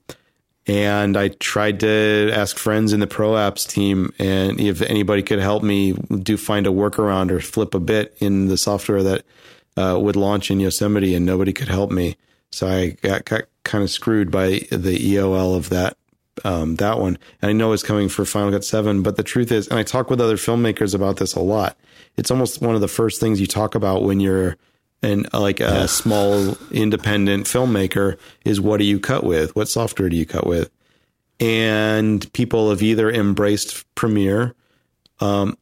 [0.66, 5.40] and I tried to ask friends in the Pro Apps team and if anybody could
[5.40, 9.26] help me do find a workaround or flip a bit in the software that
[9.78, 12.16] uh, would launch in Yosemite, and nobody could help me.
[12.52, 15.98] So I got, got kind of screwed by the EOL of that
[16.44, 17.18] um, that one.
[17.42, 19.84] And I know it's coming for Final Cut Seven, but the truth is, and I
[19.84, 21.78] talk with other filmmakers about this a lot.
[22.18, 24.58] It's almost one of the first things you talk about when you're
[25.04, 25.86] and like a yeah.
[25.86, 29.54] small independent filmmaker is what do you cut with?
[29.56, 30.72] What software do you cut with?
[31.40, 34.56] And people have either embraced Premiere
[35.20, 35.58] um,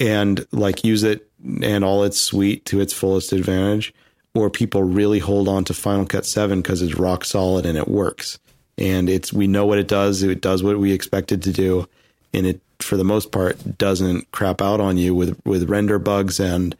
[0.00, 1.28] and like use it
[1.62, 3.92] and all its suite to its fullest advantage,
[4.34, 7.88] or people really hold on to Final Cut 7 because it's rock solid and it
[7.88, 8.38] works.
[8.78, 10.22] And it's we know what it does.
[10.22, 11.88] It does what we expect it to do,
[12.32, 16.38] and it for the most part doesn't crap out on you with with render bugs
[16.38, 16.76] and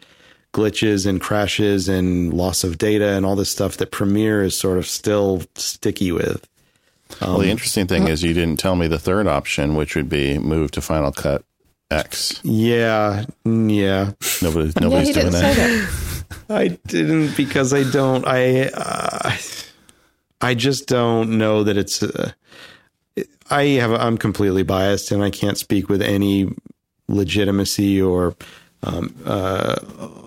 [0.52, 4.78] glitches and crashes and loss of data and all this stuff that Premiere is sort
[4.78, 6.46] of still sticky with.
[7.20, 10.08] Um, well, the interesting thing is you didn't tell me the third option, which would
[10.08, 11.44] be move to Final Cut
[11.90, 12.40] X.
[12.44, 14.12] Yeah, yeah.
[14.42, 15.56] Nobody, nobody's yeah, doing that.
[15.56, 16.34] that.
[16.50, 18.26] I didn't because I don't.
[18.26, 19.36] I uh,
[20.40, 22.02] I just don't know that it's.
[22.02, 22.32] Uh,
[23.50, 23.92] I have.
[23.92, 26.48] I'm completely biased, and I can't speak with any
[27.08, 28.36] legitimacy or
[28.82, 29.76] um, uh,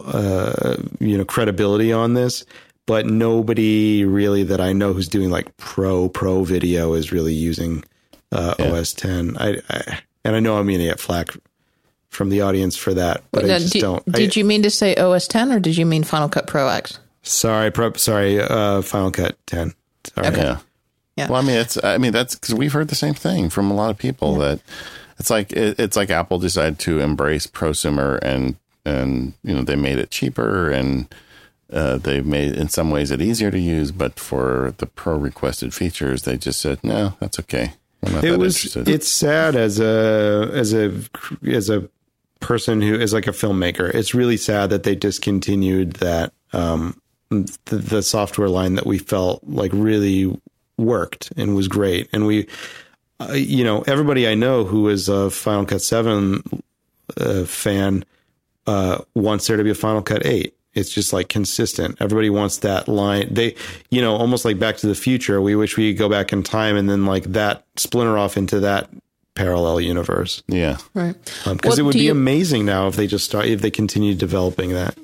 [0.06, 2.46] uh, you know credibility on this,
[2.86, 7.84] but nobody really that I know who's doing like pro pro video is really using
[8.32, 8.72] uh, yeah.
[8.72, 9.38] OS 10.
[9.38, 11.30] I, I, and I know I'm going to get flack
[12.10, 14.06] from the audience for that, but now, I just did, don't.
[14.12, 16.68] Did I, you mean to say OS 10 or did you mean Final Cut Pro
[16.68, 17.00] X?
[17.24, 19.74] Sorry, pro, sorry, uh, Final Cut 10.
[20.06, 20.28] Sorry.
[20.28, 20.42] Okay.
[20.42, 20.58] Yeah.
[21.16, 21.30] yeah.
[21.30, 21.82] Well, I mean, it's.
[21.84, 24.48] I mean, that's because we've heard the same thing from a lot of people yeah.
[24.48, 24.62] that
[25.20, 28.56] it's like it, it's like Apple decided to embrace prosumer and
[28.86, 31.14] and you know they made it cheaper and
[31.72, 35.74] uh, they made in some ways it easier to use, but for the pro requested
[35.74, 37.74] features, they just said no, that's okay.
[38.02, 38.58] it was.
[38.58, 38.90] Interested.
[38.90, 40.92] It's sad as a as a
[41.46, 41.88] as a
[42.40, 43.94] person who is like a filmmaker.
[43.94, 47.00] It's really sad that they discontinued that um,
[47.32, 50.40] the, the software line that we felt like really
[50.78, 52.48] worked and was great, and we
[53.22, 56.44] uh, you know, everybody I know who is a Final Cut 7
[57.18, 58.06] uh, fan
[58.66, 60.54] uh, wants there to be a Final Cut 8.
[60.74, 61.98] It's just like consistent.
[62.00, 63.34] Everybody wants that line.
[63.34, 63.56] They,
[63.90, 65.42] you know, almost like Back to the Future.
[65.42, 68.62] We wish we could go back in time and then like that splinter off into
[68.62, 68.90] that
[69.36, 70.42] parallel universe.
[70.48, 70.78] Yeah.
[70.94, 71.16] Right.
[71.44, 74.16] Because um, it would be you, amazing now if they just start, if they continue
[74.16, 74.98] developing that.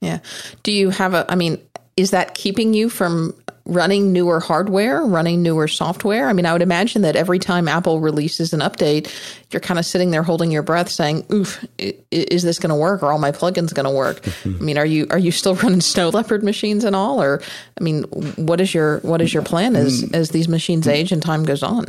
[0.00, 0.18] Yeah.
[0.62, 1.58] Do you have a, I mean,
[1.96, 6.28] is that keeping you from running newer hardware, running newer software?
[6.28, 9.10] I mean, I would imagine that every time Apple releases an update,
[9.50, 13.02] you're kind of sitting there holding your breath, saying, "Oof, is this going to work?
[13.02, 15.80] Are all my plugins going to work?" I mean, are you are you still running
[15.80, 17.42] Snow Leopard machines and all, or
[17.78, 18.02] I mean,
[18.36, 21.62] what is your what is your plan as as these machines age and time goes
[21.62, 21.86] on?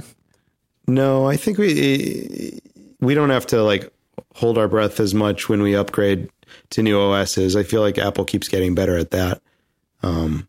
[0.88, 2.61] No, I think we
[3.01, 3.91] we don't have to like
[4.35, 6.29] hold our breath as much when we upgrade
[6.71, 7.55] to new OSs.
[7.55, 9.41] I feel like Apple keeps getting better at that.
[10.03, 10.47] Um,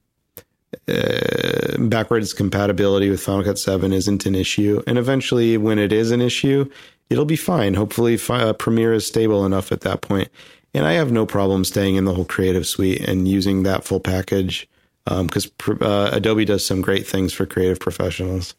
[0.86, 4.82] uh, backwards compatibility with Final Cut 7 isn't an issue.
[4.86, 6.70] And eventually, when it is an issue,
[7.10, 7.74] it'll be fine.
[7.74, 10.28] Hopefully, uh, Premiere is stable enough at that point.
[10.74, 14.00] And I have no problem staying in the whole Creative Suite and using that full
[14.00, 14.68] package
[15.04, 18.54] because um, uh, Adobe does some great things for creative professionals.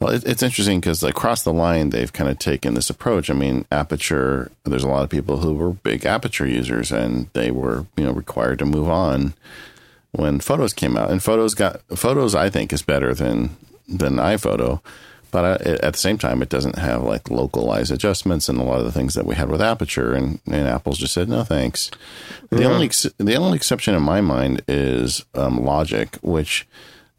[0.00, 3.30] Well, it, it's interesting because across the line, they've kind of taken this approach.
[3.30, 4.50] I mean, Aperture.
[4.64, 8.12] There's a lot of people who were big Aperture users, and they were you know
[8.12, 9.34] required to move on
[10.12, 11.10] when Photos came out.
[11.10, 13.56] And Photos got Photos, I think, is better than
[13.88, 14.80] than iPhoto,
[15.30, 18.84] but at the same time, it doesn't have like localized adjustments and a lot of
[18.84, 20.14] the things that we had with Aperture.
[20.14, 21.90] And, and Apple's just said no thanks.
[22.50, 22.68] The yeah.
[22.68, 22.88] only
[23.18, 26.66] the only exception in my mind is um, Logic, which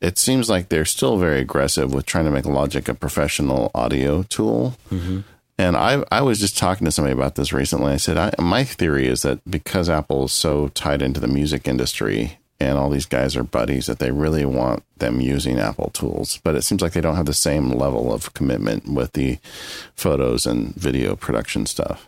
[0.02, 4.24] it seems like they're still very aggressive with trying to make Logic a professional audio
[4.24, 4.76] tool.
[4.91, 5.22] Mm-hmm.
[5.60, 7.94] And I, I was just talking to somebody about this recently.
[7.94, 11.68] I said, I, my theory is that because Apple is so tied into the music
[11.68, 16.40] industry and all these guys are buddies that they really want them using Apple tools.
[16.44, 19.40] But it seems like they don't have the same level of commitment with the
[19.95, 22.07] photos and video production stuff.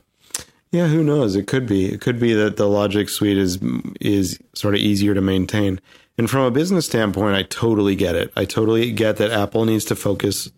[0.71, 1.35] Yeah, who knows?
[1.35, 1.91] It could be.
[1.91, 3.57] It could be that the Logic suite is
[3.99, 5.79] is sort of easier to maintain.
[6.19, 8.33] And from a business standpoint, I totally get it.
[8.35, 10.51] I totally get that Apple needs to focus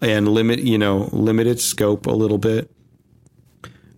[0.00, 2.70] and limit, you know, limit its scope a little bit.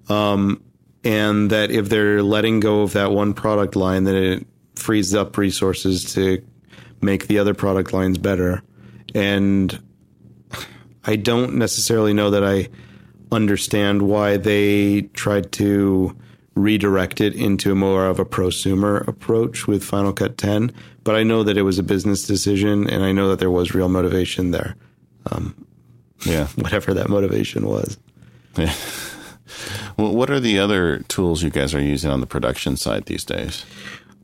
[0.09, 0.65] Um,
[1.05, 5.39] and that if they're letting go of that one product line, that it frees up
[5.39, 6.45] resources to
[7.01, 8.61] make the other product lines better.
[9.15, 9.81] And
[11.05, 12.69] I don't necessarily know that I
[13.31, 16.17] understand why they tried to
[16.55, 20.73] redirect it into more of a prosumer approach with Final Cut 10.
[21.05, 23.75] But I know that it was a business decision, and I know that there was
[23.75, 24.77] real motivation there.
[25.31, 25.67] Um,
[26.25, 27.99] yeah, whatever that motivation was.
[28.57, 28.75] Yeah.
[29.97, 33.25] well, what are the other tools you guys are using on the production side these
[33.25, 33.65] days?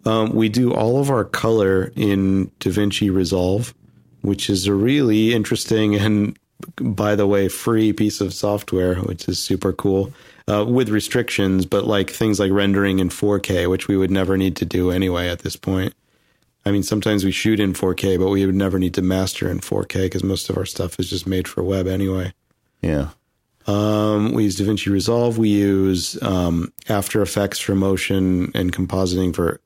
[0.05, 3.75] Um, we do all of our color in DaVinci Resolve,
[4.23, 6.39] which is a really interesting and,
[6.81, 10.13] by the way, free piece of software, which is super cool.
[10.49, 14.55] Uh, with restrictions, but like things like rendering in 4K, which we would never need
[14.55, 15.93] to do anyway at this point.
[16.65, 19.59] I mean, sometimes we shoot in 4K, but we would never need to master in
[19.59, 22.33] 4K because most of our stuff is just made for web anyway.
[22.81, 23.09] Yeah.
[23.67, 25.39] Um, we use DaVinci Resolve.
[25.39, 29.61] We use um, After Effects for motion and compositing for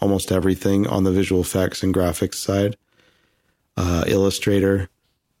[0.00, 2.76] almost everything on the visual effects and graphics side.
[3.76, 4.90] Uh, Illustrator,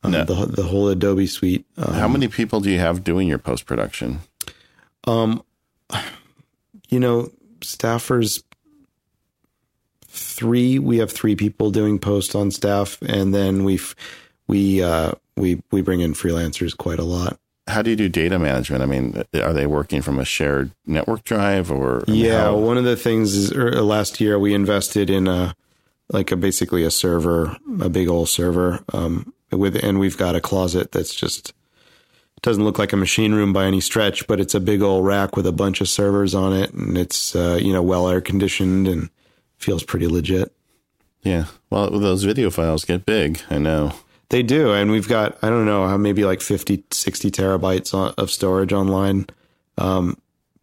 [0.02, 0.24] uh, no.
[0.24, 1.66] the the whole Adobe suite.
[1.76, 4.20] Um, How many people do you have doing your post production?
[5.06, 5.42] Um,
[6.88, 7.30] you know,
[7.60, 8.42] staffers
[10.06, 10.78] three.
[10.78, 13.80] We have three people doing post on staff, and then we
[14.46, 17.38] we uh, we we bring in freelancers quite a lot
[17.68, 18.82] how do you do data management?
[18.82, 22.02] I mean, are they working from a shared network drive or?
[22.06, 22.56] I mean, yeah, how?
[22.56, 25.54] one of the things is er, last year we invested in a
[26.10, 30.40] like a basically a server, a big old server, um, with and we've got a
[30.40, 31.54] closet that's just
[32.42, 35.36] doesn't look like a machine room by any stretch, but it's a big old rack
[35.36, 38.88] with a bunch of servers on it, and it's uh, you know well air conditioned
[38.88, 39.10] and
[39.56, 40.52] feels pretty legit.
[41.22, 43.40] Yeah, well, those video files get big.
[43.48, 43.92] I know.
[44.32, 44.72] They do.
[44.72, 49.26] And we've got, I don't know, maybe like 50, 60 terabytes of storage online.
[49.76, 50.16] Um,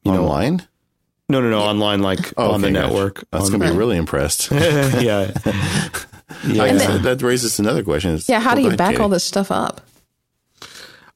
[0.04, 0.58] you online?
[1.30, 3.24] Know, no, no, no, online, like oh, on the network.
[3.30, 4.50] That's going to be really impressed.
[4.52, 4.98] yeah.
[6.48, 6.74] yeah.
[6.74, 8.20] Then, that raises another question.
[8.28, 8.40] yeah.
[8.40, 9.04] How do you back Katie.
[9.04, 9.82] all this stuff up?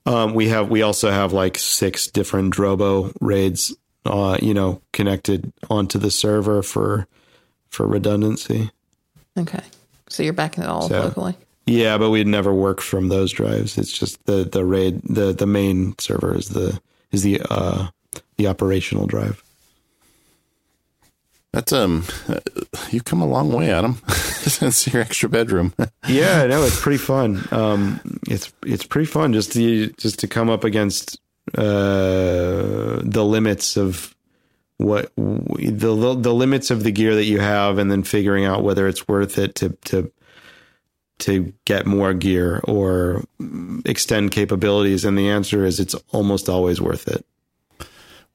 [0.05, 3.73] Um, we have, we also have like six different Drobo RAIDs,
[4.05, 7.07] uh, you know, connected onto the server for,
[7.69, 8.71] for redundancy.
[9.37, 9.63] Okay.
[10.09, 11.35] So you're backing it all so, locally?
[11.65, 13.77] Yeah, but we'd never work from those drives.
[13.77, 16.79] It's just the the raid the the main server is the
[17.11, 17.87] is the uh
[18.37, 19.41] the operational drive.
[21.53, 22.03] That's um,
[22.89, 23.99] you've come a long way, Adam.
[24.07, 25.73] That's your extra bedroom.
[26.07, 27.47] yeah, no, it's pretty fun.
[27.51, 31.19] Um, it's it's pretty fun just to just to come up against
[31.55, 34.15] uh the limits of
[34.77, 38.87] what the the limits of the gear that you have, and then figuring out whether
[38.87, 40.11] it's worth it to to
[41.19, 43.23] to get more gear or
[43.85, 45.05] extend capabilities?
[45.05, 47.25] And the answer is it's almost always worth it.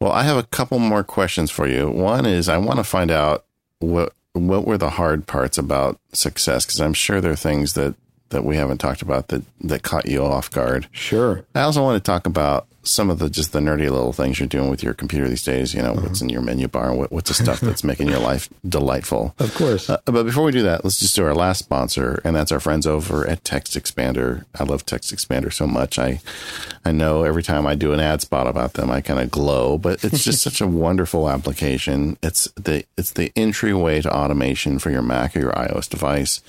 [0.00, 1.90] Well, I have a couple more questions for you.
[1.90, 3.44] One is I want to find out
[3.80, 7.94] what what were the hard parts about success because I'm sure there are things that
[8.30, 10.86] that we haven't talked about that that caught you off guard.
[10.92, 11.44] Sure.
[11.54, 14.47] I also want to talk about some of the just the nerdy little things you're
[14.48, 15.74] doing with your computer these days.
[15.74, 16.02] You know, Uh-huh.
[16.02, 19.35] what's in your menu bar, what, what's the stuff that's making your life delightful.
[19.39, 19.89] Of course.
[19.90, 22.60] Uh, but before we do that, let's just do our last sponsor, and that's our
[22.60, 24.44] friends over at TextExpander.
[24.59, 25.98] I love TextExpander so much.
[25.98, 26.20] I
[26.85, 29.78] I know every time I do an ad spot about them, I kind of glow.
[29.78, 32.16] But it's just such a wonderful application.
[32.23, 36.40] It's the it's the entryway to automation for your Mac or your iOS device.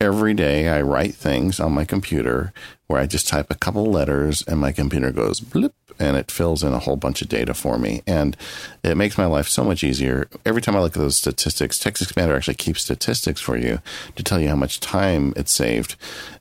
[0.00, 2.52] Every day, I write things on my computer
[2.88, 6.62] where I just type a couple letters, and my computer goes blip and it fills
[6.62, 8.02] in a whole bunch of data for me.
[8.06, 8.36] And
[8.82, 10.28] it makes my life so much easier.
[10.46, 13.80] Every time I look at those statistics, TextExpander actually keeps statistics for you
[14.16, 15.96] to tell you how much time it saved.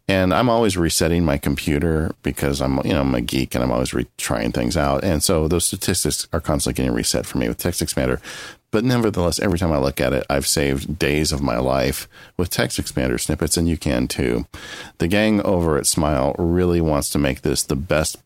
[0.08, 3.72] And I'm always resetting my computer because I'm, you know, I'm a geek and I'm
[3.72, 5.04] always re- trying things out.
[5.04, 8.22] And so those statistics are constantly getting reset for me with TextExpander.
[8.70, 12.50] But nevertheless, every time I look at it, I've saved days of my life with
[12.50, 14.46] TextExpander snippets, and you can too.
[14.98, 18.18] The gang over at Smile really wants to make this the best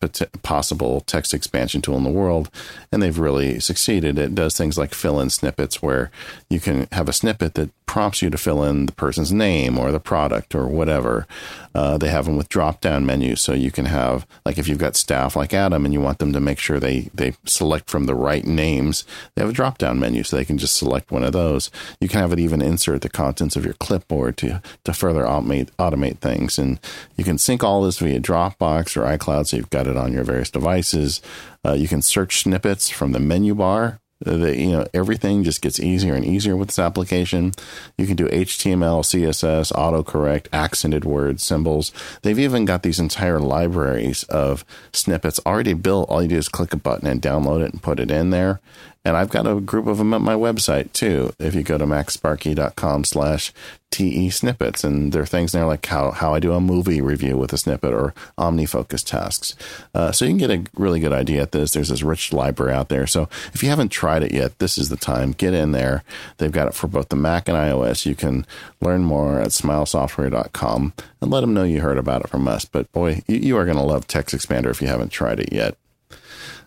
[0.42, 2.50] possible text expansion tool in the world,
[2.90, 4.18] and they've really succeeded.
[4.18, 6.10] It does things like fill in snippets where
[6.50, 9.92] you can have a snippet that prompts you to fill in the person's name or
[9.92, 11.26] the product or whatever.
[11.74, 14.78] Uh, they have them with drop down menus, so you can have, like, if you've
[14.78, 18.06] got staff like Adam and you want them to make sure they, they select from
[18.06, 19.04] the right names,
[19.34, 21.70] they have a drop down menu so they can just select one of those.
[22.00, 25.68] You can have it even insert the contents of your clipboard to, to further automate,
[25.78, 26.58] automate things.
[26.58, 26.80] And
[27.18, 30.24] you can sync all this via Dropbox or iCloud so you've got it on your
[30.24, 31.20] various devices.
[31.62, 35.80] Uh, you can search snippets from the menu bar the, you know everything just gets
[35.80, 37.52] easier and easier with this application.
[37.98, 41.92] You can do HTML, CSS, autocorrect, accented words, symbols.
[42.22, 46.08] They've even got these entire libraries of snippets already built.
[46.08, 48.60] All you do is click a button and download it and put it in there.
[49.04, 51.34] And I've got a group of them at my website too.
[51.38, 53.52] If you go to macsparky.com slash
[53.90, 57.36] TE snippets, and there are things there like how, how I do a movie review
[57.36, 59.54] with a snippet or OmniFocus tasks.
[59.94, 61.72] Uh, so you can get a really good idea at this.
[61.72, 63.06] There's this rich library out there.
[63.06, 65.32] So if you haven't tried it yet, this is the time.
[65.32, 66.04] Get in there.
[66.38, 68.06] They've got it for both the Mac and iOS.
[68.06, 68.46] You can
[68.80, 72.64] learn more at smilesoftware.com and let them know you heard about it from us.
[72.64, 75.76] But boy, you, you are going to love TextExpander if you haven't tried it yet.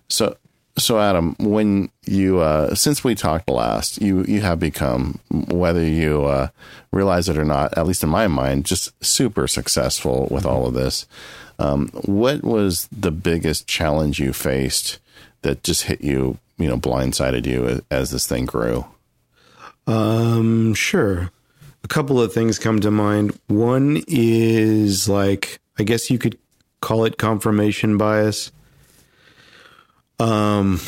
[0.08, 0.38] So,
[0.78, 6.26] so Adam, when you uh, since we talked last, you you have become whether you
[6.26, 6.50] uh,
[6.92, 10.74] realize it or not, at least in my mind, just super successful with all of
[10.74, 11.08] this.
[11.60, 15.00] Um, what was the biggest challenge you faced
[15.44, 18.86] that just hit you, you know, blindsided you as, as this thing grew?
[19.88, 21.32] Um, sure.
[21.84, 23.40] A couple of things come to mind.
[23.48, 26.38] One is like, I guess you could
[26.82, 28.52] call it confirmation bias.
[30.20, 30.80] Um,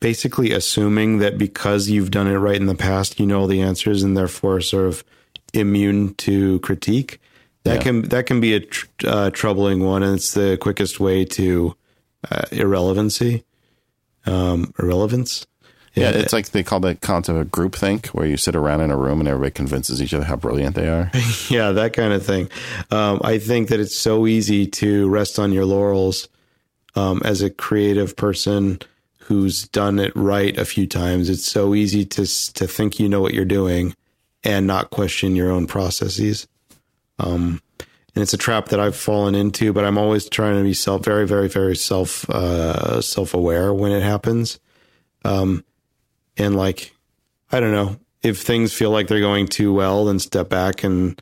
[0.00, 3.60] basically assuming that because you've done it right in the past, you know all the
[3.60, 5.04] answers and therefore sort of
[5.52, 7.20] immune to critique.
[7.64, 7.82] That Yeah.
[7.82, 11.74] can that can be a tr- uh, troubling one, and it's the quickest way to
[12.30, 13.44] uh, irrelevancy,
[14.26, 15.46] um, irrelevance.
[15.94, 18.92] Yeah, it's like they call that concept of a groupthink, where you sit around in
[18.92, 21.10] a room and everybody convinces each other how brilliant they are.
[21.48, 22.48] yeah, that kind of thing.
[22.92, 26.28] Um, I think that it's so easy to rest on your laurels
[26.98, 28.80] um, as a creative person
[29.20, 31.30] who's done it right a few times.
[31.30, 33.94] It's so easy to to think you know what you're doing
[34.42, 36.48] and not question your own processes.
[37.18, 37.60] Um,
[38.14, 41.04] and it's a trap that I've fallen into, but I'm always trying to be self,
[41.04, 44.58] very, very, very self, uh, self aware when it happens.
[45.24, 45.64] Um,
[46.36, 46.94] and like,
[47.52, 51.20] I don't know if things feel like they're going too well, then step back and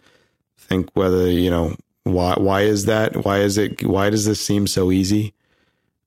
[0.57, 3.25] think whether, you know, why, why is that?
[3.25, 5.35] Why is it, why does this seem so easy?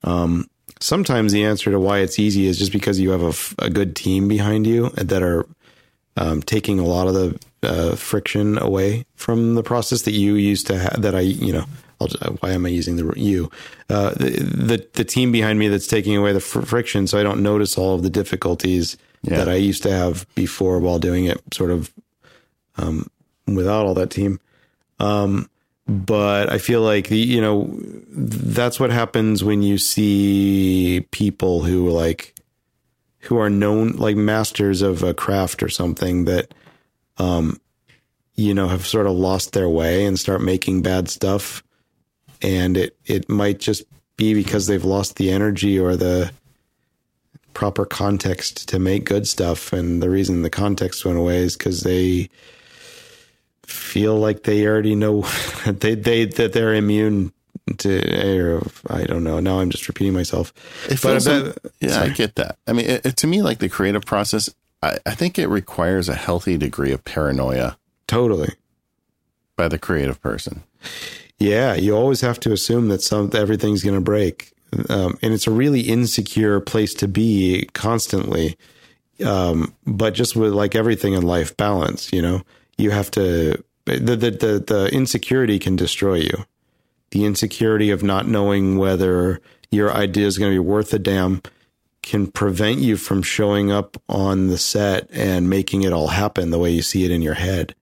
[0.04, 0.50] Um,
[0.80, 3.70] sometimes the answer to why it's easy is just because you have a, f- a
[3.70, 5.46] good team behind you that are
[6.18, 10.68] um, taking a lot of the uh, friction away from the process that you used
[10.68, 11.02] to have.
[11.02, 11.66] That I, you know,
[12.00, 13.50] I'll, just- why am I using the you?
[13.90, 17.24] Uh, the, the the team behind me that's taking away the fr- friction, so I
[17.24, 19.38] don't notice all of the difficulties Yeah.
[19.38, 21.92] that I used to have before while doing it, sort of
[22.78, 23.08] um,
[23.48, 24.40] without all that team.
[25.02, 25.50] Um,
[25.90, 27.68] but I feel like the you know
[28.12, 32.36] that's what happens when you see people who like
[33.22, 36.54] who are known like masters of a craft or something that
[37.18, 37.60] um
[38.36, 41.64] you know have sort of lost their way and start making bad stuff.
[42.42, 43.84] And it it might just
[44.16, 46.32] be because they've lost the energy or the
[47.56, 49.74] proper context to make good stuff.
[49.74, 52.30] And the reason the context went away is because they
[53.70, 55.22] feel like they already know
[55.66, 57.32] they they that they're immune
[57.78, 59.40] to I don't know.
[59.40, 60.54] Now I'm just repeating myself.
[60.90, 62.58] It But I feels bet- like- yeah, I get that.
[62.68, 64.50] I mean, it, it- to me, like the creative process,
[64.82, 67.78] I, I think it requires a healthy degree of paranoia
[68.08, 68.54] Totally.
[69.56, 70.64] by the creative person.
[71.38, 74.52] Yeah, you always have to assume that some everything's going to break.
[74.90, 78.58] um, and it's a really insecure place to be constantly.
[79.26, 82.12] Um, but just with like everything in life, balance.
[82.14, 82.42] You know,
[82.80, 83.64] you have to.
[83.86, 86.46] The, the the the insecurity can destroy you.
[87.12, 89.42] The insecurity of not knowing whether
[89.72, 91.42] your idea is going to be worth a damn
[92.02, 96.60] can prevent you from showing up on the set and making it all happen the
[96.60, 97.76] way you see it in your head.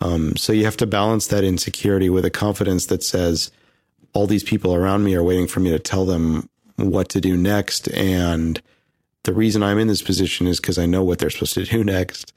[0.00, 3.50] Um, so you have to balance that insecurity with a confidence that says,
[4.12, 7.36] all these people around me are waiting for me to tell them what to do
[7.36, 7.88] next.
[7.88, 8.60] And
[9.24, 11.84] the reason I'm in this position is because I know what they're supposed to do
[11.84, 12.32] next.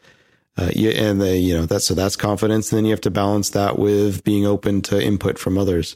[0.57, 2.71] Uh, and they, you know, that's so that's confidence.
[2.71, 5.95] And then you have to balance that with being open to input from others.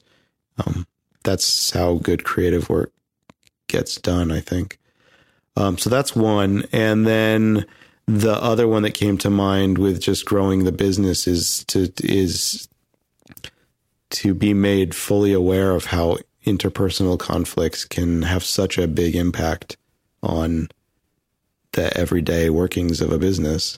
[0.57, 0.87] Um,
[1.23, 2.91] that's how good creative work
[3.67, 4.79] gets done, I think.
[5.55, 6.65] Um, so that's one.
[6.71, 7.65] And then
[8.07, 12.67] the other one that came to mind with just growing the business is to is
[14.09, 19.75] to be made fully aware of how interpersonal conflicts can have such a big impact
[20.23, 20.69] on
[21.73, 23.77] the everyday workings of a business.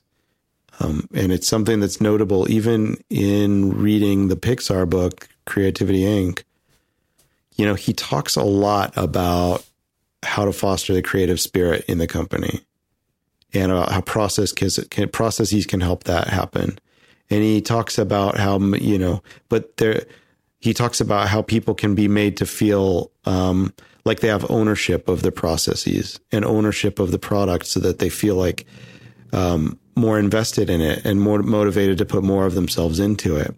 [0.80, 6.43] Um, and it's something that's notable even in reading the Pixar book, Creativity Inc.
[7.56, 9.65] You know, he talks a lot about
[10.23, 12.61] how to foster the creative spirit in the company
[13.53, 16.80] and about how process can, processes can help that happen.
[17.30, 20.06] And he talks about how, you know, but there,
[20.60, 23.73] he talks about how people can be made to feel um,
[24.06, 28.10] like they have ownership of the processes and ownership of the product so that they
[28.10, 28.65] feel like
[29.31, 33.54] um, more invested in it and more motivated to put more of themselves into it.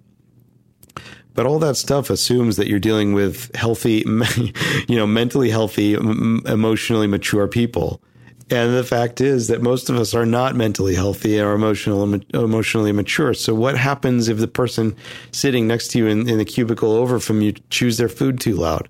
[1.33, 4.03] But all that stuff assumes that you're dealing with healthy,
[4.87, 8.01] you know, mentally healthy, emotionally mature people.
[8.49, 12.91] And the fact is that most of us are not mentally healthy or emotional, emotionally
[12.91, 13.33] mature.
[13.33, 14.93] So what happens if the person
[15.31, 18.55] sitting next to you in, in the cubicle over from you chews their food too
[18.55, 18.89] loud?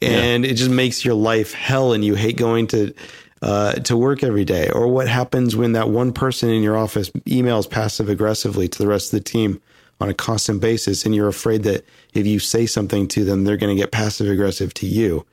[0.00, 0.52] And yeah.
[0.52, 2.94] it just makes your life hell and you hate going to,
[3.42, 4.68] uh, to work every day.
[4.70, 8.86] Or what happens when that one person in your office emails passive aggressively to the
[8.86, 9.60] rest of the team
[10.00, 11.04] on a constant basis.
[11.04, 11.84] And you're afraid that
[12.14, 15.26] if you say something to them, they're going to get passive aggressive to you.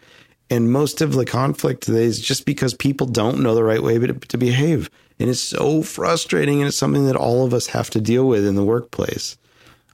[0.50, 4.00] And most of the conflict today is just because people don't know the right way
[4.00, 4.90] to, to behave.
[5.20, 6.60] And it's so frustrating.
[6.60, 9.38] And it's something that all of us have to deal with in the workplace.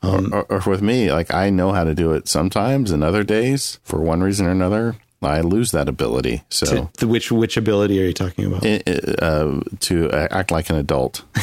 [0.03, 3.05] Um, or, or, or, with me, like I know how to do it sometimes, and
[3.05, 6.43] other days, for one reason or another, I lose that ability.
[6.49, 8.65] So, to, which which ability are you talking about?
[8.65, 11.23] Uh, to act like an adult.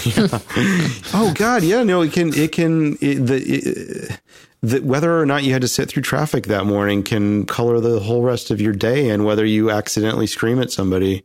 [1.15, 3.37] oh God, yeah, no, it can it can it, the.
[3.37, 4.21] It,
[4.63, 8.01] that whether or not you had to sit through traffic that morning can color the
[8.01, 11.25] whole rest of your day and whether you accidentally scream at somebody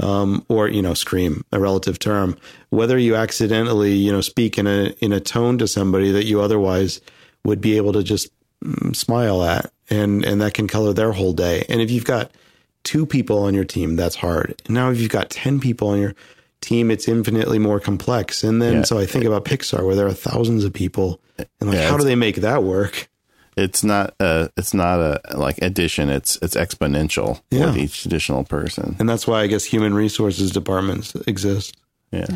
[0.00, 2.36] um, or you know scream a relative term
[2.70, 6.40] whether you accidentally you know speak in a in a tone to somebody that you
[6.40, 7.00] otherwise
[7.44, 8.30] would be able to just
[8.64, 12.30] mm, smile at and and that can color their whole day and if you've got
[12.84, 16.14] two people on your team that's hard now if you've got 10 people on your
[16.60, 18.82] team it's infinitely more complex and then yeah.
[18.82, 21.96] so i think about pixar where there are thousands of people and like, yeah, how
[21.96, 23.08] do they make that work?
[23.56, 26.10] It's not a, it's not a like addition.
[26.10, 27.66] It's it's exponential yeah.
[27.66, 31.76] with each additional person, and that's why I guess human resources departments exist.
[32.12, 32.26] Yeah.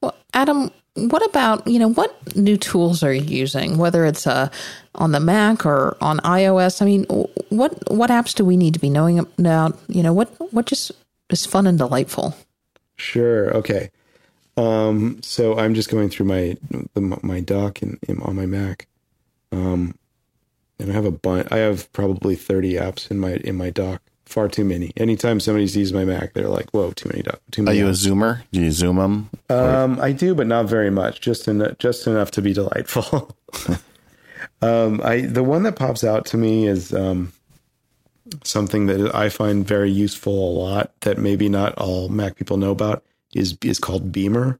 [0.00, 3.78] Well, Adam, what about you know what new tools are you using?
[3.78, 4.48] Whether it's uh,
[4.94, 6.80] on the Mac or on iOS.
[6.80, 7.04] I mean,
[7.48, 9.78] what what apps do we need to be knowing about?
[9.88, 10.92] You know, what what just
[11.30, 12.36] is fun and delightful?
[12.96, 13.54] Sure.
[13.56, 13.90] Okay.
[14.56, 16.56] Um, so I'm just going through my
[16.94, 18.86] my dock in, on my Mac,
[19.50, 19.96] um,
[20.78, 21.50] and I have a bunch.
[21.50, 24.00] I have probably 30 apps in my in my dock.
[24.26, 24.90] Far too many.
[24.96, 27.78] Anytime somebody sees my Mac, they're like, "Whoa, too many dock." Too many.
[27.78, 28.06] Are you apps.
[28.06, 28.42] a zoomer?
[28.52, 29.30] Do you zoom them?
[29.50, 31.20] Um, I do, but not very much.
[31.20, 33.36] Just en- just enough to be delightful.
[34.62, 37.32] um, I the one that pops out to me is um,
[38.42, 42.70] something that I find very useful a lot that maybe not all Mac people know
[42.70, 44.58] about is is called Beamer.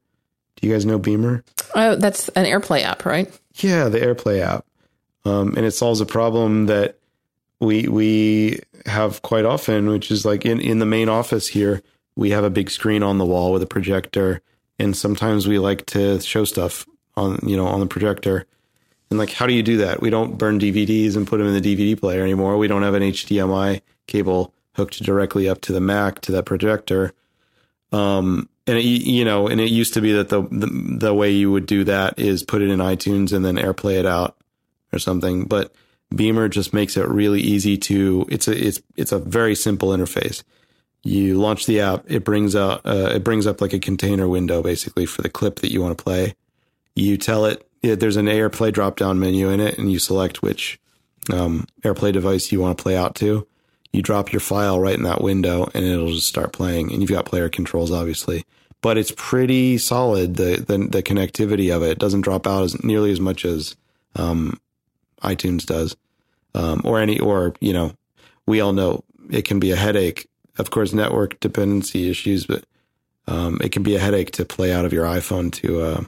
[0.55, 1.43] Do you guys know Beamer?
[1.73, 3.27] Oh, that's an AirPlay app, right?
[3.55, 4.65] Yeah, the AirPlay app,
[5.25, 6.97] um, and it solves a problem that
[7.65, 11.81] we we have quite often, which is like in in the main office here,
[12.15, 14.41] we have a big screen on the wall with a projector,
[14.79, 16.85] and sometimes we like to show stuff
[17.15, 18.45] on you know on the projector.
[19.09, 20.01] And like, how do you do that?
[20.01, 22.57] We don't burn DVDs and put them in the DVD player anymore.
[22.57, 27.13] We don't have an HDMI cable hooked directly up to the Mac to that projector.
[27.91, 31.29] Um, and it, you know, and it used to be that the, the, the way
[31.29, 34.35] you would do that is put it in iTunes and then AirPlay it out
[34.91, 35.45] or something.
[35.45, 35.71] But
[36.13, 38.25] Beamer just makes it really easy to.
[38.29, 40.43] It's a it's it's a very simple interface.
[41.03, 44.61] You launch the app, it brings out uh, it brings up like a container window
[44.61, 46.35] basically for the clip that you want to play.
[46.95, 50.41] You tell it yeah, there's an AirPlay drop down menu in it, and you select
[50.41, 50.79] which
[51.31, 53.47] um, AirPlay device you want to play out to.
[53.91, 56.91] you drop your file right in that window and it'll just start playing.
[56.91, 58.43] And you've got player controls, obviously,
[58.81, 60.35] but it's pretty solid.
[60.35, 61.91] The the, the connectivity of it.
[61.91, 63.75] it doesn't drop out as nearly as much as
[64.15, 64.59] um,
[65.25, 65.95] iTunes does,
[66.53, 67.93] um, or any or you know,
[68.45, 70.27] we all know it can be a headache.
[70.57, 72.63] Of course, network dependency issues, but
[73.27, 76.03] um, it can be a headache to play out of your iPhone to uh,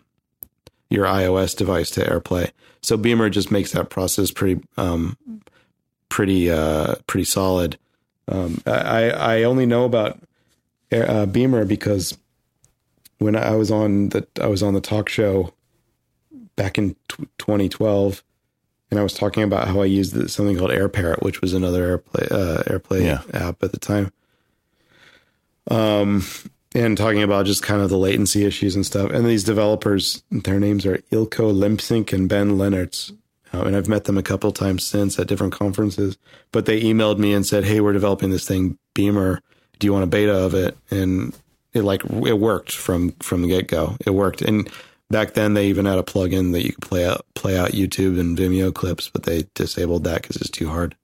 [0.90, 2.52] your iOS device to AirPlay.
[2.82, 5.18] So Beamer just makes that process pretty, um,
[6.10, 7.78] pretty, uh, pretty solid.
[8.30, 10.20] Um, I I only know about
[10.92, 12.18] uh, Beamer because
[13.20, 15.54] when I was on the I was on the talk show
[16.56, 18.24] back in t- 2012,
[18.90, 22.32] and I was talking about how I used something called AirParrot, which was another AirPlay
[22.32, 23.22] uh, AirPlay Yeah.
[23.34, 24.12] app at the time.
[25.70, 26.24] Um,
[26.74, 29.12] and talking about just kind of the latency issues and stuff.
[29.12, 33.12] And these developers, their names are Eelco Lempsink and Ben Lenarts.
[33.54, 36.18] Uh, and I've met them a couple times since at different conferences.
[36.52, 39.42] But they emailed me and said, "Hey, we're developing this thing, Beamer.
[39.80, 41.34] Do you want a beta of it?" And
[41.74, 43.96] it like it worked from from the get go.
[44.06, 44.42] It worked.
[44.42, 44.70] And
[45.10, 48.20] back then, they even had a plugin that you could play out play out YouTube
[48.20, 50.96] and Vimeo clips, but they disabled that because it's too hard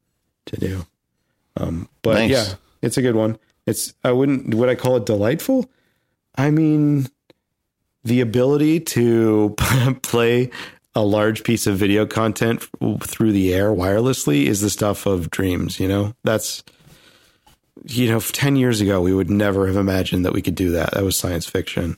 [0.47, 0.85] to do.
[1.57, 2.31] Um, but Nice.
[2.31, 3.37] yeah, it's a good one.
[3.65, 5.69] It's I wouldn't would I call it delightful?
[6.35, 7.07] I mean,
[8.03, 9.55] the ability to
[10.01, 10.49] play
[10.95, 12.67] a large piece of video content
[13.01, 15.79] through the air wirelessly is the stuff of dreams.
[15.79, 16.63] You know, that's
[17.85, 20.91] you know, ten years ago we would never have imagined that we could do that.
[20.91, 21.97] That was science fiction.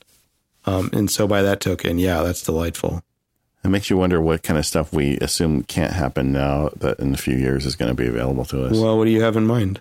[0.66, 3.02] Um, and so by that token, yeah, that's delightful.
[3.64, 7.14] It makes you wonder what kind of stuff we assume can't happen now that in
[7.14, 8.72] a few years is going to be available to us.
[8.78, 9.80] Well, what do you have in mind?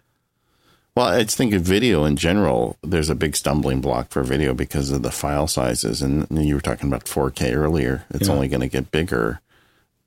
[0.95, 2.78] Well, I just think of video in general.
[2.82, 6.62] There's a big stumbling block for video because of the file sizes, and you were
[6.62, 8.06] talking about 4K earlier.
[8.12, 8.34] It's Yeah.
[8.34, 9.41] only going to get bigger.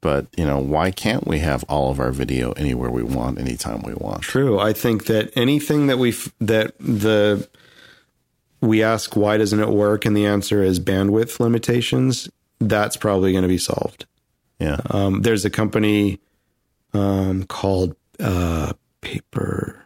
[0.00, 3.82] But you know, why can't we have all of our video anywhere we want, anytime
[3.82, 4.22] we want?
[4.22, 4.58] True.
[4.58, 7.48] I think that anything that we that the
[8.60, 12.28] we ask why doesn't it work, and the answer is bandwidth limitations.
[12.60, 14.06] That's probably going to be solved.
[14.58, 16.18] Yeah, Um, there's a company
[16.92, 19.84] um, called uh, Paper.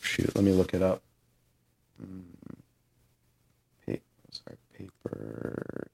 [0.00, 1.02] Shoot, let me look it up.
[2.02, 2.22] Mm.
[3.86, 4.02] Pa-
[4.32, 5.86] sorry, Paper.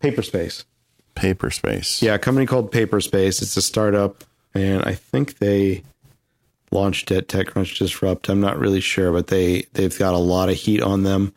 [0.00, 0.64] Paperspace.
[1.14, 2.00] paper space.
[2.02, 3.42] Yeah, a company called Paperspace.
[3.42, 4.22] It's a startup,
[4.54, 5.82] and I think they
[6.70, 8.28] launched at TechCrunch Disrupt.
[8.28, 11.34] I'm not really sure, but they they've got a lot of heat on them,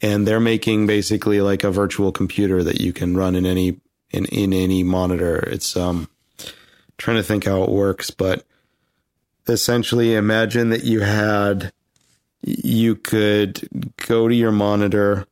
[0.00, 3.80] and they're making basically like a virtual computer that you can run in any
[4.10, 5.38] in in any monitor.
[5.48, 6.08] It's um
[6.98, 8.44] trying to think how it works, but
[9.48, 11.72] essentially imagine that you had
[12.42, 13.68] you could
[14.06, 15.26] go to your monitor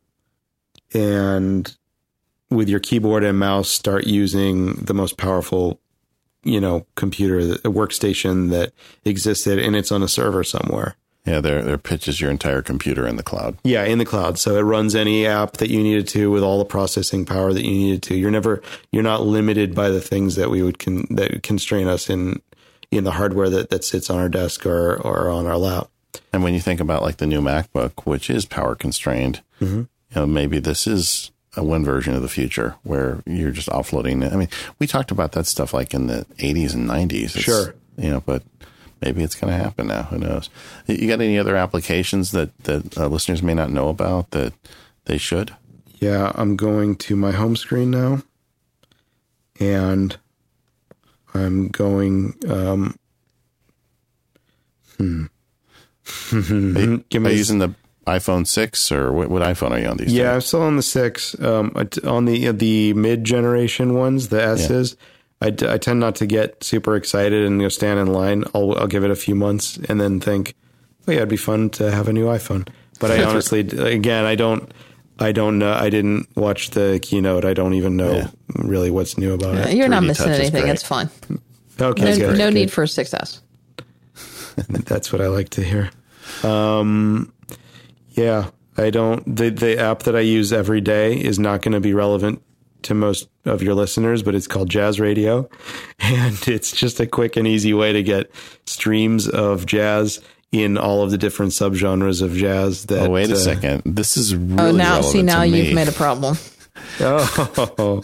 [0.92, 1.76] and
[2.50, 5.80] with your keyboard and mouse start using the most powerful
[6.44, 8.72] you know computer a workstation that
[9.04, 10.96] existed and it's on a server somewhere
[11.26, 11.42] yeah.
[11.42, 13.58] There, there pitches your entire computer in the cloud.
[13.62, 16.58] yeah in the cloud so it runs any app that you needed to with all
[16.58, 20.36] the processing power that you needed to you're never you're not limited by the things
[20.36, 22.40] that we would con, that constrain us in
[22.90, 25.88] in the hardware that, that sits on our desk or or on our lap
[26.32, 29.80] And when you think about like the new MacBook, which is power constrained, mm-hmm.
[29.80, 34.24] you know, maybe this is a one version of the future where you're just offloading
[34.24, 34.32] it.
[34.32, 34.48] I mean,
[34.78, 37.36] we talked about that stuff like in the 80s and 90s.
[37.36, 37.74] It's, Sure.
[37.96, 38.42] You know, but
[39.02, 40.04] maybe it's going to happen now.
[40.04, 40.48] Who knows?
[40.86, 44.52] You got any other applications that, that uh, listeners may not know about that
[45.06, 45.54] they should?
[45.98, 48.22] Yeah, I'm going to my home screen now,
[49.58, 50.16] and
[51.34, 52.36] I'm going.
[52.48, 52.96] Um,
[56.32, 57.74] Are you, Give are you using the
[58.18, 60.82] iPhone 6 or what, what iPhone are you on these yeah, I'm still on the
[60.82, 61.34] six.
[61.40, 61.72] Um,
[62.04, 64.96] on the the mid generation ones, the S's.
[65.42, 68.44] I, d- I tend not to get super excited and go stand in line.
[68.54, 70.54] I'll I'll give it a few months and then think,
[71.08, 72.68] oh yeah, it'd be fun to have a new iPhone.
[72.98, 74.70] But I honestly, again, I don't.
[75.22, 75.72] I don't know.
[75.74, 77.44] I didn't watch the keynote.
[77.44, 78.28] I don't even know Yeah.
[78.56, 79.74] really what's new about it.
[79.76, 80.66] You're not missing anything.
[80.68, 81.10] It's fine.
[81.78, 82.54] Okay, No, good, no good.
[82.54, 83.42] need for success.
[84.68, 85.90] That's what I like to hear.
[86.42, 87.32] Um,
[88.12, 89.36] yeah, I don't.
[89.36, 92.42] The the app that I use every day is not going to be relevant
[92.82, 95.48] to most of your listeners, but it's called Jazz Radio,
[95.98, 98.30] and it's just a quick and easy way to get
[98.66, 100.20] streams of jazz
[100.52, 102.86] in all of the different subgenres of jazz.
[102.86, 103.82] That Oh, wait a uh, second.
[103.84, 106.36] This is really Oh, now see, now you've made a problem.
[107.00, 108.02] Oh,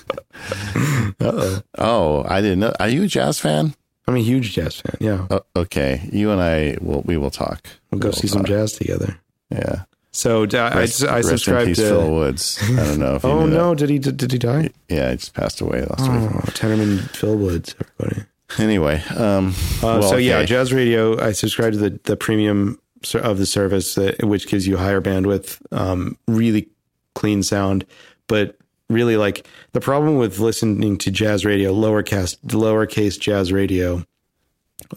[1.78, 2.72] Oh, I didn't know.
[2.78, 3.74] Are you a jazz fan?
[4.06, 4.96] I'm a huge jazz fan.
[5.00, 7.66] Yeah, Oh, okay, you and I will we will talk.
[7.90, 9.18] we'll go We will see some jazz together.
[9.50, 9.84] Yeah,
[10.16, 11.82] So uh, I, Rest- I rest in subscribe peace, to.
[11.82, 12.58] Phil Woods.
[12.62, 13.56] I don't know if oh knew that.
[13.56, 13.74] no!
[13.74, 14.70] Did he did, did he die?
[14.88, 16.30] Yeah, he just passed away last week.
[16.34, 18.26] Oh, Tenorman Phil Woods, everybody.
[18.58, 19.48] Anyway, um,
[19.82, 20.46] Uh, well, so yeah, okay.
[20.46, 21.20] Jazz Radio.
[21.22, 22.80] I subscribe to the the premium
[23.14, 26.68] of the service, that, which gives you higher bandwidth, um, really
[27.14, 27.84] clean sound.
[28.26, 28.56] But
[28.88, 34.02] really, like the problem with listening to jazz radio, lowercase lowercase jazz radio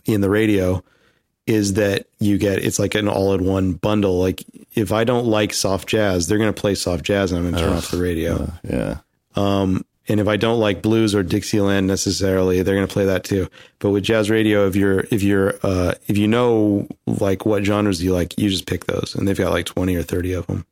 [0.06, 0.82] in the radio,
[1.50, 4.20] is that you get it's like an all in one bundle.
[4.20, 4.44] Like
[4.76, 7.56] if I don't like soft jazz, they're going to play soft jazz, and I'm going
[7.62, 8.52] to turn off the radio.
[8.64, 8.98] yeah.
[9.36, 13.24] Um, and if I don't like blues or Dixieland necessarily, they're going to play that
[13.24, 13.48] too.
[13.80, 18.02] But with jazz radio, if you're if you're uh, if you know like what genres
[18.04, 20.66] you like, you just pick those, and they've got like twenty or thirty of them.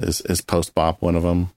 [0.00, 1.50] Is is post bop one of them?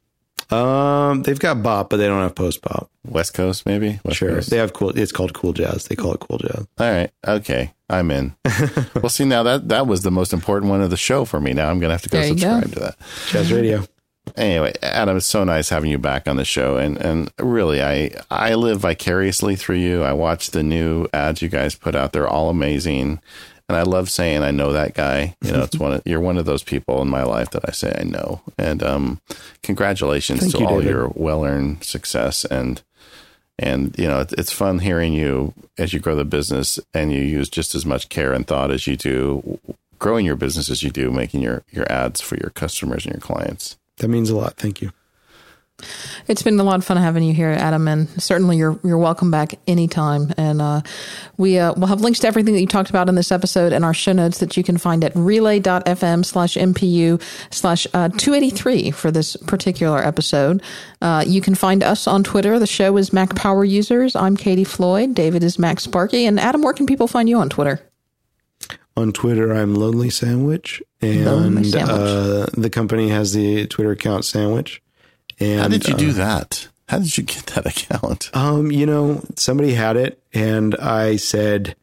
[0.52, 2.90] Um, they've got bop, but they don't have post bop.
[3.06, 3.99] West Coast, maybe.
[4.03, 4.49] West Sure, Coast?
[4.49, 4.90] they have cool.
[4.90, 5.86] It's called cool jazz.
[5.88, 6.68] They call it cool jazz.
[6.77, 7.11] All right.
[7.27, 7.73] Okay.
[7.90, 8.36] I'm in.
[8.95, 11.53] well, see, now that that was the most important one of the show for me.
[11.53, 12.70] Now I'm going to have to go subscribe go.
[12.72, 12.95] to that.
[13.28, 13.86] Jazz radio.
[14.36, 18.12] Anyway, Adam, it's so nice having you back on the show, and and really, I
[18.32, 20.03] I live vicariously through you.
[20.03, 23.22] I watch the new ads you guys put out; they're all amazing,
[23.70, 25.36] and I love saying I know that guy.
[25.41, 27.72] You know, it's one of, you're one of those people in my life that I
[27.72, 29.22] say I know, and um,
[29.62, 30.91] congratulations Thank to you, all David.
[30.91, 32.82] your well earned success and.
[33.57, 37.49] And you know it's, fun hearing you as you grow the business, and you use
[37.49, 39.60] just as much care and thought as you do
[39.98, 43.22] growing your business as you do making your your ads for your customers and your
[43.22, 43.77] clients.
[43.98, 44.57] That means a lot.
[44.57, 44.91] Thank you.
[46.28, 49.32] It's been a lot of fun having you here, Adam, and certainly you're you're welcome
[49.32, 50.34] back anytime.
[50.38, 50.82] And uh,
[51.38, 53.86] we uh, will have links to everything that you talked about in this episode and
[53.86, 57.22] our show notes that you can find at relay.fm slash MPU
[57.52, 60.62] slash uh, 283 for this particular episode.
[61.02, 62.60] Uh, you can find us on Twitter.
[62.60, 64.16] The show is Mac Power Users.
[64.16, 65.14] I'm Katie Floyd.
[65.14, 66.28] David is MacSparky.
[66.28, 67.82] And Adam, where can people find you on Twitter?
[68.98, 71.98] On Twitter, I'm Lonely Sandwich, and Lonely Sandwich.
[71.99, 74.82] Uh, the company has the Twitter account Sandwich.
[75.40, 76.68] And How did you uh, do that?
[76.88, 78.30] How did you get that account?
[78.34, 81.76] Um, you know, somebody had it, and I said,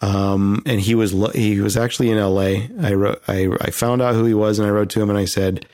[0.00, 2.68] um, and he was he was actually in L.A.
[2.80, 5.18] I wrote, I I found out who he was, and I wrote to him, and
[5.18, 5.66] I said,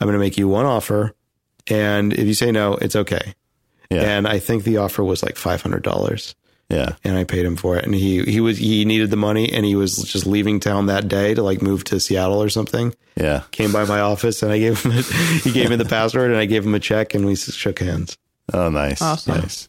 [0.00, 1.14] I'm going to make you one offer,
[1.68, 3.34] and if you say no, it's okay.
[3.90, 4.02] Yeah.
[4.02, 6.34] And I think the offer was like five hundred dollars,
[6.70, 6.94] Yeah.
[7.04, 7.84] and I paid him for it.
[7.84, 11.08] And he he was he needed the money, and he was just leaving town that
[11.08, 12.94] day to like move to Seattle or something.
[13.16, 13.42] Yeah.
[13.50, 14.92] Came by my office, and I gave him
[15.42, 18.16] he gave me the password, and I gave him a check, and we shook hands.
[18.52, 19.02] Oh, nice.
[19.02, 19.38] Awesome.
[19.40, 19.68] Nice.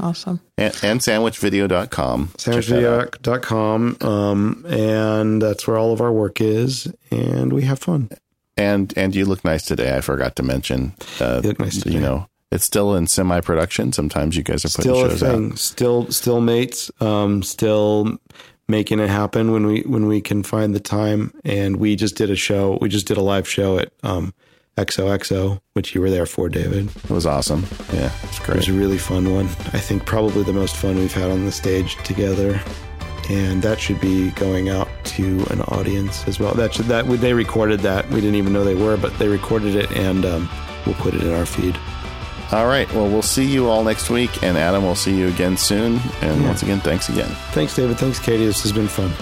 [0.00, 0.40] Awesome.
[0.56, 2.30] And, and sandwichvideo.com.
[2.38, 3.10] Check that out.
[3.12, 8.08] sandwichvideo.com um, and that's where all of our work is and we have fun
[8.56, 9.96] And, and you look nice today.
[9.96, 11.96] I forgot to mention, uh, You look nice today.
[11.96, 13.92] you know, it's still in semi production.
[13.92, 15.58] Sometimes you guys are putting still a shows thing out.
[15.58, 18.18] still still mates um, still
[18.68, 22.30] making it happen when we when we can find the time and we just did
[22.30, 24.34] a show we just did a live show at um,
[24.76, 27.66] XOXO which you were there for David It was awesome.
[27.92, 28.12] Yeah.
[28.24, 31.30] It's it was a really fun one I think probably the most fun we've had
[31.30, 32.60] on the stage together
[33.30, 36.54] and that should be going out to an audience as well.
[36.54, 38.08] That should, that they recorded that.
[38.08, 40.48] We didn't even know they were, but they recorded it, and um,
[40.86, 41.78] we'll put it in our feed.
[42.50, 42.90] All right.
[42.94, 44.42] Well, we'll see you all next week.
[44.42, 46.00] And Adam, we'll see you again soon.
[46.22, 46.46] And Yeah.
[46.46, 47.30] once again, thanks again.
[47.52, 47.98] Thanks, David.
[47.98, 48.46] Thanks, Katie.
[48.46, 49.12] This has been fun.